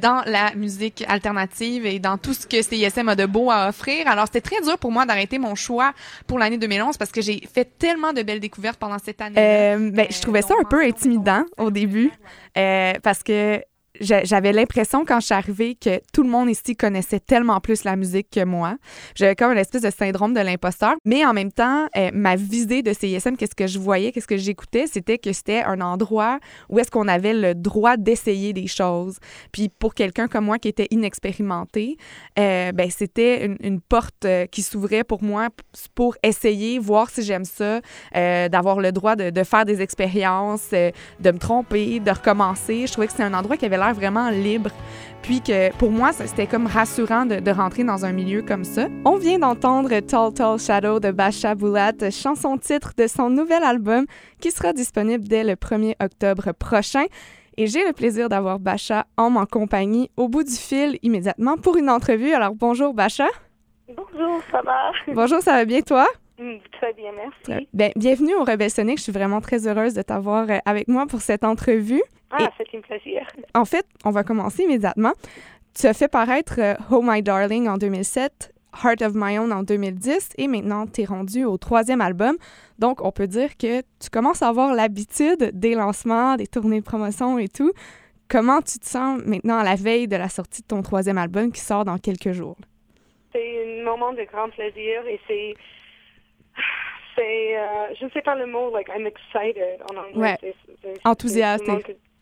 dans 0.01 0.23
la 0.25 0.53
musique 0.55 1.03
alternative 1.07 1.85
et 1.85 1.99
dans 1.99 2.17
tout 2.17 2.33
ce 2.33 2.45
que 2.45 2.61
CISM 2.61 3.09
a 3.09 3.15
de 3.15 3.25
beau 3.25 3.49
à 3.49 3.69
offrir. 3.69 4.07
Alors, 4.07 4.25
c'était 4.25 4.41
très 4.41 4.61
dur 4.61 4.77
pour 4.77 4.91
moi 4.91 5.05
d'arrêter 5.05 5.39
mon 5.39 5.55
choix 5.55 5.93
pour 6.27 6.39
l'année 6.39 6.52
2011 6.57 6.97
parce 6.97 7.11
que 7.11 7.21
j'ai 7.21 7.41
fait 7.51 7.77
tellement 7.77 8.13
de 8.13 8.23
belles 8.23 8.39
découvertes 8.39 8.79
pendant 8.79 8.99
cette 8.99 9.21
année. 9.21 9.35
Euh, 9.37 9.91
ben, 9.91 10.07
je 10.09 10.19
trouvais 10.21 10.41
ça 10.41 10.53
un 10.59 10.63
peu 10.63 10.83
intimidant 10.83 11.43
au 11.57 11.71
début 11.71 12.11
euh, 12.57 12.93
parce 13.01 13.23
que 13.23 13.61
j'avais 13.99 14.53
l'impression 14.53 15.05
quand 15.05 15.19
je 15.19 15.25
suis 15.25 15.35
arrivée 15.35 15.75
que 15.75 16.01
tout 16.13 16.23
le 16.23 16.29
monde 16.29 16.49
ici 16.49 16.75
connaissait 16.75 17.19
tellement 17.19 17.59
plus 17.59 17.83
la 17.83 17.95
musique 17.95 18.29
que 18.31 18.43
moi. 18.43 18.75
J'avais 19.15 19.35
comme 19.35 19.51
une 19.51 19.57
espèce 19.59 19.83
de 19.83 19.91
syndrome 19.91 20.33
de 20.33 20.39
l'imposteur. 20.39 20.95
Mais 21.05 21.25
en 21.25 21.33
même 21.33 21.51
temps, 21.51 21.87
euh, 21.95 22.09
ma 22.13 22.35
visée 22.35 22.81
de 22.81 22.91
CISM, 22.91 23.35
qu'est-ce 23.35 23.55
que 23.55 23.67
je 23.67 23.77
voyais, 23.77 24.11
qu'est-ce 24.11 24.27
que 24.27 24.37
j'écoutais, 24.37 24.87
c'était 24.87 25.19
que 25.19 25.31
c'était 25.31 25.61
un 25.61 25.79
endroit 25.81 26.39
où 26.69 26.79
est-ce 26.79 26.89
qu'on 26.89 27.07
avait 27.07 27.33
le 27.33 27.53
droit 27.53 27.97
d'essayer 27.97 28.53
des 28.53 28.67
choses. 28.67 29.17
Puis 29.51 29.69
pour 29.69 29.93
quelqu'un 29.93 30.27
comme 30.27 30.45
moi 30.45 30.57
qui 30.57 30.69
était 30.69 30.87
inexpérimenté, 30.89 31.97
euh, 32.39 32.71
ben 32.71 32.89
c'était 32.89 33.45
une, 33.61 33.79
porte 33.81 34.25
euh, 34.25 34.45
qui 34.47 34.61
s'ouvrait 34.63 35.03
pour 35.03 35.21
moi 35.23 35.49
pour 35.93 36.15
essayer, 36.23 36.79
voir 36.79 37.09
si 37.09 37.21
j'aime 37.21 37.45
ça, 37.45 37.81
d'avoir 38.13 38.79
le 38.79 38.91
droit 38.91 39.15
de, 39.15 39.29
de 39.29 39.43
faire 39.43 39.65
des 39.65 39.81
expériences, 39.81 40.69
de 40.71 41.31
me 41.31 41.37
tromper, 41.37 41.99
de 41.99 42.11
recommencer. 42.11 42.87
Je 42.87 42.91
trouvais 42.91 43.07
que 43.07 43.13
c'était 43.13 43.23
un 43.23 43.33
endroit 43.33 43.57
qui 43.57 43.65
avait 43.65 43.77
l'air 43.85 43.93
vraiment 43.93 44.29
libre. 44.29 44.71
Puis 45.21 45.41
que 45.41 45.73
pour 45.77 45.89
moi, 45.89 46.11
c'était 46.11 46.47
comme 46.47 46.67
rassurant 46.67 47.25
de, 47.25 47.39
de 47.39 47.51
rentrer 47.51 47.83
dans 47.85 48.05
un 48.05 48.11
milieu 48.11 48.41
comme 48.41 48.65
ça. 48.65 48.87
On 49.05 49.15
vient 49.15 49.39
d'entendre 49.39 49.97
Tall 50.01 50.33
Tall 50.33 50.59
Shadow 50.59 50.99
de 50.99 51.11
Basha 51.11 51.55
Boulat, 51.55 51.93
chanson 52.11 52.57
titre 52.57 52.91
de 52.97 53.07
son 53.07 53.29
nouvel 53.29 53.63
album 53.63 54.05
qui 54.41 54.51
sera 54.51 54.73
disponible 54.73 55.25
dès 55.27 55.45
le 55.45 55.53
1er 55.53 55.95
octobre 56.03 56.51
prochain. 56.51 57.05
Et 57.55 57.67
j'ai 57.67 57.85
le 57.85 57.93
plaisir 57.93 58.29
d'avoir 58.29 58.59
Basha 58.59 59.05
en 59.15 59.29
ma 59.29 59.45
compagnie 59.45 60.09
au 60.17 60.27
bout 60.27 60.43
du 60.43 60.55
fil 60.55 60.97
immédiatement 61.03 61.55
pour 61.55 61.77
une 61.77 61.89
entrevue. 61.89 62.33
Alors 62.33 62.55
bonjour 62.55 62.93
Basha. 62.93 63.27
Bonjour, 63.87 64.41
ça 64.51 64.61
va? 64.61 64.91
Bonjour, 65.13 65.39
ça 65.41 65.53
va 65.53 65.65
bien 65.65 65.81
toi? 65.81 66.07
Mm, 66.43 66.57
Très 66.73 66.91
bien, 66.93 67.11
merci. 67.15 67.67
Ben, 67.73 67.91
bienvenue 67.95 68.35
au 68.35 68.43
Rebelle 68.43 68.69
Sonic. 68.69 68.97
Je 68.97 69.03
suis 69.03 69.11
vraiment 69.13 69.39
très 69.39 69.65
heureuse 69.65 69.93
de 69.93 70.01
t'avoir 70.01 70.49
euh, 70.49 70.57
avec 70.65 70.89
moi 70.89 71.05
pour 71.07 71.21
cette 71.21 71.45
entrevue. 71.45 72.03
Ah, 72.31 72.49
c'est 72.57 72.77
un 72.77 72.81
plaisir. 72.81 73.25
en 73.55 73.63
fait, 73.63 73.85
on 74.03 74.09
va 74.09 74.23
commencer 74.23 74.63
immédiatement. 74.63 75.13
Tu 75.73 75.87
as 75.87 75.93
fait 75.93 76.09
paraître 76.09 76.55
euh, 76.59 76.73
Oh 76.91 77.01
My 77.01 77.21
Darling 77.23 77.69
en 77.69 77.77
2007, 77.77 78.53
Heart 78.83 79.03
of 79.03 79.13
My 79.15 79.37
Own 79.39 79.53
en 79.53 79.63
2010 79.63 80.31
et 80.37 80.47
maintenant 80.49 80.85
tu 80.85 81.01
es 81.01 81.05
rendu 81.05 81.45
au 81.45 81.57
troisième 81.57 82.01
album. 82.01 82.35
Donc, 82.77 83.01
on 83.05 83.11
peut 83.13 83.27
dire 83.27 83.55
que 83.55 83.79
tu 83.81 84.09
commences 84.11 84.41
à 84.41 84.49
avoir 84.49 84.73
l'habitude 84.73 85.51
des 85.53 85.75
lancements, 85.75 86.35
des 86.35 86.47
tournées 86.47 86.81
de 86.81 86.85
promotion 86.85 87.37
et 87.39 87.47
tout. 87.47 87.71
Comment 88.27 88.61
tu 88.61 88.79
te 88.79 88.85
sens 88.85 89.21
maintenant 89.25 89.59
à 89.59 89.63
la 89.63 89.75
veille 89.75 90.09
de 90.09 90.17
la 90.17 90.27
sortie 90.27 90.61
de 90.61 90.67
ton 90.67 90.81
troisième 90.81 91.17
album 91.17 91.53
qui 91.53 91.61
sort 91.61 91.85
dans 91.85 91.97
quelques 91.99 92.33
jours? 92.33 92.57
C'est 93.31 93.79
un 93.79 93.83
moment 93.85 94.11
de 94.11 94.23
grand 94.23 94.49
plaisir 94.49 95.05
et 95.07 95.19
c'est. 95.25 95.55
C'est. 97.15 97.57
euh, 97.57 97.93
je 97.99 98.05
ne 98.05 98.09
sais 98.11 98.21
pas 98.21 98.35
le 98.35 98.45
mot, 98.45 98.71
like, 98.73 98.87
I'm 98.95 99.05
excited 99.07 99.79
en 99.91 99.97
anglais. 99.97 100.37
Ouais. 100.43 100.93
Enthousiaste 101.05 101.63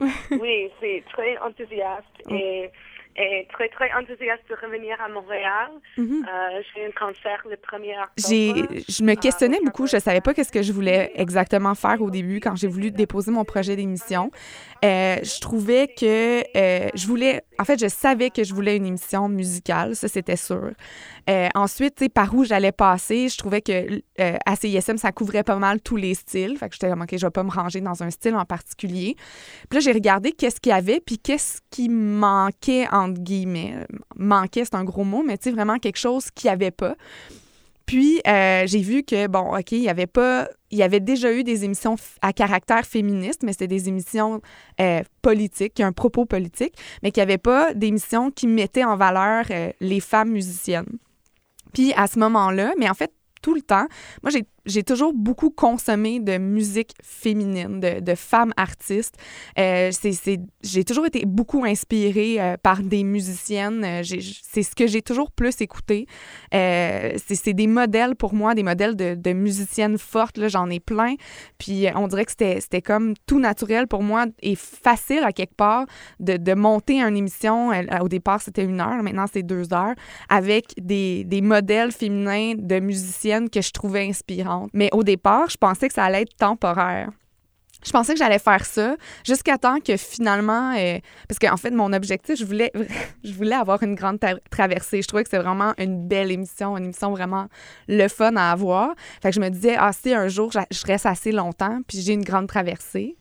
oui, 0.32 0.70
c'est 0.80 1.04
très 1.14 1.38
enthousiaste 1.38 2.06
Mm. 2.28 2.36
et, 2.36 2.72
et 3.18 3.48
très, 3.52 3.68
très 3.70 3.92
enthousiaste 3.94 4.42
de 4.50 4.56
revenir 4.66 5.00
à 5.02 5.10
Montréal. 5.10 5.70
Mhm. 5.98 6.26
Euh, 6.28 6.62
J'ai 6.74 6.86
un 6.86 6.92
concert 6.92 7.44
le 7.50 7.56
1er 7.56 7.98
octobre. 8.02 8.10
J'ai, 8.18 8.84
je 8.90 9.04
me 9.04 9.14
questionnais 9.16 9.60
beaucoup. 9.64 9.86
Je 9.86 9.98
savais 9.98 10.22
pas 10.22 10.34
qu'est-ce 10.34 10.52
que 10.52 10.62
je 10.64 10.72
voulais 10.72 11.12
exactement 11.16 11.76
faire 11.76 12.02
au 12.02 12.10
début 12.10 12.40
quand 12.40 12.56
j'ai 12.56 12.68
voulu 12.68 12.90
déposer 12.90 13.30
mon 13.32 13.44
projet 13.44 13.76
d'émission. 13.76 14.32
Euh, 14.84 15.18
je 15.24 15.40
trouvais 15.42 15.88
que 15.88 16.42
euh, 16.58 16.90
je 16.96 17.06
voulais, 17.06 17.42
en 17.60 17.66
fait, 17.66 17.80
je 17.80 17.88
savais 17.90 18.30
que 18.32 18.44
je 18.44 18.54
voulais 18.56 18.78
une 18.78 18.86
émission 18.88 19.28
musicale, 19.30 19.96
ça 19.96 20.08
c'était 20.08 20.36
sûr. 20.38 20.72
Euh, 21.30 21.50
ensuite, 21.56 22.10
par 22.14 22.34
où 22.34 22.44
j'allais 22.44 22.72
passer, 22.72 23.30
je 23.30 23.38
trouvais 23.38 23.62
que 23.62 24.02
euh, 24.20 24.38
à 24.46 24.56
CISM, 24.56 24.98
ça 24.98 25.12
couvrait 25.12 25.44
pas 25.44 25.58
mal 25.58 25.82
tous 25.82 25.96
les 25.96 26.16
styles. 26.16 26.58
Fait 26.58 26.68
que 26.68 26.74
j'étais 26.74 26.90
comme, 26.90 27.02
OK, 27.02 27.10
je 27.12 27.26
vais 27.26 27.32
pas 27.32 27.44
me 27.44 27.52
ranger 27.52 27.82
dans 27.82 28.04
un 28.04 28.10
style 28.10 28.36
en 28.36 28.46
particulier. 28.46 29.16
Puis 29.70 29.78
là, 29.78 29.80
j'ai 29.80 29.92
regardé 29.92 30.32
qu'est-ce 30.32 30.60
qu'il 30.60 30.72
y 30.72 30.74
avait, 30.74 31.00
puis 31.00 31.18
qu'est-ce 31.18 31.60
qui 31.70 31.90
manquait, 31.90 32.88
entre 32.92 33.22
guillemets. 33.22 33.74
Euh, 33.76 33.86
Manquait, 34.16 34.66
c'est 34.66 34.76
un 34.76 34.84
gros 34.84 35.04
mot, 35.04 35.24
mais 35.24 35.38
tu 35.38 35.52
vraiment 35.52 35.78
quelque 35.78 35.98
chose 35.98 36.32
qu'il 36.32 36.48
n'y 36.48 36.54
avait 36.54 36.72
pas. 36.72 36.96
Puis, 37.86 38.22
euh, 38.28 38.64
j'ai 38.68 38.80
vu 38.80 39.04
que, 39.04 39.28
bon, 39.28 39.56
OK, 39.58 39.74
il 39.74 39.80
y 39.80 39.90
avait 39.90 40.08
pas. 40.08 40.48
Il 40.70 40.78
y 40.78 40.84
avait 40.84 41.02
déjà 41.02 41.34
eu 41.34 41.44
des 41.44 41.66
émissions 41.66 41.98
à 42.22 42.32
caractère 42.32 42.86
féministe, 42.86 43.42
mais 43.44 43.52
c'était 43.52 43.68
des 43.68 43.90
émissions 43.90 44.42
politiques, 45.22 45.82
un 45.82 45.92
propos 45.92 46.26
politique, 46.26 46.74
mais 47.04 47.12
qu'il 47.12 47.20
n'y 47.22 47.30
avait 47.30 47.38
pas 47.38 47.74
d'émissions 47.74 48.32
qui 48.32 48.48
mettaient 48.48 48.86
en 48.86 48.96
valeur 48.96 49.44
les 49.82 50.00
femmes 50.00 50.30
musiciennes. 50.30 50.98
Puis, 51.74 51.94
à 51.96 52.08
ce 52.08 52.20
moment-là, 52.20 52.74
mais 52.78 52.90
en 52.90 52.94
fait, 52.94 53.12
tout 53.42 53.54
le 53.54 53.62
temps, 53.62 53.88
moi, 54.22 54.30
j'ai- 54.32 54.46
j'ai 54.66 54.84
toujours 54.84 55.14
beaucoup 55.14 55.50
consommé 55.50 56.20
de 56.20 56.38
musique 56.38 56.94
féminine, 57.04 57.80
de, 57.80 58.16
femmes 58.16 58.54
artistes. 58.58 59.16
Euh, 59.58 59.92
j'ai 60.64 60.84
toujours 60.84 61.06
été 61.06 61.26
beaucoup 61.26 61.66
inspirée 61.66 62.40
euh, 62.40 62.58
par 62.62 62.84
des 62.84 63.04
musiciennes. 63.04 63.84
Euh, 63.84 64.02
c'est 64.04 64.64
ce 64.64 64.76
que 64.76 64.88
j'ai 64.88 65.02
toujours 65.02 65.32
plus 65.32 65.62
écouté. 65.62 66.06
Euh, 66.54 67.14
c'est 67.26 67.54
des 67.54 67.68
modèles 67.68 68.16
pour 68.16 68.34
moi, 68.34 68.54
des 68.54 68.64
modèles 68.64 68.96
de, 68.96 69.34
musiciennes 69.34 69.98
fortes. 69.98 70.48
J'en 70.48 70.70
ai 70.70 70.80
plein. 70.80 71.16
Puis 71.58 71.88
on 71.96 72.08
dirait 72.08 72.26
que 72.26 72.32
c'était 72.32 72.82
comme 72.82 73.14
tout 73.26 73.40
naturel 73.40 73.88
pour 73.88 74.04
moi 74.04 74.26
et 74.42 74.56
facile 74.56 75.24
à 75.24 75.32
quelque 75.32 75.56
part 75.56 75.86
de, 76.20 76.54
monter 76.54 77.02
une 77.02 77.18
émission. 77.18 77.72
Au 78.02 78.08
départ, 78.10 78.42
c'était 78.42 78.64
une 78.64 78.82
heure. 78.82 79.02
Maintenant, 79.02 79.26
c'est 79.32 79.44
deux 79.44 79.74
heures 79.74 79.96
avec 80.30 80.74
des, 80.78 81.24
des 81.24 81.42
modèles 81.42 81.92
féminins 81.92 82.54
de 82.58 82.80
musiciennes 82.80 83.50
que 83.50 83.62
je 83.62 83.72
trouvais 83.72 84.08
inspirantes. 84.08 84.51
Mais 84.74 84.90
au 84.94 85.04
départ, 85.04 85.50
je 85.50 85.58
pensais 85.58 85.88
que 85.88 85.94
ça 85.94 86.04
allait 86.06 86.22
être 86.24 86.36
temporaire. 86.36 87.10
Je 87.84 87.90
pensais 87.92 88.14
que 88.14 88.20
j'allais 88.20 88.38
faire 88.38 88.64
ça 88.64 88.96
jusqu'à 89.26 89.58
temps 89.58 89.80
que 89.80 89.98
finalement, 89.98 90.76
euh, 90.78 91.00
parce 91.28 91.40
qu'en 91.40 91.58
fait, 91.58 91.72
mon 91.72 91.94
objectif, 91.94 92.38
je 92.38 92.46
voulais, 92.46 92.72
je 93.24 93.34
voulais 93.34 93.56
avoir 93.56 93.82
une 93.82 93.96
grande 93.96 94.18
tra- 94.18 94.38
traversée. 94.52 95.02
Je 95.02 95.08
trouvais 95.08 95.24
que 95.24 95.30
c'est 95.32 95.40
vraiment 95.40 95.74
une 95.80 96.08
belle 96.08 96.30
émission, 96.32 96.78
une 96.78 96.84
émission 96.84 97.10
vraiment 97.12 97.48
le 97.88 98.08
fun 98.08 98.36
à 98.36 98.52
avoir. 98.52 98.94
Fait 99.24 99.30
que 99.32 99.36
je 99.36 99.40
me 99.42 99.50
disais, 99.50 99.76
ah, 99.80 99.92
si 99.94 100.14
un 100.14 100.28
jour 100.28 100.52
je 100.52 100.86
reste 100.86 101.08
assez 101.08 101.32
longtemps, 101.32 101.80
puis 101.88 102.00
j'ai 102.02 102.14
une 102.14 102.24
grande 102.24 102.48
traversée, 102.48 103.18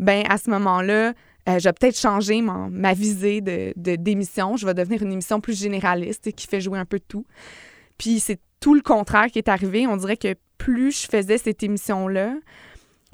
ben 0.00 0.24
à 0.28 0.38
ce 0.38 0.50
moment-là, 0.50 1.12
euh, 1.48 1.58
je 1.60 1.64
vais 1.68 1.72
peut-être 1.72 1.96
changer 1.98 2.42
mon- 2.42 2.68
ma 2.68 2.94
visée 2.94 3.40
de, 3.40 3.72
de- 3.76 3.94
d'émission. 3.94 4.56
Je 4.56 4.66
vais 4.66 4.74
devenir 4.74 5.02
une 5.04 5.12
émission 5.12 5.40
plus 5.40 5.56
généraliste 5.56 6.32
qui 6.32 6.48
fait 6.48 6.60
jouer 6.60 6.80
un 6.80 6.84
peu 6.84 6.98
de 6.98 7.04
tout. 7.06 7.26
Puis 7.96 8.18
c'est 8.18 8.40
tout 8.60 8.74
le 8.74 8.82
contraire 8.82 9.26
qui 9.26 9.38
est 9.38 9.48
arrivé. 9.48 9.86
On 9.86 9.96
dirait 9.96 10.16
que 10.16 10.34
plus 10.58 11.02
je 11.02 11.08
faisais 11.08 11.38
cette 11.38 11.62
émission-là, 11.62 12.34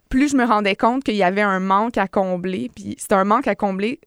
plus 0.09 0.32
je 0.32 0.36
me 0.36 0.44
rendais 0.44 0.76
compte 0.76 1.05
qu'il 1.05 1.16
y 1.16 1.22
avait 1.22 1.42
un 1.42 1.61
manque 1.61 1.99
à 1.99 2.09
combler. 2.09 2.70
Puis 2.74 2.97
c'est 2.99 3.12
un 3.12 3.24
manque 3.24 3.47
à 3.47 3.55
combler 3.55 4.01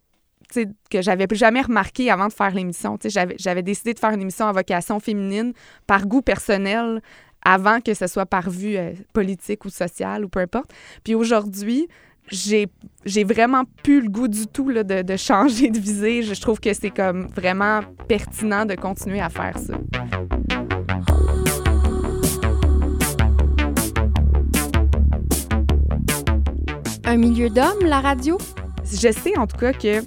que 0.90 1.02
j'avais 1.02 1.28
jamais 1.32 1.62
remarqué 1.62 2.10
avant 2.10 2.28
de 2.28 2.34
faire 2.34 2.54
l'émission. 2.54 2.98
J'avais, 3.06 3.62
décidé 3.62 3.94
de 3.94 4.00
faire 4.00 4.12
une 4.12 4.22
émission 4.22 4.48
à 4.48 4.52
vocation 4.52 5.00
féminine 5.00 5.54
par 5.86 6.08
goût 6.08 6.22
personnel 6.22 7.02
avant 7.44 7.80
que 7.82 7.94
ce 7.94 8.08
soit 8.08 8.26
par 8.26 8.50
vue 8.50 8.76
euh, 8.76 8.92
politique 9.14 9.64
ou 9.64 9.70
sociale 9.70 10.26
ou 10.26 10.30
peu 10.30 10.40
importe. 10.40 10.72
Puis 11.04 11.16
aujourd'hui, 11.16 11.88
j'ai, 12.32 12.68
vraiment 13.24 13.64
plus 13.84 14.02
le 14.02 14.10
goût 14.10 14.28
du 14.28 14.46
tout 14.48 14.72
de, 14.72 15.02
de 15.02 15.18
changer 15.18 15.70
de 15.70 15.80
visée. 15.80 16.24
Je 16.24 16.40
trouve 16.40 16.60
que 16.60 16.74
c'est 16.74 16.90
comme 16.90 17.28
vraiment 17.28 17.82
pertinent 18.08 18.66
de 18.66 18.76
continuer 18.76 19.22
à 19.22 19.30
faire 19.30 19.58
ça. 19.58 19.76
Un 27.10 27.18
milieu 27.18 27.50
d'hommes, 27.50 27.86
la 27.86 28.02
radio? 28.02 28.38
je 28.86 29.12
sais 29.12 29.36
en 29.36 29.48
tout 29.48 29.58
cas 29.58 29.74
que 29.74 30.02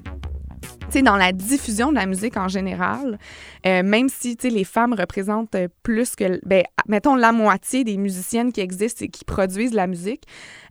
dans 1.03 1.17
la 1.17 1.33
diffusion 1.33 1.91
de 1.91 1.97
la 1.97 2.07
musique 2.07 2.37
en 2.37 2.47
général, 2.47 3.19
euh, 3.67 3.83
même 3.83 4.09
si 4.09 4.37
les 4.45 4.63
femmes 4.63 4.93
représentent 4.93 5.57
euh, 5.57 5.67
plus 5.83 6.15
que, 6.15 6.39
ben, 6.47 6.63
mettons, 6.87 7.17
la 7.17 7.33
moitié 7.33 7.83
des 7.83 7.97
musiciennes 7.97 8.53
qui 8.53 8.61
existent 8.61 9.05
et 9.05 9.09
qui 9.09 9.25
produisent 9.25 9.75
la 9.75 9.89
musique, 9.89 10.23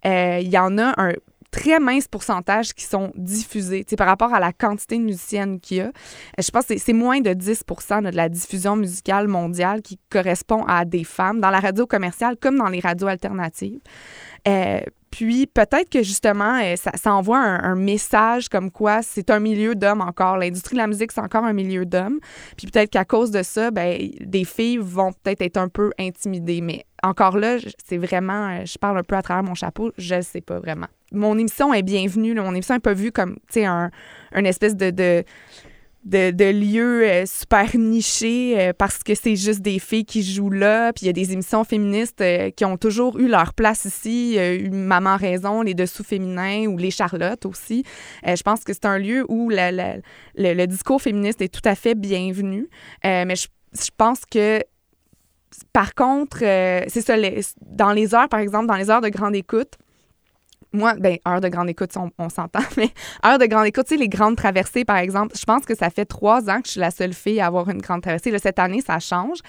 euh, 0.05 0.39
il 0.41 0.47
y 0.47 0.57
en 0.57 0.77
a 0.77 0.93
un 0.95 1.11
très 1.51 1.81
mince 1.81 2.07
pourcentage 2.07 2.73
qui 2.73 2.85
sont 2.85 3.11
diffusés. 3.17 3.83
Par 3.97 4.07
rapport 4.07 4.33
à 4.33 4.39
la 4.39 4.53
quantité 4.53 4.97
de 4.97 5.03
musiciennes 5.03 5.59
qu'il 5.59 5.77
y 5.77 5.81
a, 5.81 5.91
je 6.39 6.49
pense 6.49 6.65
que 6.67 6.77
c'est- 6.77 6.93
moins 6.93 7.19
de 7.19 7.33
10% 7.33 8.01
de 8.09 8.15
la 8.15 8.29
diffusion 8.29 8.77
musicale 8.77 9.27
mondiale 9.27 9.81
qui 9.81 9.99
correspond 10.09 10.63
à 10.63 10.85
des 10.85 11.03
femmes 11.03 11.41
dans 11.41 11.49
la 11.49 11.59
radio 11.59 11.85
commerciale 11.85 12.37
comme 12.37 12.57
dans 12.57 12.69
les 12.69 12.79
radios 12.79 13.07
alternatives. 13.09 13.81
Puis 15.11 15.45
peut-être 15.45 15.89
que 15.89 16.03
justement, 16.03 16.59
euh, 16.63 16.75
ça, 16.75 17.13
envoie 17.13 17.37
un, 17.37 17.75
message 17.75 18.47
comme 18.47 18.71
quoi 18.71 19.01
c'est 19.01 19.29
un 19.29 19.39
milieu 19.39 19.75
d'hommes 19.75 20.01
encore. 20.01 20.37
L'industrie 20.37 20.75
de 20.75 20.81
la 20.81 20.87
musique, 20.87 21.11
c'est 21.11 21.21
encore 21.21 21.43
un 21.43 21.53
milieu 21.53 21.85
d'hommes. 21.85 22.19
Puis 22.57 22.67
peut-être 22.67 22.89
qu'à 22.89 23.05
cause 23.05 23.29
de 23.29 23.43
ça, 23.43 23.71
ben, 23.71 24.09
des 24.21 24.45
filles 24.45 24.77
vont 24.77 25.11
peut-être 25.11 25.41
être 25.41 25.57
un 25.57 25.67
peu 25.67 25.91
intimidées. 25.99 26.61
Mais 26.61 26.85
encore 27.03 27.37
là, 27.37 27.57
c'est 27.85 27.97
vraiment, 27.97 28.49
euh, 28.49 28.65
je 28.65 28.77
parle 28.77 28.99
un 28.99 29.03
peu 29.03 29.15
à 29.15 29.21
travers 29.21 29.43
mon 29.43 29.53
chapeau, 29.55 29.91
je 29.97 30.15
ne 30.15 30.21
sais 30.21 30.41
pas 30.41 30.59
vraiment. 30.59 30.87
Mon 31.11 31.37
émission 31.37 31.73
est 31.73 31.83
bienvenue. 31.83 32.33
Mon 32.33 32.53
émission 32.53 32.75
n'est 32.75 32.79
pas 32.79 32.93
vue 32.93 33.11
comme, 33.11 33.35
tu 33.47 33.59
sais, 33.59 33.65
un, 33.65 33.91
un 34.31 34.43
espèce 34.45 34.75
de... 34.75 34.91
de 34.91 35.23
de, 36.03 36.51
lieux 36.51 37.03
euh, 37.03 37.25
super 37.25 37.75
nichés 37.75 38.55
euh, 38.57 38.73
parce 38.75 39.03
que 39.03 39.13
c'est 39.13 39.35
juste 39.35 39.61
des 39.61 39.79
filles 39.79 40.05
qui 40.05 40.23
jouent 40.23 40.49
là. 40.49 40.93
Puis 40.93 41.03
il 41.03 41.07
y 41.07 41.09
a 41.09 41.13
des 41.13 41.33
émissions 41.33 41.63
féministes 41.63 42.21
euh, 42.21 42.49
qui 42.49 42.65
ont 42.65 42.77
toujours 42.77 43.19
eu 43.19 43.27
leur 43.27 43.53
place 43.53 43.85
ici. 43.85 44.37
Maman 44.71 45.17
Raison, 45.17 45.61
Les 45.61 45.73
Dessous 45.73 46.03
féminins 46.03 46.65
ou 46.67 46.77
Les 46.77 46.91
Charlottes 46.91 47.45
aussi. 47.45 47.83
Je 48.25 48.41
pense 48.41 48.63
que 48.63 48.73
c'est 48.73 48.85
un 48.85 48.97
lieu 48.97 49.25
où 49.29 49.49
le, 49.49 50.01
le 50.35 50.65
discours 50.65 51.01
féministe 51.01 51.41
est 51.41 51.53
tout 51.53 51.67
à 51.67 51.75
fait 51.75 51.95
bienvenu. 51.95 52.67
Mais 53.03 53.35
je, 53.35 53.47
je 53.73 53.89
pense 53.95 54.21
que 54.25 54.59
par 55.73 55.93
contre, 55.93 56.39
c'est 56.39 57.01
ça, 57.01 57.15
dans 57.61 57.91
les 57.91 58.15
heures, 58.15 58.29
par 58.29 58.39
exemple, 58.39 58.67
dans 58.67 58.75
les 58.75 58.89
heures 58.89 59.01
de 59.01 59.09
grande 59.09 59.35
écoute, 59.35 59.77
moi, 60.73 60.95
ben, 60.95 61.17
heure 61.27 61.41
de 61.41 61.47
grande 61.49 61.69
écoute, 61.69 61.91
on, 62.17 62.29
s'entend, 62.29 62.59
mais 62.77 62.89
heure 63.25 63.37
de 63.39 63.45
grande 63.45 63.65
écoute, 63.65 63.85
tu 63.87 63.95
sais, 63.95 63.99
les 63.99 64.09
grandes 64.09 64.35
traversées, 64.37 64.85
par 64.85 64.97
exemple, 64.97 65.35
je 65.37 65.43
pense 65.45 65.65
que 65.65 65.75
ça 65.75 65.89
fait 65.89 66.05
trois 66.05 66.49
ans 66.49 66.61
que 66.61 66.67
je 66.67 66.71
suis 66.71 66.79
la 66.79 66.91
seule 66.91 67.13
fille 67.13 67.39
à 67.39 67.47
avoir 67.47 67.69
une 67.69 67.81
grande 67.81 68.01
traversée. 68.01 68.31
Là, 68.31 68.39
cette 68.39 68.59
année, 68.59 68.81
ça 68.81 68.99
change. 68.99 69.39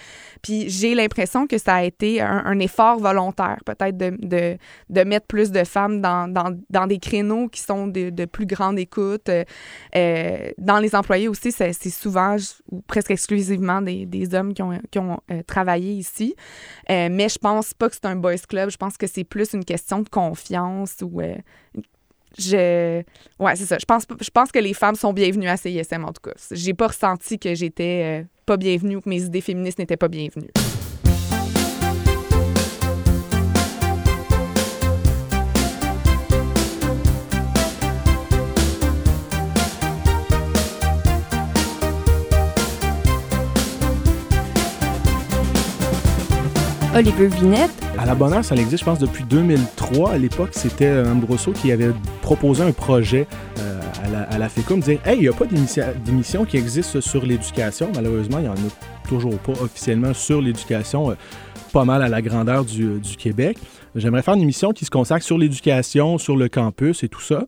Puis 0.42 0.68
j'ai 0.68 0.94
l'impression 0.94 1.46
que 1.46 1.58
ça 1.58 1.76
a 1.76 1.82
été 1.84 2.20
un, 2.20 2.58
effort 2.58 2.98
volontaire, 3.00 3.58
peut-être 3.66 3.96
de, 3.96 4.16
de, 4.20 4.56
de 4.88 5.04
mettre 5.04 5.26
plus 5.26 5.50
de 5.50 5.64
femmes 5.64 6.00
dans, 6.00 6.28
dans, 6.28 6.56
dans 6.70 6.86
des 6.86 6.98
créneaux 6.98 7.48
qui 7.48 7.60
sont 7.60 7.88
de, 7.88 8.10
de 8.10 8.24
plus 8.24 8.46
grande 8.46 8.78
écoute. 8.78 9.28
Euh, 9.28 10.50
dans 10.58 10.78
les 10.78 10.94
employés 10.94 11.28
aussi, 11.28 11.50
c'est 11.50 11.72
c'est 11.72 11.90
souvent 11.90 12.36
ou 12.70 12.80
presque 12.82 13.10
exclusivement 13.10 13.82
des, 13.82 14.06
des 14.06 14.34
hommes 14.34 14.54
qui 14.54 14.62
ont, 14.62 14.78
qui 14.90 14.98
ont 14.98 15.20
euh, 15.30 15.42
travaillé 15.42 15.92
ici. 15.92 16.34
Euh, 16.90 17.08
mais 17.10 17.28
je 17.28 17.38
pense 17.38 17.74
pas 17.74 17.88
que 17.88 17.94
c'est 17.94 18.06
un 18.06 18.16
boys 18.16 18.36
club. 18.48 18.70
Je 18.70 18.76
pense 18.76 18.96
que 18.96 19.06
c'est 19.06 19.24
plus 19.24 19.52
une 19.52 19.64
question 19.64 20.00
de 20.00 20.08
confiance 20.08 20.96
ou 21.02 21.11
euh, 21.20 21.36
je 22.38 23.02
ouais 23.38 23.56
c'est 23.56 23.66
ça. 23.66 23.78
Je 23.78 23.84
pense 23.84 24.04
je 24.20 24.30
pense 24.30 24.50
que 24.50 24.58
les 24.58 24.74
femmes 24.74 24.94
sont 24.94 25.12
bienvenues 25.12 25.48
à 25.48 25.56
CISM 25.56 26.04
en 26.04 26.12
tout 26.12 26.22
cas. 26.22 26.32
J'ai 26.50 26.74
pas 26.74 26.88
ressenti 26.88 27.38
que 27.38 27.54
j'étais 27.54 28.22
euh, 28.22 28.24
pas 28.46 28.56
bienvenue 28.56 28.96
ou 28.96 29.00
que 29.00 29.08
mes 29.08 29.22
idées 29.22 29.40
féministes 29.40 29.78
n'étaient 29.78 29.96
pas 29.96 30.08
bienvenues 30.08 30.50
Olivier 46.94 47.28
Vinette. 47.28 47.70
À 47.98 48.04
la 48.04 48.14
bonne 48.14 48.34
heure, 48.34 48.44
ça 48.44 48.54
existe, 48.54 48.80
je 48.80 48.84
pense, 48.84 48.98
depuis 48.98 49.24
2003. 49.24 50.12
À 50.12 50.18
l'époque, 50.18 50.50
c'était 50.52 50.86
euh, 50.86 51.10
Ambrosso 51.10 51.52
qui 51.52 51.72
avait 51.72 51.90
proposé 52.20 52.62
un 52.62 52.72
projet 52.72 53.26
euh, 53.60 53.80
à, 54.04 54.08
la, 54.10 54.22
à 54.24 54.38
la 54.38 54.48
FECUM, 54.50 54.80
dire 54.80 54.98
Hey, 55.06 55.16
il 55.16 55.22
n'y 55.22 55.28
a 55.28 55.32
pas 55.32 55.46
d'émission 55.46 56.44
qui 56.44 56.58
existe 56.58 57.00
sur 57.00 57.24
l'éducation. 57.24 57.90
Malheureusement, 57.94 58.38
il 58.38 58.42
n'y 58.42 58.48
en 58.48 58.54
a 58.54 59.08
toujours 59.08 59.38
pas 59.38 59.52
officiellement 59.52 60.12
sur 60.12 60.42
l'éducation, 60.42 61.10
euh, 61.10 61.14
pas 61.72 61.86
mal 61.86 62.02
à 62.02 62.08
la 62.08 62.20
grandeur 62.20 62.66
du 62.66 63.00
Québec. 63.18 63.56
J'aimerais 63.94 64.22
faire 64.22 64.34
une 64.34 64.42
émission 64.42 64.72
qui 64.72 64.84
se 64.84 64.90
consacre 64.90 65.24
sur 65.24 65.38
l'éducation, 65.38 66.18
sur 66.18 66.36
le 66.36 66.50
campus 66.50 67.04
et 67.04 67.08
tout 67.08 67.22
ça. 67.22 67.46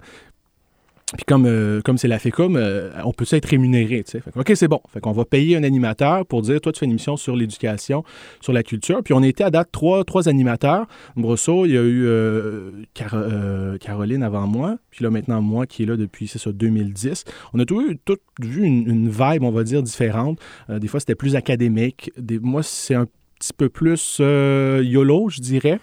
Puis 1.12 1.24
comme 1.26 1.44
euh, 1.46 1.80
comme 1.82 1.98
c'est 1.98 2.08
la 2.08 2.18
FECUM, 2.18 2.56
euh, 2.56 2.90
on 3.04 3.12
peut 3.12 3.26
être 3.30 3.44
rémunéré. 3.44 4.02
tu 4.04 4.12
sais. 4.12 4.22
OK, 4.34 4.52
c'est 4.54 4.68
bon. 4.68 4.80
Fait 4.88 5.00
qu'on 5.00 5.12
va 5.12 5.24
payer 5.24 5.56
un 5.56 5.62
animateur 5.62 6.24
pour 6.24 6.42
dire, 6.42 6.60
toi, 6.60 6.72
tu 6.72 6.80
fais 6.80 6.86
une 6.86 6.92
émission 6.92 7.16
sur 7.16 7.36
l'éducation, 7.36 8.04
sur 8.40 8.52
la 8.52 8.62
culture. 8.62 9.02
Puis 9.02 9.12
on 9.12 9.22
été 9.22 9.44
à 9.44 9.50
date 9.50 9.68
trois, 9.70 10.02
trois 10.04 10.28
animateurs. 10.28 10.86
Brosso, 11.16 11.66
il 11.66 11.72
y 11.72 11.78
a 11.78 11.82
eu 11.82 12.06
euh, 12.06 12.70
Car- 12.94 13.78
Caroline 13.80 14.22
avant 14.22 14.46
moi, 14.46 14.78
puis 14.90 15.04
là 15.04 15.10
maintenant 15.10 15.42
moi 15.42 15.66
qui 15.66 15.82
est 15.82 15.86
là 15.86 15.96
depuis, 15.96 16.26
c'est 16.26 16.38
ça, 16.38 16.52
2010. 16.52 17.24
On 17.52 17.58
a 17.58 17.64
tout, 17.64 17.94
tout 18.04 18.18
vu 18.40 18.64
une, 18.64 19.08
vibe, 19.08 19.42
on 19.42 19.50
va 19.50 19.62
dire, 19.62 19.82
différente. 19.82 20.38
Des 20.68 20.88
fois, 20.88 21.00
c'était 21.00 21.14
plus 21.14 21.36
académique. 21.36 22.10
Moi, 22.40 22.62
c'est 22.62 22.94
un 22.94 23.06
petit 23.38 23.52
peu 23.56 23.68
plus 23.68 24.18
YOLO, 24.20 25.28
je 25.28 25.40
dirais. 25.40 25.78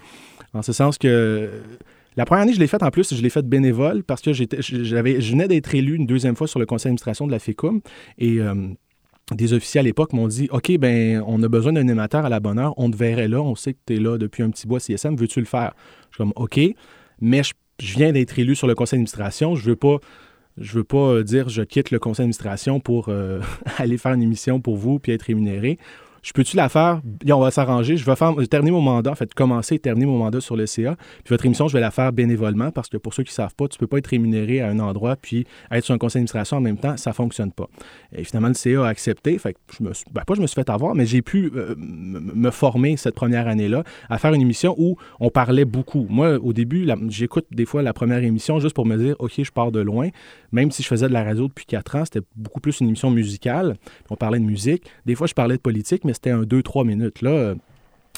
En 0.53 0.61
ce 0.61 0.73
sens 0.73 0.97
que 0.97 1.49
la 2.21 2.25
première 2.25 2.43
année, 2.43 2.53
je 2.53 2.59
l'ai 2.59 2.67
faite 2.67 2.83
en 2.83 2.91
plus, 2.91 3.15
je 3.15 3.19
l'ai 3.19 3.31
faite 3.31 3.47
bénévole 3.47 4.03
parce 4.03 4.21
que 4.21 4.31
j'avais, 4.31 5.21
je 5.21 5.31
venais 5.31 5.47
d'être 5.47 5.73
élu 5.73 5.95
une 5.95 6.05
deuxième 6.05 6.35
fois 6.35 6.47
sur 6.47 6.59
le 6.59 6.67
conseil 6.67 6.89
d'administration 6.89 7.25
de 7.25 7.31
la 7.31 7.39
FECUM 7.39 7.81
et 8.19 8.39
euh, 8.39 8.53
des 9.31 9.53
officiers 9.53 9.79
à 9.79 9.83
l'époque 9.83 10.13
m'ont 10.13 10.27
dit 10.27 10.47
OK, 10.51 10.71
ben 10.77 11.23
on 11.25 11.41
a 11.41 11.47
besoin 11.47 11.73
d'un 11.73 11.81
animateur 11.81 12.23
à 12.23 12.29
la 12.29 12.39
bonne 12.39 12.59
heure, 12.59 12.75
on 12.77 12.91
te 12.91 12.95
verrait 12.95 13.27
là, 13.27 13.41
on 13.41 13.55
sait 13.55 13.73
que 13.73 13.79
tu 13.87 13.95
es 13.95 13.99
là 13.99 14.19
depuis 14.19 14.43
un 14.43 14.51
petit 14.51 14.67
bois 14.67 14.79
CSM, 14.79 15.15
veux-tu 15.15 15.39
le 15.39 15.47
faire? 15.47 15.73
Je 16.11 16.17
suis 16.17 16.17
comme 16.19 16.33
OK, 16.35 16.59
mais 17.21 17.41
je, 17.41 17.53
je 17.81 17.95
viens 17.95 18.11
d'être 18.11 18.37
élu 18.37 18.55
sur 18.55 18.67
le 18.67 18.75
conseil 18.75 18.97
d'administration, 18.97 19.55
je 19.55 19.67
veux 19.67 19.75
pas. 19.75 19.97
Je 20.57 20.73
veux 20.73 20.83
pas 20.83 20.97
euh, 20.97 21.23
dire 21.23 21.49
je 21.49 21.63
quitte 21.63 21.89
le 21.89 21.97
conseil 21.97 22.25
d'administration 22.25 22.79
pour 22.79 23.09
euh, 23.09 23.39
aller 23.79 23.97
faire 23.97 24.13
une 24.13 24.21
émission 24.21 24.61
pour 24.61 24.75
vous 24.77 24.99
puis 24.99 25.11
être 25.11 25.23
rémunéré. 25.23 25.79
Je 26.21 26.33
peux-tu 26.33 26.55
la 26.55 26.69
faire? 26.69 27.01
On 27.29 27.39
va 27.39 27.51
s'arranger. 27.51 27.97
Je 27.97 28.05
vais 28.05 28.15
faire 28.15 28.33
terminer 28.49 28.71
mon 28.71 28.81
mandat, 28.81 29.11
en 29.11 29.15
fait, 29.15 29.33
commencer 29.33 29.75
et 29.75 29.79
terminer 29.79 30.05
mon 30.05 30.17
mandat 30.17 30.39
sur 30.39 30.55
le 30.55 30.65
CA. 30.65 30.95
Puis 30.95 31.29
votre 31.29 31.45
émission, 31.45 31.67
je 31.67 31.73
vais 31.73 31.79
la 31.79 31.91
faire 31.91 32.13
bénévolement 32.13 32.71
parce 32.71 32.89
que 32.89 32.97
pour 32.97 33.13
ceux 33.13 33.23
qui 33.23 33.31
ne 33.31 33.35
savent 33.35 33.55
pas, 33.55 33.67
tu 33.67 33.77
ne 33.77 33.79
peux 33.79 33.87
pas 33.87 33.97
être 33.97 34.07
rémunéré 34.07 34.61
à 34.61 34.67
un 34.67 34.79
endroit 34.79 35.15
puis 35.15 35.45
être 35.71 35.83
sur 35.83 35.95
un 35.95 35.97
conseil 35.97 36.19
d'administration 36.19 36.57
en 36.57 36.61
même 36.61 36.77
temps, 36.77 36.95
ça 36.97 37.09
ne 37.09 37.15
fonctionne 37.15 37.51
pas. 37.51 37.67
Et 38.15 38.23
finalement, 38.23 38.49
le 38.49 38.53
CA 38.53 38.85
a 38.85 38.87
accepté. 38.87 39.37
Fait 39.37 39.53
que 39.53 39.59
je 39.77 39.83
me 39.83 39.93
suis, 39.93 40.05
ben, 40.11 40.21
pas 40.25 40.35
je 40.35 40.41
me 40.41 40.47
suis 40.47 40.55
fait 40.55 40.69
avoir, 40.69 40.93
mais 40.93 41.05
j'ai 41.05 41.21
pu 41.21 41.51
euh, 41.55 41.75
me 41.77 42.51
former 42.51 42.97
cette 42.97 43.15
première 43.15 43.47
année-là 43.47 43.83
à 44.09 44.17
faire 44.17 44.33
une 44.33 44.41
émission 44.41 44.75
où 44.77 44.97
on 45.19 45.29
parlait 45.29 45.65
beaucoup. 45.65 46.05
Moi, 46.09 46.35
au 46.35 46.53
début, 46.53 46.87
j'écoute 47.09 47.45
des 47.51 47.65
fois 47.65 47.81
la 47.81 47.93
première 47.93 48.23
émission 48.23 48.59
juste 48.59 48.75
pour 48.75 48.85
me 48.85 48.97
dire, 48.97 49.15
OK, 49.19 49.33
je 49.37 49.51
pars 49.51 49.71
de 49.71 49.79
loin. 49.79 50.09
Même 50.51 50.71
si 50.71 50.83
je 50.83 50.87
faisais 50.87 51.07
de 51.07 51.13
la 51.13 51.23
radio 51.23 51.47
depuis 51.47 51.65
quatre 51.65 51.95
ans, 51.95 52.05
c'était 52.05 52.25
beaucoup 52.35 52.59
plus 52.59 52.79
une 52.79 52.87
émission 52.87 53.09
musicale. 53.09 53.75
On 54.09 54.15
parlait 54.15 54.39
de 54.39 54.45
musique. 54.45 54.83
Des 55.05 55.15
fois, 55.15 55.27
je 55.27 55.33
parlais 55.33 55.55
de 55.55 55.61
politique, 55.61 56.03
mais 56.03 56.10
c'était 56.13 56.31
un 56.31 56.43
2-3 56.43 56.85
minutes. 56.85 57.21
Là, 57.21 57.31
euh, 57.31 57.55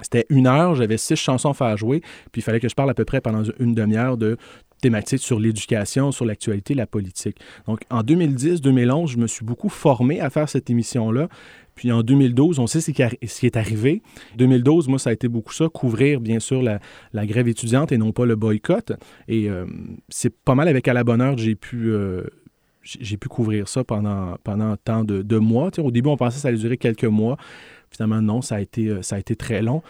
c'était 0.01 0.25
une 0.29 0.47
heure, 0.47 0.75
j'avais 0.75 0.97
six 0.97 1.15
chansons 1.15 1.51
à 1.51 1.53
faire 1.53 1.77
jouer, 1.77 2.01
puis 2.31 2.41
il 2.41 2.43
fallait 2.43 2.59
que 2.59 2.69
je 2.69 2.75
parle 2.75 2.89
à 2.89 2.93
peu 2.93 3.05
près 3.05 3.21
pendant 3.21 3.43
une 3.59 3.73
demi-heure 3.75 4.17
de 4.17 4.37
thématiques 4.81 5.21
sur 5.21 5.39
l'éducation, 5.39 6.11
sur 6.11 6.25
l'actualité, 6.25 6.73
la 6.73 6.85
politique. 6.85 7.37
Donc, 7.67 7.81
en 7.89 8.01
2010-2011, 8.01 9.07
je 9.07 9.17
me 9.17 9.27
suis 9.27 9.45
beaucoup 9.45 9.69
formé 9.69 10.19
à 10.19 10.29
faire 10.29 10.49
cette 10.49 10.69
émission-là. 10.69 11.29
Puis 11.75 11.91
en 11.91 12.03
2012, 12.03 12.59
on 12.59 12.67
sait 12.67 12.81
ce 12.81 12.91
qui, 12.91 13.01
est 13.01 13.57
arrivé. 13.57 14.01
2012, 14.37 14.89
moi, 14.89 14.99
ça 14.99 15.09
a 15.09 15.13
été 15.13 15.27
beaucoup 15.27 15.53
ça, 15.53 15.69
couvrir, 15.69 16.19
bien 16.19 16.39
sûr, 16.39 16.61
la, 16.61 16.79
grève 17.25 17.47
étudiante 17.47 17.91
et 17.91 17.97
non 17.97 18.11
pas 18.11 18.25
le 18.25 18.35
boycott. 18.35 18.91
Et 19.27 19.49
euh, 19.49 19.65
c'est 20.09 20.35
pas 20.35 20.53
mal 20.53 20.67
avec 20.67 20.87
à 20.87 20.93
la 20.93 21.03
bonne 21.03 21.21
heure 21.21 21.37
j'ai 21.37 21.55
pu... 21.55 21.89
euh, 21.89 22.23
j'ai 22.83 23.15
pu 23.15 23.29
couvrir 23.29 23.69
ça 23.69 23.85
pendant, 23.85 24.35
pendant 24.43 24.75
tant 24.75 25.05
de, 25.05 25.21
de 25.21 25.37
mois. 25.37 25.71
Tu 25.71 25.77
sais, 25.77 25.87
au 25.87 25.89
début, 25.89 26.09
on 26.09 26.17
pensait 26.17 26.35
que 26.35 26.41
ça 26.41 26.49
allait 26.49 26.57
durer 26.57 26.75
quelques 26.75 27.05
mois. 27.05 27.37
Finalement, 27.93 28.21
non, 28.21 28.41
ça 28.41 28.55
a 28.55 28.59
été, 28.59 28.87
euh, 28.87 29.01
ça 29.01 29.15
a 29.15 29.19
été 29.19 29.35
très 29.35 29.61
long. 29.61 29.81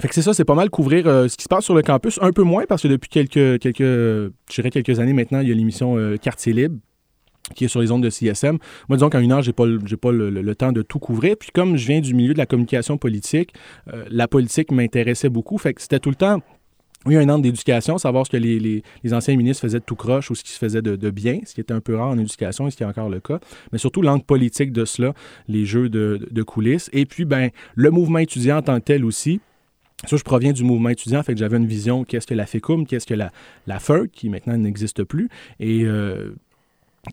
Fait 0.00 0.08
que 0.08 0.14
c'est 0.14 0.22
ça, 0.22 0.34
c'est 0.34 0.44
pas 0.44 0.54
mal 0.54 0.68
couvrir 0.68 1.06
euh, 1.06 1.28
ce 1.28 1.36
qui 1.36 1.44
se 1.44 1.48
passe 1.48 1.64
sur 1.64 1.74
le 1.74 1.82
campus. 1.82 2.18
Un 2.20 2.32
peu 2.32 2.42
moins 2.42 2.64
parce 2.68 2.82
que 2.82 2.88
depuis 2.88 3.08
quelques, 3.08 3.60
quelques, 3.60 3.80
je 3.80 4.32
dirais 4.54 4.70
quelques 4.70 5.00
années 5.00 5.14
maintenant, 5.14 5.40
il 5.40 5.48
y 5.48 5.52
a 5.52 5.54
l'émission 5.54 5.96
euh, 5.96 6.16
Quartier 6.16 6.52
Libre 6.52 6.76
qui 7.54 7.64
est 7.64 7.68
sur 7.68 7.80
les 7.80 7.92
ondes 7.92 8.02
de 8.02 8.10
CSM. 8.10 8.58
Moi, 8.88 8.96
disons 8.96 9.08
qu'en 9.08 9.20
une 9.20 9.30
heure, 9.30 9.40
j'ai 9.40 9.52
pas, 9.52 9.66
j'ai 9.84 9.96
pas 9.96 10.10
le, 10.10 10.54
temps 10.56 10.72
de 10.72 10.82
tout 10.82 10.98
couvrir. 10.98 11.36
Puis 11.38 11.50
comme 11.54 11.76
je 11.76 11.86
viens 11.86 12.00
du 12.00 12.12
milieu 12.12 12.32
de 12.32 12.38
la 12.38 12.46
communication 12.46 12.98
politique, 12.98 13.54
la 14.10 14.26
politique 14.26 14.72
m'intéressait 14.72 15.28
beaucoup. 15.28 15.56
Fait 15.56 15.72
que 15.72 15.80
c'était 15.80 16.00
tout 16.00 16.08
le 16.08 16.16
temps 16.16 16.42
oui, 17.06 17.16
un 17.16 17.28
an 17.28 17.38
d'éducation, 17.38 17.98
savoir 17.98 18.26
ce 18.26 18.30
que 18.30 18.36
les, 18.36 18.58
les- 18.58 19.14
anciens 19.14 19.36
ministres 19.36 19.62
faisaient 19.62 19.78
de 19.78 19.84
tout 19.84 19.96
croche 19.96 20.30
ou 20.30 20.34
ce 20.34 20.42
qui 20.42 20.50
se 20.50 20.58
faisait 20.58 20.82
de, 20.82 20.96
de 20.96 21.10
bien, 21.10 21.40
ce 21.44 21.54
qui 21.54 21.60
était 21.60 21.72
un 21.74 21.80
peu 21.80 21.94
rare 21.96 22.08
en 22.10 22.18
éducation 22.18 22.66
et 22.66 22.70
ce 22.70 22.76
qui 22.76 22.82
est 22.82 22.86
encore 22.86 23.08
le 23.08 23.20
cas, 23.20 23.38
mais 23.72 23.78
surtout 23.78 24.02
l'angle 24.02 24.24
politique 24.24 24.72
de 24.72 24.84
cela, 24.84 25.14
les 25.48 25.64
jeux 25.64 25.88
de, 25.88 26.28
de 26.30 26.42
coulisses. 26.42 26.90
Et 26.92 27.06
puis, 27.06 27.24
ben, 27.24 27.50
le 27.74 27.90
mouvement 27.90 28.18
étudiant 28.18 28.58
en 28.58 28.62
tant 28.62 28.78
que 28.78 28.84
tel 28.84 29.04
aussi. 29.04 29.40
Ça, 30.06 30.18
je 30.18 30.22
proviens 30.22 30.52
du 30.52 30.62
mouvement 30.62 30.90
étudiant, 30.90 31.22
fait 31.22 31.32
que 31.32 31.38
j'avais 31.38 31.56
une 31.56 31.66
vision 31.66 32.04
qu'est-ce 32.04 32.26
que 32.26 32.34
la 32.34 32.44
FECUM, 32.44 32.86
qu'est-ce 32.86 33.06
que 33.06 33.14
la, 33.14 33.32
la 33.66 33.78
qui 34.12 34.28
maintenant 34.28 34.56
n'existe 34.58 35.04
plus, 35.04 35.30
et 35.58 35.84
euh, 35.84 36.34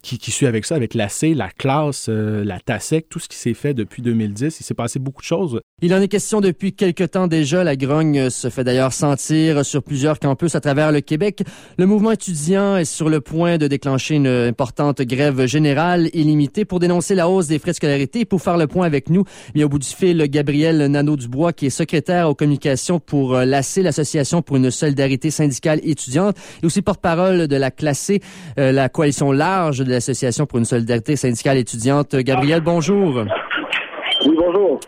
qui, 0.01 0.17
qui 0.17 0.31
suit 0.31 0.47
avec 0.47 0.65
ça, 0.65 0.75
avec 0.75 0.93
la 0.93 1.07
la 1.35 1.49
classe, 1.49 2.07
euh, 2.09 2.43
la 2.43 2.59
TASEC, 2.59 3.07
tout 3.07 3.19
ce 3.19 3.27
qui 3.27 3.37
s'est 3.37 3.53
fait 3.53 3.73
depuis 3.73 4.01
2010. 4.01 4.59
Il 4.59 4.63
s'est 4.63 4.73
passé 4.73 4.99
beaucoup 4.99 5.21
de 5.21 5.27
choses. 5.27 5.61
Il 5.81 5.93
en 5.93 6.01
est 6.01 6.07
question 6.07 6.41
depuis 6.41 6.73
quelque 6.73 7.03
temps 7.03 7.27
déjà. 7.27 7.63
La 7.63 7.75
grogne 7.75 8.29
se 8.29 8.49
fait 8.49 8.63
d'ailleurs 8.63 8.93
sentir 8.93 9.65
sur 9.65 9.83
plusieurs 9.83 10.19
campus 10.19 10.55
à 10.55 10.61
travers 10.61 10.91
le 10.91 11.01
Québec. 11.01 11.43
Le 11.77 11.85
mouvement 11.85 12.11
étudiant 12.11 12.77
est 12.77 12.85
sur 12.85 13.09
le 13.09 13.21
point 13.21 13.57
de 13.57 13.67
déclencher 13.67 14.15
une 14.15 14.27
importante 14.27 15.01
grève 15.01 15.45
générale 15.45 16.09
illimitée 16.13 16.65
pour 16.65 16.79
dénoncer 16.79 17.15
la 17.15 17.29
hausse 17.29 17.47
des 17.47 17.59
frais 17.59 17.71
de 17.71 17.75
scolarité. 17.75 18.25
Pour 18.25 18.41
faire 18.41 18.57
le 18.57 18.67
point 18.67 18.85
avec 18.85 19.09
nous, 19.09 19.23
il 19.53 19.59
y 19.59 19.63
a 19.63 19.65
au 19.65 19.69
bout 19.69 19.79
du 19.79 19.87
fil 19.87 20.27
Gabriel 20.29 20.85
Nadeau-Dubois, 20.87 21.53
qui 21.53 21.67
est 21.67 21.69
secrétaire 21.69 22.29
aux 22.29 22.35
communications 22.35 22.99
pour 22.99 23.35
euh, 23.35 23.45
l'AC, 23.45 23.77
l'Association 23.77 24.41
pour 24.41 24.57
une 24.57 24.71
solidarité 24.71 25.31
syndicale 25.31 25.79
étudiante, 25.83 26.35
et 26.61 26.65
aussi 26.65 26.81
porte-parole 26.81 27.47
de 27.47 27.55
la 27.55 27.71
classée, 27.71 28.21
euh, 28.57 28.71
la 28.71 28.89
coalition 28.89 29.31
large 29.31 29.82
de 29.83 29.89
l'Association 29.89 30.45
pour 30.45 30.59
une 30.59 30.65
solidarité 30.65 31.15
syndicale 31.15 31.57
étudiante. 31.57 32.15
Gabriel, 32.15 32.61
bonjour. 32.61 33.25
Oui, 34.25 34.35
bonjour. 34.37 34.79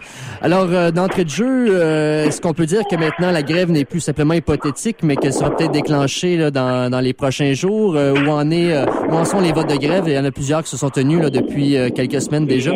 Alors, 0.42 0.68
euh, 0.70 0.92
d'entrée 0.92 1.26
de 1.26 1.30
jeu, 1.30 1.68
euh, 1.70 2.26
est-ce 2.26 2.40
qu'on 2.40 2.54
peut 2.54 2.66
dire 2.66 2.84
que 2.90 2.96
maintenant 2.96 3.32
la 3.32 3.42
grève 3.42 3.70
n'est 3.70 3.84
plus 3.84 4.00
simplement 4.00 4.34
hypothétique, 4.34 4.98
mais 5.04 5.16
qu'elle 5.16 5.34
sera 5.34 5.54
peut-être 5.54 5.72
déclenchée 5.72 6.38
là, 6.38 6.52
dans, 6.52 6.90
dans 6.90 7.00
les 7.00 7.14
prochains 7.14 7.54
jours? 7.54 7.96
Euh, 7.96 8.14
où, 8.14 8.30
en 8.30 8.50
est, 8.52 8.74
où 9.10 9.14
en 9.14 9.26
sont 9.26 9.42
les 9.42 9.52
votes 9.52 9.70
de 9.70 9.78
grève? 9.78 10.04
Il 10.08 10.14
y 10.14 10.18
en 10.18 10.26
a 10.26 10.32
plusieurs 10.32 10.64
qui 10.64 10.70
se 10.70 10.78
sont 10.78 10.90
tenus 10.90 11.22
là, 11.22 11.30
depuis 11.30 11.76
quelques 11.94 12.22
semaines 12.22 12.46
déjà. 12.46 12.72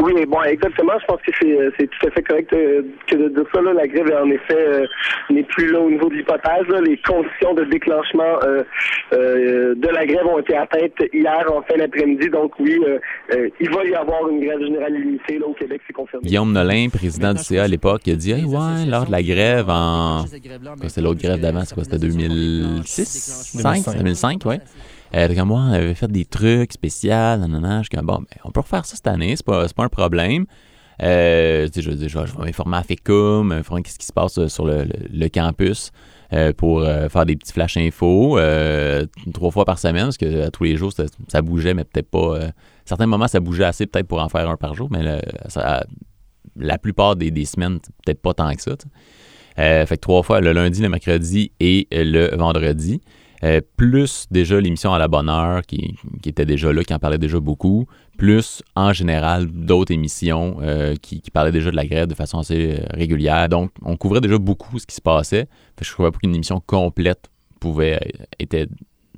Oui, 0.00 0.24
bon, 0.26 0.42
exactement. 0.42 0.92
Je 1.00 1.06
pense 1.06 1.20
que 1.22 1.32
c'est 1.40 1.58
c'est 1.78 1.86
tout 1.88 2.06
à 2.06 2.10
fait 2.10 2.22
correct 2.22 2.52
euh, 2.52 2.82
que 3.06 3.16
de 3.16 3.28
dire 3.28 3.44
ça. 3.52 3.60
Là, 3.60 3.72
la 3.72 3.86
grève, 3.86 4.12
en 4.22 4.30
effet, 4.30 4.54
euh, 4.56 4.86
n'est 5.30 5.42
plus 5.42 5.72
là 5.72 5.80
au 5.80 5.90
niveau 5.90 6.08
de 6.08 6.14
l'hypothèse. 6.14 6.66
Les 6.84 6.96
conditions 6.98 7.54
de 7.54 7.64
déclenchement 7.64 8.38
euh, 8.44 8.62
euh, 9.12 9.74
de 9.74 9.88
la 9.88 10.06
grève 10.06 10.26
ont 10.26 10.38
été 10.38 10.56
atteintes 10.56 10.92
hier 11.12 11.44
en 11.52 11.62
fin 11.62 11.76
d'après-midi. 11.78 12.28
Donc 12.30 12.52
oui, 12.58 12.78
euh, 12.86 12.98
euh, 13.34 13.48
il 13.60 13.70
va 13.70 13.84
y 13.84 13.94
avoir 13.94 14.28
une 14.28 14.40
grève 14.44 14.60
générale 14.60 14.94
illimitée 14.94 15.38
là, 15.38 15.46
au 15.46 15.54
Québec, 15.54 15.80
c'est 15.86 15.92
confirmé. 15.92 16.26
Guillaume 16.26 16.52
Nolin, 16.52 16.88
président 16.88 17.32
du 17.32 17.42
CA 17.42 17.64
à 17.64 17.68
l'époque, 17.68 18.02
il 18.06 18.12
a 18.12 18.16
dit 18.16 18.32
hey, 18.32 18.44
ouais, 18.44 18.86
lors 18.86 19.06
de 19.06 19.12
la 19.12 19.22
grève 19.22 19.68
en. 19.68 20.24
Quoi, 20.80 20.88
C'est 20.88 21.00
l'autre 21.00 21.20
grève 21.20 21.40
d'avant, 21.40 21.64
c'est 21.64 21.74
quoi 21.74 21.84
C'était 21.84 21.98
2006 21.98 23.56
2005, 23.62 23.96
2005 23.96 24.44
ouais. 24.46 24.58
Euh, 25.14 25.34
comme 25.34 25.48
moi, 25.48 25.60
on 25.60 25.72
avait 25.72 25.94
fait 25.94 26.10
des 26.10 26.24
trucs 26.24 26.72
spéciaux, 26.72 27.10
nanana. 27.10 27.78
Je 27.78 27.88
suis 27.88 27.96
comme, 27.96 28.06
bon, 28.06 28.18
ben, 28.18 28.40
on 28.44 28.50
peut 28.50 28.60
refaire 28.60 28.84
ça 28.84 28.96
cette 28.96 29.06
année, 29.06 29.34
c'est 29.36 29.46
pas, 29.46 29.66
pas 29.68 29.84
un 29.84 29.88
problème. 29.88 30.46
Euh, 31.02 31.68
je, 31.74 31.80
je 31.80 32.18
vais, 32.18 32.44
m'informer 32.44 32.76
à 32.76 32.82
FECUM, 32.82 33.52
informer 33.52 33.82
qu'est-ce 33.82 33.98
qui 33.98 34.06
se 34.06 34.12
passe 34.12 34.38
euh, 34.38 34.48
sur 34.48 34.66
le, 34.66 35.28
campus 35.28 35.92
euh, 36.32 36.52
pour 36.52 36.84
faire 36.84 37.24
des 37.24 37.36
petits 37.36 37.52
flash 37.52 37.76
infos 37.76 38.38
trois 39.32 39.50
fois 39.50 39.64
par 39.64 39.78
semaine, 39.78 40.04
parce 40.04 40.16
que 40.16 40.50
tous 40.50 40.64
les 40.64 40.76
jours, 40.76 40.92
ça, 40.92 41.42
bougeait, 41.42 41.74
mais 41.74 41.84
peut-être 41.84 42.10
pas. 42.10 42.38
certains 42.84 43.06
moments, 43.06 43.28
ça 43.28 43.40
bougeait 43.40 43.64
assez 43.64 43.86
peut-être 43.86 44.08
pour 44.08 44.20
en 44.20 44.28
faire 44.28 44.48
un 44.48 44.56
par 44.56 44.74
jour, 44.74 44.88
mais 44.90 45.20
la 46.56 46.78
plupart 46.78 47.14
des, 47.14 47.30
des 47.30 47.44
semaines, 47.44 47.78
peut-être 48.04 48.20
pas 48.20 48.34
tant 48.34 48.52
que 48.54 48.62
ça. 48.62 48.72
fait 49.56 49.86
que 49.88 50.00
trois 50.00 50.22
fois, 50.22 50.40
le 50.40 50.52
lundi, 50.52 50.82
le 50.82 50.88
mercredi 50.88 51.52
et 51.60 51.86
le 51.92 52.36
vendredi. 52.36 53.00
Euh, 53.44 53.60
plus 53.76 54.26
déjà 54.30 54.60
l'émission 54.60 54.92
à 54.92 54.98
la 54.98 55.06
bonne 55.06 55.28
heure 55.28 55.62
qui, 55.62 55.96
était 56.24 56.44
déjà 56.44 56.72
là, 56.72 56.82
qui 56.82 56.92
en 56.92 56.98
parlait 56.98 57.18
déjà 57.18 57.38
beaucoup, 57.38 57.86
plus 58.16 58.62
en 58.74 58.92
général 58.92 59.46
d'autres 59.46 59.92
émissions 59.92 60.58
euh, 60.60 60.96
qui, 61.00 61.22
parlaient 61.32 61.52
déjà 61.52 61.70
de 61.70 61.76
la 61.76 61.86
grève 61.86 62.08
de 62.08 62.14
façon 62.14 62.38
assez 62.38 62.78
euh, 62.78 62.86
régulière. 62.90 63.48
Donc, 63.48 63.70
on 63.84 63.96
couvrait 63.96 64.20
déjà 64.20 64.38
beaucoup 64.38 64.78
ce 64.78 64.86
qui 64.86 64.96
se 64.96 65.00
passait. 65.00 65.46
Fait 65.76 65.80
que 65.80 65.84
je 65.84 65.92
trouvais 65.92 66.10
pas 66.10 66.18
qu'une 66.18 66.34
émission 66.34 66.60
complète 66.66 67.30
pouvait 67.60 68.00
était 68.38 68.66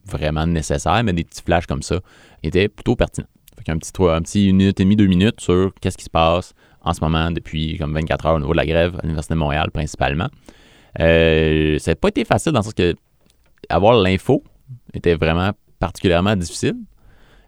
vraiment 0.07 0.47
nécessaire, 0.47 1.03
mais 1.05 1.13
des 1.13 1.25
petits 1.25 1.43
flashs 1.43 1.67
comme 1.67 1.83
ça 1.83 2.01
étaient 2.43 2.69
plutôt 2.69 2.97
pertinents. 2.97 3.29
Fait 3.57 3.65
qu'un 3.65 3.79
petit, 3.79 3.93
un 4.01 4.23
petit 4.23 4.49
une 4.49 4.57
minute 4.57 4.81
et 4.81 4.85
demie, 4.85 4.97
deux 4.97 5.07
minutes 5.07 5.41
sur 5.41 5.73
qu'est-ce 5.81 5.97
qui 5.97 6.05
se 6.05 6.11
passe 6.11 6.55
en 6.83 6.93
ce 6.95 7.01
moment 7.01 7.31
depuis 7.31 7.77
comme 7.79 7.95
24 7.95 8.27
heures 8.27 8.35
au 8.35 8.41
niveau 8.41 8.53
de 8.53 8.57
la 8.57 8.67
grève 8.67 8.97
à 8.99 9.03
l'Université 9.03 9.35
de 9.35 9.39
Montréal 9.39 9.71
principalement. 9.71 10.29
Euh, 10.99 11.79
ça 11.79 11.93
n'a 11.93 11.95
pas 11.95 12.09
été 12.09 12.25
facile 12.25 12.53
dans 12.53 12.61
le 12.61 12.65
sens 12.65 12.75
que 12.75 12.95
avoir 13.69 13.95
l'info 14.01 14.43
était 14.95 15.15
vraiment 15.15 15.53
particulièrement 15.79 16.37
difficile. 16.37 16.77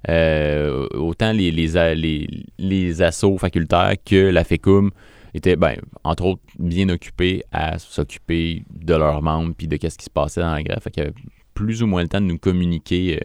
Euh, 0.08 0.88
autant 0.94 1.32
les, 1.32 1.52
les, 1.52 2.26
les, 2.58 3.02
assos 3.02 3.38
facultaires 3.38 3.94
que 4.04 4.30
la 4.30 4.42
FECUM 4.42 4.90
étaient, 5.32 5.54
ben, 5.54 5.76
entre 6.02 6.24
autres, 6.24 6.42
bien 6.58 6.88
occupés 6.88 7.44
à 7.52 7.78
s'occuper 7.78 8.64
de 8.70 8.94
leurs 8.94 9.22
membres 9.22 9.54
puis 9.56 9.68
de 9.68 9.76
qu'est-ce 9.76 9.98
qui 9.98 10.04
se 10.04 10.10
passait 10.10 10.40
dans 10.40 10.52
la 10.52 10.62
grève. 10.62 10.80
Fait 10.80 10.90
qu'il 10.90 11.04
y 11.04 11.06
avait 11.06 11.14
plus 11.54 11.84
ou 11.84 11.86
moins 11.86 12.02
le 12.02 12.08
temps 12.08 12.20
de 12.20 12.26
nous 12.26 12.38
communiquer 12.38 13.20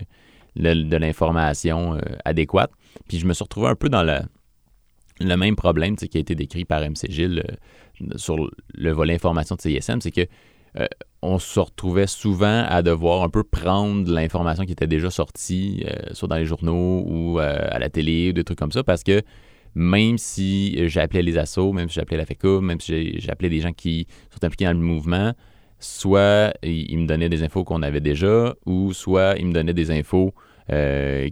euh, 0.59 0.73
de 0.75 0.97
l'information 0.97 1.95
euh, 1.95 2.01
adéquate. 2.25 2.71
Puis 3.07 3.17
je 3.17 3.25
me 3.25 3.33
suis 3.33 3.43
retrouvé 3.43 3.69
un 3.69 3.75
peu 3.75 3.89
dans 3.89 4.03
le, 4.03 5.35
même 5.35 5.55
problème 5.55 5.95
qui 5.95 6.15
a 6.15 6.19
été 6.19 6.35
décrit 6.35 6.65
par 6.65 6.81
MC 6.81 7.09
Gilles 7.09 7.43
sur 8.17 8.37
le 8.75 8.91
volet 8.91 9.15
information 9.15 9.55
de 9.55 9.61
CISM, 9.61 9.99
c'est 9.99 10.11
que 10.11 10.27
on 11.21 11.39
se 11.39 11.59
retrouvait 11.59 12.07
souvent 12.07 12.63
à 12.67 12.81
devoir 12.81 13.23
un 13.23 13.29
peu 13.29 13.43
prendre 13.43 14.11
l'information 14.11 14.65
qui 14.65 14.71
était 14.71 14.87
déjà 14.87 15.09
sortie, 15.09 15.83
euh, 15.87 16.13
soit 16.13 16.27
dans 16.27 16.35
les 16.35 16.45
journaux 16.45 17.03
ou 17.07 17.39
euh, 17.39 17.67
à 17.69 17.79
la 17.79 17.89
télé 17.89 18.29
ou 18.29 18.33
des 18.33 18.43
trucs 18.43 18.59
comme 18.59 18.71
ça, 18.71 18.83
parce 18.83 19.03
que 19.03 19.21
même 19.75 20.17
si 20.17 20.87
j'appelais 20.87 21.21
les 21.21 21.37
assos, 21.37 21.71
même 21.71 21.89
si 21.89 21.95
j'appelais 21.95 22.17
la 22.17 22.25
FECUM, 22.25 22.65
même 22.65 22.79
si 22.79 23.19
j'appelais 23.19 23.49
des 23.49 23.59
gens 23.59 23.73
qui 23.73 24.07
sont 24.31 24.43
impliqués 24.43 24.65
dans 24.65 24.73
le 24.73 24.79
mouvement, 24.79 25.33
soit 25.79 26.53
ils 26.63 26.97
me 26.97 27.05
donnaient 27.05 27.29
des 27.29 27.43
infos 27.43 27.63
qu'on 27.63 27.83
avait 27.83 28.01
déjà, 28.01 28.55
ou 28.65 28.93
soit 28.93 29.35
ils 29.37 29.45
me 29.45 29.53
donnaient 29.53 29.73
des 29.73 29.91
infos, 29.91 30.33
euh, 30.71 31.29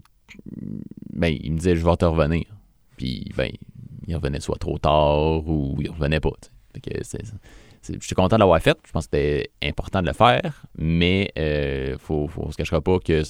ben, 1.13 1.36
ils 1.41 1.51
me 1.51 1.57
disaient 1.57 1.75
je 1.75 1.86
vais 1.86 1.95
te 1.95 2.05
revenir. 2.05 2.45
Puis, 2.97 3.31
ben, 3.36 3.51
ils 4.07 4.15
revenaient 4.15 4.39
soit 4.39 4.57
trop 4.57 4.77
tard 4.77 5.47
ou 5.47 5.75
ils 5.81 5.89
revenaient 5.89 6.19
pas. 6.19 6.31
Je 7.88 8.05
suis 8.05 8.15
content 8.15 8.36
de 8.38 8.39
l'avoir 8.39 8.61
fait. 8.61 8.77
Je 8.86 8.91
pense 8.91 9.07
que 9.07 9.17
c'était 9.17 9.51
important 9.63 10.01
de 10.01 10.07
le 10.07 10.13
faire, 10.13 10.65
mais 10.77 11.31
euh, 11.38 11.97
faut, 11.99 12.29
on 12.38 12.51
se 12.51 12.57
cachera 12.57 12.81
pas 12.81 12.99
que 12.99 13.23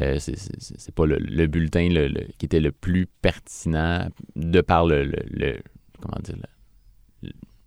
euh, 0.00 0.18
c'est- 0.18 0.90
pas 0.94 1.04
le, 1.06 1.16
le 1.18 1.46
bulletin 1.46 1.88
le- 1.90 2.08
le- 2.08 2.26
qui 2.38 2.46
était 2.46 2.60
le 2.60 2.72
plus 2.72 3.06
pertinent 3.20 4.08
de 4.36 4.60
par 4.62 4.86
le, 4.86 5.10
comment 6.00 6.18
dire 6.22 6.36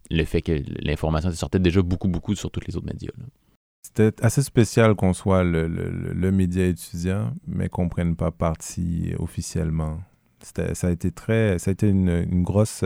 le, 0.09 0.23
fait 0.25 0.41
que 0.41 0.53
l'information 0.83 1.31
sortait 1.31 1.59
déjà 1.59 1.81
beaucoup 1.81 2.07
beaucoup 2.07 2.35
sur 2.35 2.49
tous 2.51 2.61
les 2.67 2.75
autres 2.75 2.87
médias. 2.87 3.11
C'était 3.85 4.11
assez 4.23 4.41
spécial 4.41 4.95
qu'on 4.95 5.13
soit 5.13 5.43
le, 5.43 6.31
média 6.31 6.65
étudiant, 6.65 7.33
mais 7.47 7.69
qu'on 7.69 7.85
ne 7.85 7.89
prenne 7.89 8.15
pas 8.15 8.31
parti 8.31 9.13
officiellement. 9.19 9.99
Ça 10.41 10.87
a 10.87 10.91
été 10.91 11.11
très, 11.11 11.59
ça 11.59 11.69
a 11.69 11.73
été 11.73 11.89
une, 11.89 12.09
une 12.09 12.43
grosse, 12.43 12.83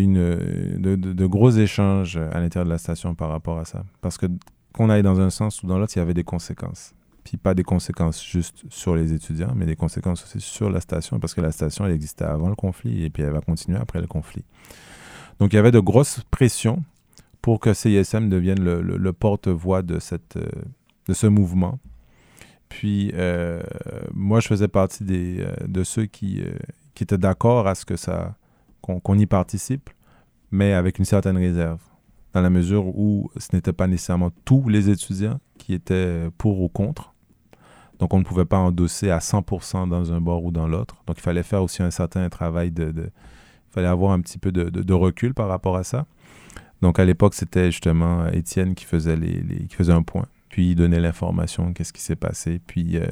une, 0.00 0.18
euh, 0.18 0.76
de, 0.78 1.26
gros 1.26 1.50
échanges 1.50 2.16
à 2.16 2.40
l'intérieur 2.40 2.64
de 2.64 2.70
la 2.70 2.78
station 2.78 3.14
par 3.14 3.28
rapport 3.28 3.58
à 3.58 3.64
ça. 3.64 3.84
Parce 4.00 4.18
que 4.18 4.26
qu'on 4.72 4.88
aille 4.88 5.02
dans 5.02 5.20
un 5.20 5.28
sens 5.28 5.62
ou 5.62 5.66
dans 5.66 5.78
l'autre, 5.78 5.92
il 5.96 5.98
y 5.98 6.02
avait 6.02 6.14
des 6.14 6.24
conséquences. 6.24 6.94
Puis 7.24 7.36
pas 7.36 7.54
des 7.54 7.62
conséquences 7.62 8.24
juste 8.24 8.64
sur 8.70 8.96
les 8.96 9.12
étudiants, 9.12 9.52
mais 9.54 9.66
des 9.66 9.76
conséquences 9.76 10.24
aussi 10.24 10.40
sur 10.40 10.70
la 10.70 10.80
station, 10.80 11.20
parce 11.20 11.34
que 11.34 11.40
la 11.40 11.52
station, 11.52 11.84
elle 11.84 11.92
existait 11.92 12.24
avant 12.24 12.48
le 12.48 12.54
conflit, 12.54 13.04
et 13.04 13.10
puis 13.10 13.22
elle 13.22 13.32
va 13.32 13.40
continuer 13.40 13.78
après 13.78 14.00
le 14.00 14.06
conflit. 14.06 14.44
Donc 15.38 15.52
il 15.52 15.56
y 15.56 15.58
avait 15.58 15.70
de 15.70 15.78
grosses 15.78 16.22
pressions 16.30 16.82
pour 17.42 17.60
que 17.60 17.74
CISM 17.74 18.28
devienne 18.28 18.62
le, 18.62 19.12
porte-voix 19.12 19.82
de, 19.82 19.98
cette, 19.98 20.36
euh, 20.36 20.48
de 21.06 21.12
ce 21.12 21.26
mouvement. 21.26 21.78
Puis 22.68 23.12
euh, 23.14 23.62
moi, 24.14 24.40
je 24.40 24.48
faisais 24.48 24.68
partie 24.68 25.04
des, 25.04 25.46
de 25.66 25.84
ceux 25.84 26.06
qui, 26.06 26.42
qui 26.94 27.02
étaient 27.02 27.18
d'accord 27.18 27.68
à 27.68 27.74
ce 27.74 27.84
que 27.84 27.96
ça 27.96 28.36
qu'on 28.82 29.18
y 29.18 29.26
participe, 29.26 29.88
mais 30.50 30.74
avec 30.74 30.98
une 30.98 31.04
certaine 31.04 31.38
réserve, 31.38 31.80
dans 32.34 32.42
la 32.42 32.50
mesure 32.50 32.86
où 32.86 33.30
ce 33.36 33.48
n'était 33.54 33.72
pas 33.72 33.86
nécessairement 33.86 34.30
tous 34.44 34.68
les 34.68 34.90
étudiants 34.90 35.38
qui 35.58 35.74
étaient 35.74 36.28
pour 36.38 36.60
ou 36.60 36.68
contre. 36.68 37.14
Donc 37.98 38.14
on 38.14 38.18
ne 38.18 38.24
pouvait 38.24 38.44
pas 38.44 38.58
endosser 38.58 39.10
à 39.10 39.18
100% 39.18 39.88
dans 39.88 40.12
un 40.12 40.20
bord 40.20 40.44
ou 40.44 40.50
dans 40.50 40.66
l'autre. 40.66 40.96
Donc 41.06 41.18
il 41.18 41.22
fallait 41.22 41.42
faire 41.42 41.62
aussi 41.62 41.82
un 41.82 41.90
certain 41.90 42.28
travail 42.30 42.70
de... 42.70 42.92
il 42.96 43.10
fallait 43.70 43.86
avoir 43.86 44.12
un 44.12 44.20
petit 44.20 44.38
peu 44.38 44.50
de, 44.50 44.92
recul 44.92 45.34
par 45.34 45.48
rapport 45.48 45.76
à 45.76 45.84
ça. 45.84 46.06
Donc 46.80 46.98
à 46.98 47.04
l'époque, 47.04 47.34
c'était 47.34 47.70
justement 47.70 48.26
Étienne 48.28 48.74
qui 48.74 48.86
faisait, 48.86 49.16
les, 49.16 49.66
qui 49.68 49.76
faisait 49.76 49.92
un 49.92 50.02
point. 50.02 50.26
Puis 50.48 50.70
il 50.70 50.74
donnait 50.74 50.98
l'information, 51.00 51.72
qu'est-ce 51.72 51.92
qui 51.92 52.02
s'est 52.02 52.16
passé. 52.16 52.60
Puis 52.66 52.96
euh, 52.96 53.06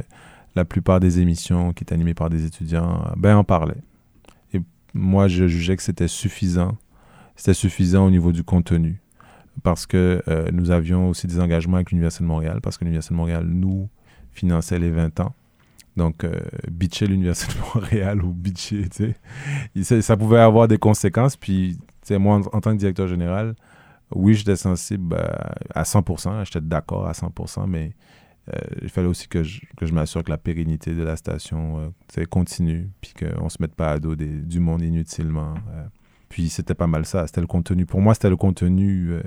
la 0.57 0.65
plupart 0.65 0.99
des 0.99 1.21
émissions 1.21 1.73
qui 1.73 1.85
étaient 1.85 1.95
animées 1.95 2.15
par 2.15 2.29
des 2.29 2.45
étudiants, 2.45 3.05
ben 3.17 3.37
en 3.37 3.45
parlaient. 3.45 3.83
Moi, 4.95 5.29
je 5.29 5.47
jugeais 5.47 5.77
que 5.77 5.83
c'était 5.83 6.09
suffisant. 6.09 6.77
C'était 7.37 7.55
suffisant 7.55 8.07
au 8.07 8.11
niveau 8.11 8.33
du 8.33 8.45
contenu. 8.45 9.01
Parce 9.63 9.87
que 9.87 10.23
euh, 10.29 10.49
nous 10.53 10.71
avions 10.71 11.09
aussi 11.09 11.27
des 11.27 11.41
engagements 11.41 11.77
avec 11.77 11.91
l'Université 11.91 12.25
de 12.25 12.29
Montréal, 12.29 12.61
parce 12.63 12.79
que 12.79 12.85
l'Université 12.85 13.15
de 13.15 13.19
Montréal 13.19 13.45
nous 13.47 13.89
finançait 14.33 14.79
les 14.79 14.91
20 14.91 15.21
ans. 15.21 15.35
Donc, 15.97 16.25
euh, 16.25 16.41
bitcher 16.71 17.07
l'Université 17.07 17.53
de 17.55 17.61
Montréal 17.75 18.23
ou 18.23 18.33
bitcher, 18.33 18.87
ça, 19.83 20.17
pouvait 20.17 20.41
avoir 20.41 20.69
des 20.69 20.79
conséquences. 20.79 21.37
Puis, 21.37 21.77
tu 21.79 21.85
sais, 22.03 22.19
moi, 22.19 22.41
en, 22.53 22.61
tant 22.61 22.73
que 22.73 22.79
directeur 22.79 23.07
général, 23.09 23.55
oui, 24.15 24.35
j'étais 24.35 24.57
sensible 24.57 25.15
à, 25.17 25.81
à 25.81 25.83
100%, 25.83 26.45
j'étais 26.45 26.61
d'accord 26.61 27.07
à 27.07 27.13
100%, 27.13 27.67
mais 27.67 27.87
euh, 27.89 27.91
il 28.83 28.89
fallait 28.89 29.09
aussi 29.09 29.29
que 29.29 29.43
je, 29.43 29.61
que 29.77 29.87
je 29.87 29.93
m'assure 29.93 30.25
que 30.25 30.31
la 30.31 30.39
pérennité 30.39 30.95
de 30.95 31.03
la 31.03 31.17
station 31.17 31.93
euh, 32.19 32.25
continue, 32.27 32.91
puis 33.01 33.13
qu'on 33.19 33.45
ne 33.45 33.49
se 33.49 33.57
mette 33.61 33.75
pas 33.75 33.93
à 33.93 33.99
dos 33.99 34.17
du 34.17 34.61
monde 34.61 34.83
inutilement. 34.83 35.55
euh. 35.75 35.85
puis 36.29 36.49
c'était 36.49 36.75
pas 36.75 36.87
mal 36.87 37.05
ça, 37.05 37.27
c'était 37.27 37.41
le 37.41 37.47
contenu. 37.47 37.87
Pour 37.87 38.01
moi, 38.01 38.15
c'était 38.15 38.31
le 38.31 38.37
contenu 38.37 39.11
euh, 39.11 39.23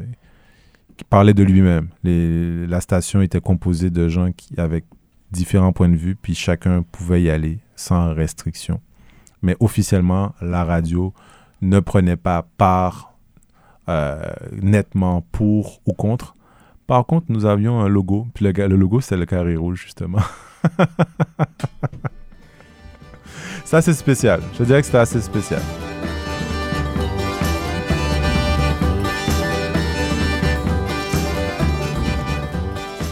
qui 0.97 1.03
parlait 1.03 1.33
de 1.33 1.43
lui-même. 1.43 1.89
La 2.03 2.81
station 2.81 3.21
était 3.21 3.41
composée 3.41 3.89
de 3.89 4.07
gens 4.09 4.31
qui, 4.31 4.59
avec 4.59 4.85
différents 5.31 5.73
points 5.73 5.89
de 5.89 5.95
vue, 5.95 6.15
puis 6.15 6.35
chacun 6.35 6.83
pouvait 6.83 7.21
y 7.23 7.29
aller 7.29 7.59
sans 7.75 8.13
restriction. 8.13 8.79
Mais 9.41 9.57
officiellement, 9.59 10.33
la 10.41 10.63
radio 10.63 11.13
ne 11.61 11.79
prenait 11.79 12.17
pas 12.17 12.47
part 12.57 13.13
euh, 13.89 14.21
nettement 14.61 15.21
pour 15.31 15.81
ou 15.85 15.93
contre. 15.93 16.35
Par 16.87 17.05
contre, 17.05 17.27
nous 17.29 17.45
avions 17.45 17.79
un 17.79 17.87
logo, 17.87 18.27
puis 18.33 18.45
le, 18.45 18.67
logo, 18.67 18.99
c'est 18.99 19.15
le 19.15 19.25
carré 19.25 19.55
rouge, 19.55 19.83
justement. 19.83 20.19
c'est 23.63 23.77
assez 23.77 23.93
spécial. 23.93 24.41
Je 24.57 24.63
dirais 24.65 24.81
que 24.81 24.85
c'était 24.85 24.97
assez 24.97 25.21
spécial. 25.21 25.61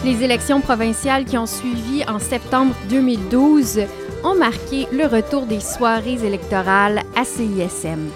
Les 0.03 0.23
élections 0.23 0.59
provinciales 0.59 1.25
qui 1.25 1.37
ont 1.37 1.45
suivi 1.45 2.03
en 2.07 2.19
septembre 2.19 2.75
2012 2.89 3.81
ont 4.23 4.35
marqué 4.35 4.87
le 4.91 5.05
retour 5.05 5.45
des 5.45 5.59
soirées 5.61 6.25
électorales 6.25 7.01
à 7.15 7.23
CISM. 7.23 8.09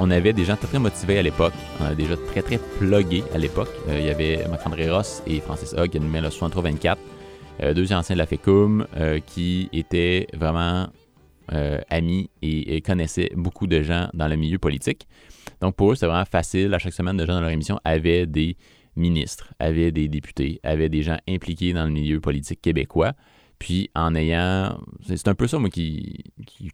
On 0.00 0.10
avait 0.10 0.32
des 0.32 0.44
gens 0.44 0.56
très, 0.56 0.68
très 0.68 0.78
motivés 0.78 1.18
à 1.18 1.22
l'époque. 1.22 1.54
On 1.80 1.84
avait 1.84 1.96
déjà 1.96 2.16
très, 2.16 2.42
très 2.42 2.58
plugués 2.78 3.24
à 3.34 3.38
l'époque. 3.38 3.68
Euh, 3.88 3.98
il 3.98 4.06
y 4.06 4.10
avait 4.10 4.46
Marc-André 4.48 4.88
Ross 4.88 5.22
et 5.26 5.40
Francis 5.40 5.74
Hogg 5.76 5.90
qui 5.90 5.96
animaient 5.96 6.20
le 6.20 6.30
6324, 6.30 7.00
euh, 7.62 7.74
deux 7.74 7.92
anciens 7.92 8.14
de 8.14 8.18
la 8.18 8.26
FECUM 8.26 8.86
euh, 8.96 9.18
qui 9.18 9.68
étaient 9.72 10.28
vraiment 10.34 10.86
euh, 11.52 11.80
amis 11.90 12.30
et, 12.42 12.80
connaissaient 12.82 13.30
beaucoup 13.34 13.66
de 13.66 13.82
gens 13.82 14.08
dans 14.14 14.28
le 14.28 14.36
milieu 14.36 14.58
politique. 14.58 15.08
Donc 15.60 15.74
pour 15.74 15.90
eux, 15.90 15.94
c'était 15.96 16.06
vraiment 16.06 16.24
facile. 16.24 16.72
À 16.74 16.78
chaque 16.78 16.92
semaine, 16.92 17.16
de 17.16 17.26
gens 17.26 17.34
dans 17.34 17.40
leur 17.40 17.50
émission 17.50 17.80
avaient 17.84 18.26
des 18.26 18.56
ministres, 18.94 19.52
avaient 19.58 19.90
des 19.90 20.08
députés, 20.08 20.60
avaient 20.62 20.88
des 20.88 21.02
gens 21.02 21.16
impliqués 21.28 21.72
dans 21.72 21.84
le 21.84 21.90
milieu 21.90 22.20
politique 22.20 22.60
québécois. 22.60 23.14
Puis 23.58 23.90
en 23.94 24.14
ayant. 24.14 24.78
C'est 25.06 25.28
un 25.28 25.34
peu 25.34 25.48
ça, 25.48 25.58
moi, 25.58 25.68
qui, 25.68 26.24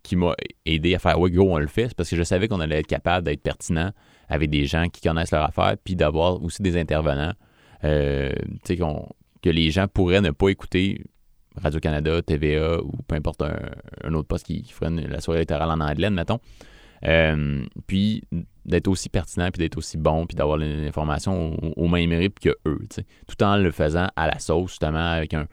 qui, 0.02 0.16
m'a 0.16 0.34
aidé 0.66 0.94
à 0.94 0.98
faire 0.98 1.18
Ouais, 1.18 1.30
go, 1.30 1.46
on 1.50 1.58
le 1.58 1.66
fait. 1.66 1.88
C'est 1.88 1.96
parce 1.96 2.10
que 2.10 2.16
je 2.16 2.22
savais 2.22 2.46
qu'on 2.48 2.60
allait 2.60 2.80
être 2.80 2.86
capable 2.86 3.24
d'être 3.24 3.42
pertinent 3.42 3.90
avec 4.28 4.50
des 4.50 4.66
gens 4.66 4.88
qui 4.88 5.00
connaissent 5.00 5.32
leur 5.32 5.44
affaire, 5.44 5.76
puis 5.82 5.96
d'avoir 5.96 6.42
aussi 6.42 6.62
des 6.62 6.76
intervenants. 6.78 7.32
euh, 7.84 8.32
tu 8.40 8.58
sais, 8.64 8.76
qu'on- 8.78 9.08
que 9.42 9.50
les 9.50 9.70
gens 9.70 9.86
pourraient 9.88 10.22
ne 10.22 10.30
pas 10.30 10.48
écouter 10.48 11.04
Radio-Canada, 11.56 12.22
TVA 12.22 12.80
ou 12.82 12.92
peu 13.06 13.14
importe 13.14 13.42
un, 13.42 14.14
autre 14.14 14.26
poste 14.26 14.46
qui, 14.46 14.62
qui 14.62 14.72
ferait 14.72 14.90
la 14.90 15.20
soirée 15.20 15.40
électorale 15.40 15.70
en 15.70 15.80
anglais, 15.80 16.08
mettons. 16.08 16.40
Euh, 17.04 17.64
puis 17.86 18.22
d'être 18.64 18.88
aussi 18.88 19.10
pertinent, 19.10 19.50
puis 19.50 19.58
d'être 19.58 19.76
aussi 19.76 19.98
bon, 19.98 20.26
puis 20.26 20.34
d'avoir 20.34 20.56
l'information 20.56 21.54
au, 21.62 21.84
au 21.84 21.88
même 21.88 22.10
rythme 22.12 22.38
que 22.40 22.56
eux, 22.66 22.80
tout 23.26 23.42
en 23.44 23.56
le 23.58 23.70
faisant 23.70 24.08
à 24.16 24.26
la 24.26 24.38
sauce, 24.38 24.70
justement, 24.70 25.10
avec 25.12 25.34
un, 25.34 25.46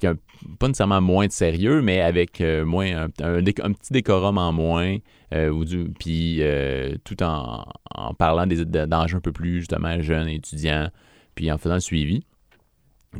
pas 0.00 0.68
nécessairement 0.68 1.00
moins 1.00 1.26
de 1.26 1.32
sérieux, 1.32 1.82
mais 1.82 2.00
avec 2.00 2.40
euh, 2.40 2.64
moins 2.64 3.08
un, 3.20 3.42
petit 3.42 3.92
décorum 3.92 4.38
en 4.38 4.52
moins, 4.52 4.96
euh, 5.34 5.64
puis 5.98 6.38
euh, 6.40 6.94
tout 7.04 7.22
en, 7.22 7.64
en 7.94 8.14
parlant 8.14 8.46
d'enjeux 8.46 9.16
un 9.16 9.20
peu 9.20 9.32
plus 9.32 9.60
justement 9.60 10.00
jeunes, 10.00 10.28
étudiants, 10.28 10.90
puis 11.34 11.50
en 11.50 11.58
faisant 11.58 11.74
le 11.74 11.80
suivi. 11.80 12.22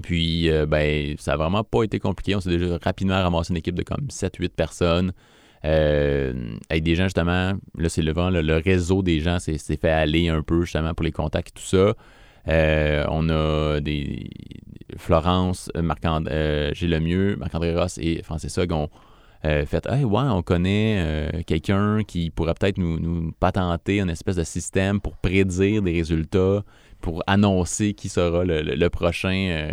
Puis, 0.03 0.51
ben, 0.69 1.15
ça 1.19 1.33
a 1.33 1.37
vraiment 1.37 1.65
pas 1.65 1.83
été 1.83 1.99
compliqué. 1.99 2.35
On 2.35 2.41
s'est 2.41 2.51
déjà 2.51 2.77
rapidement 2.83 3.15
ramassé 3.23 3.53
une 3.53 3.57
équipe 3.57 3.75
de 3.75 3.83
comme 3.83 4.09
7-8 4.11 4.51
personnes. 4.51 5.13
avec 5.63 6.83
des 6.83 6.95
gens, 6.97 7.05
justement, 7.05 7.55
là, 7.79 7.89
c'est 7.89 8.03
le, 8.03 8.13
vraiment 8.13 8.29
le, 8.29 8.57
réseau 8.59 9.03
des 9.03 9.21
gens 9.21 9.39
s'est 9.39 9.57
fait 9.59 9.89
aller 9.89 10.29
un 10.29 10.43
peu, 10.43 10.63
justement, 10.63 10.93
pour 10.93 11.05
les 11.05 11.13
contacts 11.13 11.49
et 11.49 11.53
tout 11.53 11.67
ça. 11.67 11.95
On 13.09 13.31
a 13.31 13.81
des 13.81 14.29
Florence, 14.97 15.71
euh, 15.77 15.83
Marc-André, 15.83 16.33
euh, 16.33 16.75
Gilles 16.75 17.37
Marc-André 17.39 17.75
Ross 17.75 17.99
et 17.99 18.23
Francis 18.23 18.57
Hogg 18.59 18.73
ont 18.73 18.89
euh, 19.45 19.67
fait 19.67 19.87
Hey, 19.87 20.05
ouais, 20.05 20.23
on 20.23 20.43
connaît 20.43 20.97
euh, 20.99 21.43
quelqu'un 21.47 22.03
qui 22.05 22.31
pourrait 22.31 22.55
peut-être 22.55 22.79
nous, 22.79 23.33
patenter 23.39 24.01
une 24.01 24.11
espèce 24.11 24.37
de 24.37 24.45
système 24.45 25.01
pour 25.01 25.17
prédire 25.17 25.83
des 25.83 25.93
résultats, 25.93 26.65
pour 27.01 27.23
annoncer 27.27 27.95
qui 27.95 28.09
sera 28.09 28.45
le, 28.45 28.89
prochain. 28.89 29.69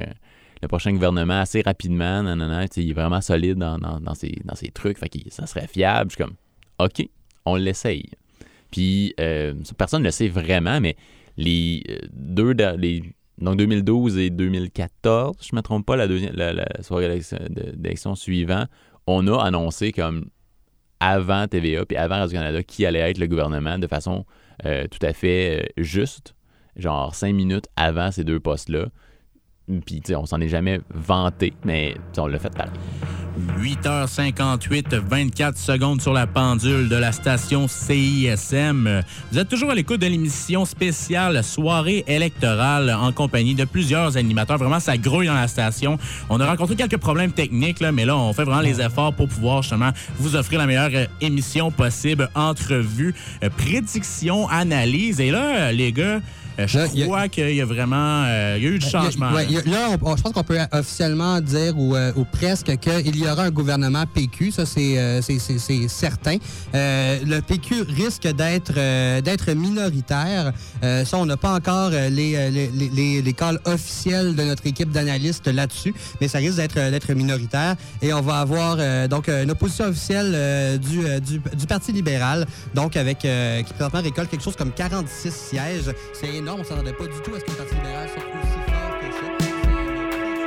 gouvernement 0.62 1.40
assez 1.40 1.62
rapidement, 1.62 2.24
nanana, 2.24 2.66
il 2.76 2.90
est 2.90 2.94
vraiment 2.94 3.22
solide 3.22 3.58
dans, 3.58 3.78
dans, 3.78 4.16
ses, 4.16 4.72
trucs, 4.74 4.98
fait 4.98 5.12
ça 5.30 5.46
serait 5.46 5.68
fiable. 5.68 6.12
Je 6.12 6.16
suis 6.16 6.24
comme, 6.24 6.36
OK, 6.80 7.08
on 7.46 7.56
l'essaye. 7.56 8.10
Puis, 8.72 9.14
personne 9.78 10.02
ne 10.02 10.08
le 10.08 10.12
sait 10.12 10.28
vraiment, 10.28 10.82
mais 10.82 10.96
les 11.38 11.84
deux, 12.12 12.52
les, 12.78 13.04
donc 13.40 13.58
2012 13.58 14.18
et 14.18 14.30
2014, 14.30 15.38
je 15.42 15.50
ne 15.54 15.58
me 15.58 15.62
trompe 15.62 15.86
pas, 15.86 15.96
la, 15.96 16.08
deuxième, 16.08 16.34
la, 16.36 16.66
soirée 16.82 17.22
d'élection 17.50 18.16
suivante, 18.16 18.70
on 19.08 19.28
a 19.28 19.44
annoncé 19.44 19.92
comme 19.92 20.26
avant 21.00 21.48
TVA 21.48 21.86
puis 21.86 21.98
avant 21.98 22.16
Radio-Canada 22.16 22.64
qui 22.64 22.86
allait 22.86 23.00
être 23.00 23.18
le 23.18 23.28
gouvernement 23.28 23.78
de 23.78 23.88
façon 23.88 24.26
euh, 24.66 24.86
tout 24.88 25.06
à 25.06 25.14
fait 25.14 25.62
euh, 25.62 25.84
juste, 25.84 26.36
genre 26.76 27.14
cinq 27.16 27.34
minutes 27.34 27.68
avant 27.76 28.12
ces 28.12 28.24
deux 28.24 28.40
postes-là. 28.40 28.86
Puis, 29.68 30.02
tu 30.02 30.08
sais, 30.08 30.16
on 30.16 30.26
s'en 30.26 30.42
est 30.42 30.50
jamais 30.50 30.82
vanté, 30.94 31.54
mais 31.64 31.96
on 32.18 32.28
l'a 32.28 32.40
fait 32.40 32.54
pareil. 32.54 32.72
8h58, 33.60 34.96
24 34.96 35.58
secondes 35.58 36.02
sur 36.02 36.14
la 36.14 36.28
pendule 36.28 36.88
de 36.88 36.96
la 36.96 37.12
station 37.12 37.68
CISM. 37.68 39.02
Vous 39.32 39.40
êtes 39.40 39.50
toujours 39.50 39.72
à 39.72 39.76
l'écoute 39.76 40.02
de 40.02 40.06
l'émission 40.06 40.66
spéciale 40.66 41.44
Soirée 41.44 42.04
électorale 42.08 42.96
en 43.00 43.12
compagnie 43.12 43.56
de 43.56 43.66
plusieurs 43.66 44.18
animateurs. 44.18 44.58
Vraiment, 44.58 44.80
ça 44.80 44.98
grouille 44.98 45.28
dans 45.28 45.34
la 45.34 45.48
station. 45.48 45.98
On 46.30 46.40
a 46.40 46.48
rencontré 46.48 46.76
quelques 46.76 46.98
problèmes 46.98 47.32
techniques, 47.32 47.80
là, 47.80 47.92
mais 47.92 48.06
là, 48.06 48.16
on 48.16 48.34
fait 48.34 48.44
vraiment 48.44 48.62
les 48.62 48.82
efforts 48.82 49.14
pour 49.14 49.28
pouvoir 49.28 49.64
justement 49.64 49.92
vous 50.18 50.36
offrir 50.36 50.60
la 50.60 50.68
meilleure 50.68 50.92
euh, 50.94 51.06
émission 51.22 51.72
possible. 51.72 52.30
Entrevue, 52.36 53.16
euh, 53.44 53.50
prédiction, 53.50 54.48
analyse. 54.50 55.20
Et 55.20 55.32
là, 55.32 55.72
les 55.72 55.92
gars, 55.92 56.20
euh, 56.60 56.68
je 56.68 57.04
crois 57.06 57.28
qu'il 57.30 57.56
y 57.56 57.62
a 57.62 57.66
vraiment 57.66 58.24
euh, 58.26 58.56
il 58.58 58.64
y 58.64 58.68
a 58.68 58.70
eu 58.70 58.80
du 58.80 58.86
a- 58.86 58.90
changement. 58.90 59.32
ouais, 59.34 59.46
a- 59.46 59.70
là, 59.70 59.90
on- 60.02 60.12
on- 60.12 60.18
je 60.18 60.22
pense 60.22 60.34
qu'on 60.34 60.44
peut 60.44 60.58
officiellement 60.72 61.40
dire 61.42 61.78
ou, 61.78 61.96
euh, 61.96 62.12
ou 62.16 62.26
presque 62.26 62.76
qu'il 62.78 63.16
y 63.18 63.28
aura 63.28 63.44
un 63.44 63.50
gouvernement 63.52 64.06
PQ. 64.14 64.52
Ça, 64.52 64.66
c'est 64.66 64.98
euh, 64.98 65.22
certain. 65.88 66.38
Euh, 66.76 67.20
le 67.26 67.42
PQ 67.42 67.82
risque 67.84 68.28
d'être 68.28 68.74
euh, 68.78 69.22
minoritaire. 69.56 70.54
Euh, 70.84 71.06
ça, 71.06 71.18
on 71.18 71.26
n'a 71.26 71.38
pas 71.38 71.54
encore 71.56 71.90
euh, 71.94 72.10
les, 72.10 72.36
euh, 72.36 72.50
les, 72.50 72.68
les, 72.90 73.22
les- 73.22 73.34
calls 73.34 73.60
officiels 73.66 74.36
de 74.36 74.44
notre 74.44 74.66
équipe 74.68 74.92
d'analystes 74.92 75.48
là-dessus, 75.48 75.94
mais 76.22 76.28
ça 76.28 76.38
risque 76.38 76.58
d'être 76.58 76.78
euh, 76.78 77.16
minoritaire. 77.16 77.76
Et 78.02 78.14
on 78.14 78.22
va 78.22 78.40
avoir 78.40 78.78
euh, 78.80 79.08
donc 79.08 79.28
euh, 79.28 79.44
une 79.44 79.52
opposition 79.52 79.86
officielle 79.86 80.32
euh, 80.36 80.78
du, 80.78 81.06
euh, 81.06 81.20
du, 81.20 81.40
du 81.40 81.66
Parti 81.68 81.92
libéral, 81.92 82.46
donc 82.76 82.96
avec 82.96 83.26
euh, 83.26 83.62
qui 83.64 83.74
présentement 83.74 84.02
récolte 84.02 84.30
quelque 84.30 84.44
chose 84.44 84.56
comme 84.56 84.72
46 84.72 85.32
sièges. 85.34 85.92
C'est 86.14 86.42
énorme, 86.44 86.60
on 86.62 86.64
s'en 86.64 86.76
rendait 86.76 86.94
pas 86.94 87.06
du 87.08 87.20
tout 87.22 87.34
à 87.34 87.40
ce 87.40 87.46
que 87.46 87.52
le 87.52 87.58
Parti 87.58 87.76
libéral 87.76 88.10
soit 88.10 88.22
aussi 88.22 88.60
fort 88.68 89.00
que 89.00 89.12
ça. 89.16 90.44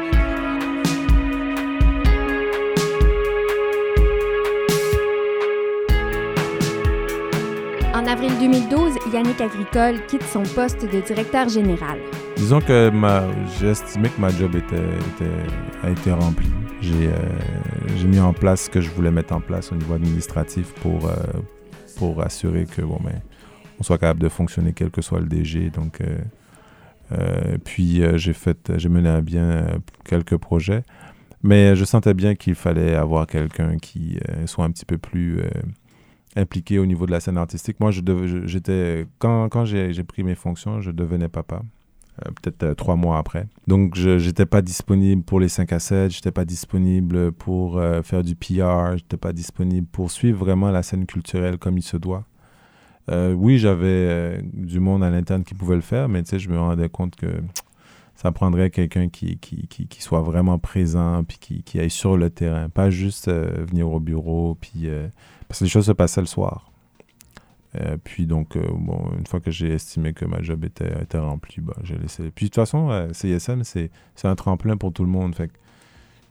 En 7.94 8.06
avril 8.06 8.30
2012, 8.38 8.92
Yannick 9.12 9.40
Agricole 9.40 10.04
quitte 10.06 10.22
son 10.24 10.42
poste 10.42 10.82
de 10.84 11.00
directeur 11.00 11.48
général. 11.48 11.98
Disons 12.36 12.60
que 12.60 12.90
ma, 12.90 13.22
j'ai 13.58 13.68
estimé 13.68 14.10
que 14.10 14.20
ma 14.20 14.28
job 14.30 14.54
était, 14.54 14.76
était- 14.76 15.82
a 15.86 15.90
été 15.90 16.12
remplie. 16.12 16.50
J'ai, 16.82 17.06
euh, 17.08 17.12
j'ai 17.96 18.06
mis 18.06 18.20
en 18.20 18.34
place 18.34 18.64
ce 18.64 18.70
que 18.70 18.82
je 18.82 18.90
voulais 18.90 19.10
mettre 19.10 19.32
en 19.34 19.40
place 19.40 19.72
au 19.72 19.76
niveau 19.76 19.94
administratif 19.94 20.72
pour, 20.82 21.06
euh, 21.06 21.14
pour 21.96 22.22
assurer 22.22 22.66
que 22.66 22.82
bon, 22.82 22.98
ben, 23.02 23.18
on 23.78 23.82
soit 23.82 23.98
capable 23.98 24.20
de 24.20 24.28
fonctionner 24.28 24.72
quel 24.72 24.90
que 24.90 25.02
soit 25.02 25.20
le 25.20 25.26
DG. 25.26 25.70
Donc, 25.70 26.00
euh, 26.00 26.18
euh, 27.12 27.58
puis 27.64 28.02
euh, 28.02 28.16
j'ai 28.18 28.32
fait, 28.32 28.72
j'ai 28.76 28.88
mené 28.88 29.08
à 29.08 29.20
bien 29.20 29.66
quelques 30.04 30.36
projets, 30.36 30.82
mais 31.42 31.76
je 31.76 31.84
sentais 31.84 32.14
bien 32.14 32.34
qu'il 32.34 32.54
fallait 32.54 32.94
avoir 32.94 33.26
quelqu'un 33.26 33.78
qui 33.78 34.18
soit 34.46 34.64
un 34.64 34.70
petit 34.70 34.84
peu 34.86 34.98
plus 34.98 35.40
impliqué 36.34 36.78
au 36.78 36.86
niveau 36.86 37.06
de 37.06 37.12
la 37.12 37.20
scène 37.20 37.38
artistique. 37.38 37.78
Moi, 37.80 37.90
je 37.90 38.00
je- 38.26 38.46
j'étais 38.46 39.06
quand, 39.18 39.48
quand 39.48 39.64
j'ai 39.64 39.92
pris 40.04 40.22
mes 40.22 40.34
fonctions, 40.34 40.80
je 40.80 40.90
devenais 40.90 41.28
papa. 41.28 41.62
peut-être 42.42 42.72
trois 42.74 42.96
mois 42.96 43.18
après. 43.18 43.46
Donc, 43.66 43.94
je 43.94 44.16
n'étais 44.26 44.46
pas 44.46 44.62
disponible 44.62 45.22
pour 45.22 45.38
les 45.38 45.48
5 45.50 45.70
à 45.74 45.78
7, 45.78 46.10
j'étais 46.10 46.30
pas 46.32 46.46
disponible 46.46 47.30
pour 47.32 47.78
faire 48.04 48.22
du 48.24 48.34
PR, 48.34 48.96
j'étais 48.96 49.18
pas 49.18 49.34
disponible 49.34 49.86
pour 49.86 50.10
suivre 50.10 50.38
vraiment 50.38 50.70
la 50.70 50.82
scène 50.82 51.04
culturelle 51.04 51.58
comme 51.58 51.76
il 51.76 51.82
se 51.82 51.98
doit. 51.98 52.24
Euh, 53.08 53.32
oui, 53.32 53.58
j'avais 53.58 53.86
euh, 53.86 54.40
du 54.52 54.80
monde 54.80 55.04
à 55.04 55.10
l'interne 55.10 55.44
qui 55.44 55.54
pouvait 55.54 55.76
le 55.76 55.80
faire, 55.80 56.08
mais 56.08 56.22
je 56.24 56.48
me 56.48 56.58
rendais 56.58 56.88
compte 56.88 57.14
que 57.16 57.26
ça 58.16 58.32
prendrait 58.32 58.70
quelqu'un 58.70 59.08
qui, 59.08 59.38
qui, 59.38 59.66
qui, 59.68 60.02
soit 60.02 60.22
vraiment 60.22 60.58
présent, 60.58 61.22
puis 61.22 61.38
qui, 61.38 61.62
qui 61.62 61.78
aille 61.78 61.90
sur 61.90 62.16
le 62.16 62.30
terrain, 62.30 62.68
pas 62.68 62.90
juste 62.90 63.28
euh, 63.28 63.64
venir 63.68 63.88
au 63.90 64.00
bureau, 64.00 64.56
puis 64.60 64.88
parce 65.48 65.60
que 65.60 65.64
les 65.64 65.70
choses 65.70 65.86
se 65.86 65.92
passaient 65.92 66.22
le 66.22 66.26
soir. 66.26 66.72
puis 68.02 68.26
donc, 68.26 68.58
bon, 68.58 69.10
une 69.18 69.26
fois 69.26 69.40
que 69.40 69.50
j'ai 69.50 69.74
estimé 69.74 70.12
que 70.14 70.24
ma 70.24 70.42
job 70.42 70.64
était, 70.64 71.02
était 71.02 71.18
remplie, 71.18 71.60
bah, 71.60 71.76
j'ai 71.84 71.96
laissé. 71.96 72.32
Puis 72.34 72.46
de 72.46 72.50
toute 72.50 72.56
façon, 72.56 73.08
CISM, 73.12 73.62
c'est 73.62 73.90
un 74.24 74.34
tremplin 74.34 74.76
pour 74.76 74.92
tout 74.92 75.04
le 75.04 75.10
monde. 75.10 75.36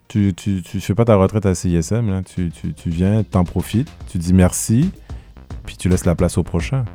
Tu, 0.08 0.34
tu, 0.34 0.62
tu 0.62 0.82
fais 0.82 0.96
pas 0.96 1.06
ta 1.06 1.16
retraite 1.16 1.46
à 1.46 1.56
CISM. 1.56 2.24
Tu, 2.24 2.50
tu, 2.50 2.74
tu 2.74 2.90
viens, 2.90 3.24
t'en 3.24 3.44
profites, 3.44 3.92
tu 4.08 4.18
dis 4.18 4.34
merci, 4.34 4.92
puis 5.66 5.78
tu 5.78 5.90
laisses 5.90 6.06
la 6.06 6.16
place 6.16 6.38
au 6.38 6.44
prochain. 6.44 6.86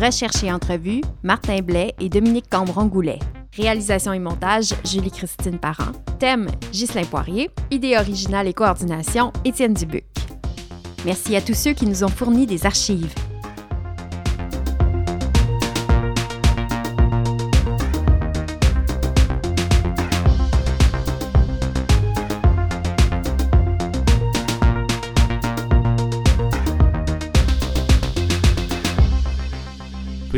Recherche 0.00 0.42
et 0.42 0.52
entrevue, 0.52 1.00
Martin 1.22 1.60
Blais 1.60 1.94
et 2.00 2.08
Dominique 2.08 2.50
Cambron-Goulet. 2.50 3.20
Réalisation 3.56 4.12
et 4.12 4.18
montage, 4.18 4.72
Julie-Christine 4.84 5.58
Parent. 5.58 5.92
Thème, 6.18 6.48
Ghislain 6.72 7.04
Poirier. 7.04 7.50
Idée 7.70 7.96
originale 7.96 8.48
et 8.48 8.54
coordination, 8.54 9.32
Étienne 9.44 9.74
Dubuc. 9.74 10.04
Merci 11.04 11.36
à 11.36 11.40
tous 11.40 11.54
ceux 11.54 11.72
qui 11.72 11.86
nous 11.86 12.02
ont 12.02 12.08
fourni 12.08 12.46
des 12.46 12.64
archives. 12.66 13.14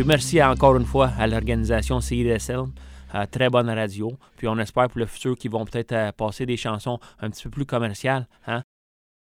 Merci 0.04 0.42
encore 0.42 0.76
une 0.76 0.84
fois 0.84 1.10
à 1.18 1.26
l'organisation 1.26 2.00
CIDSL. 2.00 2.64
Très 3.30 3.48
bonne 3.48 3.70
radio. 3.70 4.12
Puis 4.36 4.48
on 4.48 4.58
espère 4.58 4.88
pour 4.88 4.98
le 4.98 5.06
futur 5.06 5.36
qu'ils 5.36 5.50
vont 5.50 5.64
peut-être 5.64 5.92
euh, 5.92 6.10
passer 6.10 6.46
des 6.46 6.56
chansons 6.56 6.98
un 7.20 7.30
petit 7.30 7.44
peu 7.44 7.50
plus 7.50 7.66
commerciales. 7.66 8.26
Hein? 8.48 8.64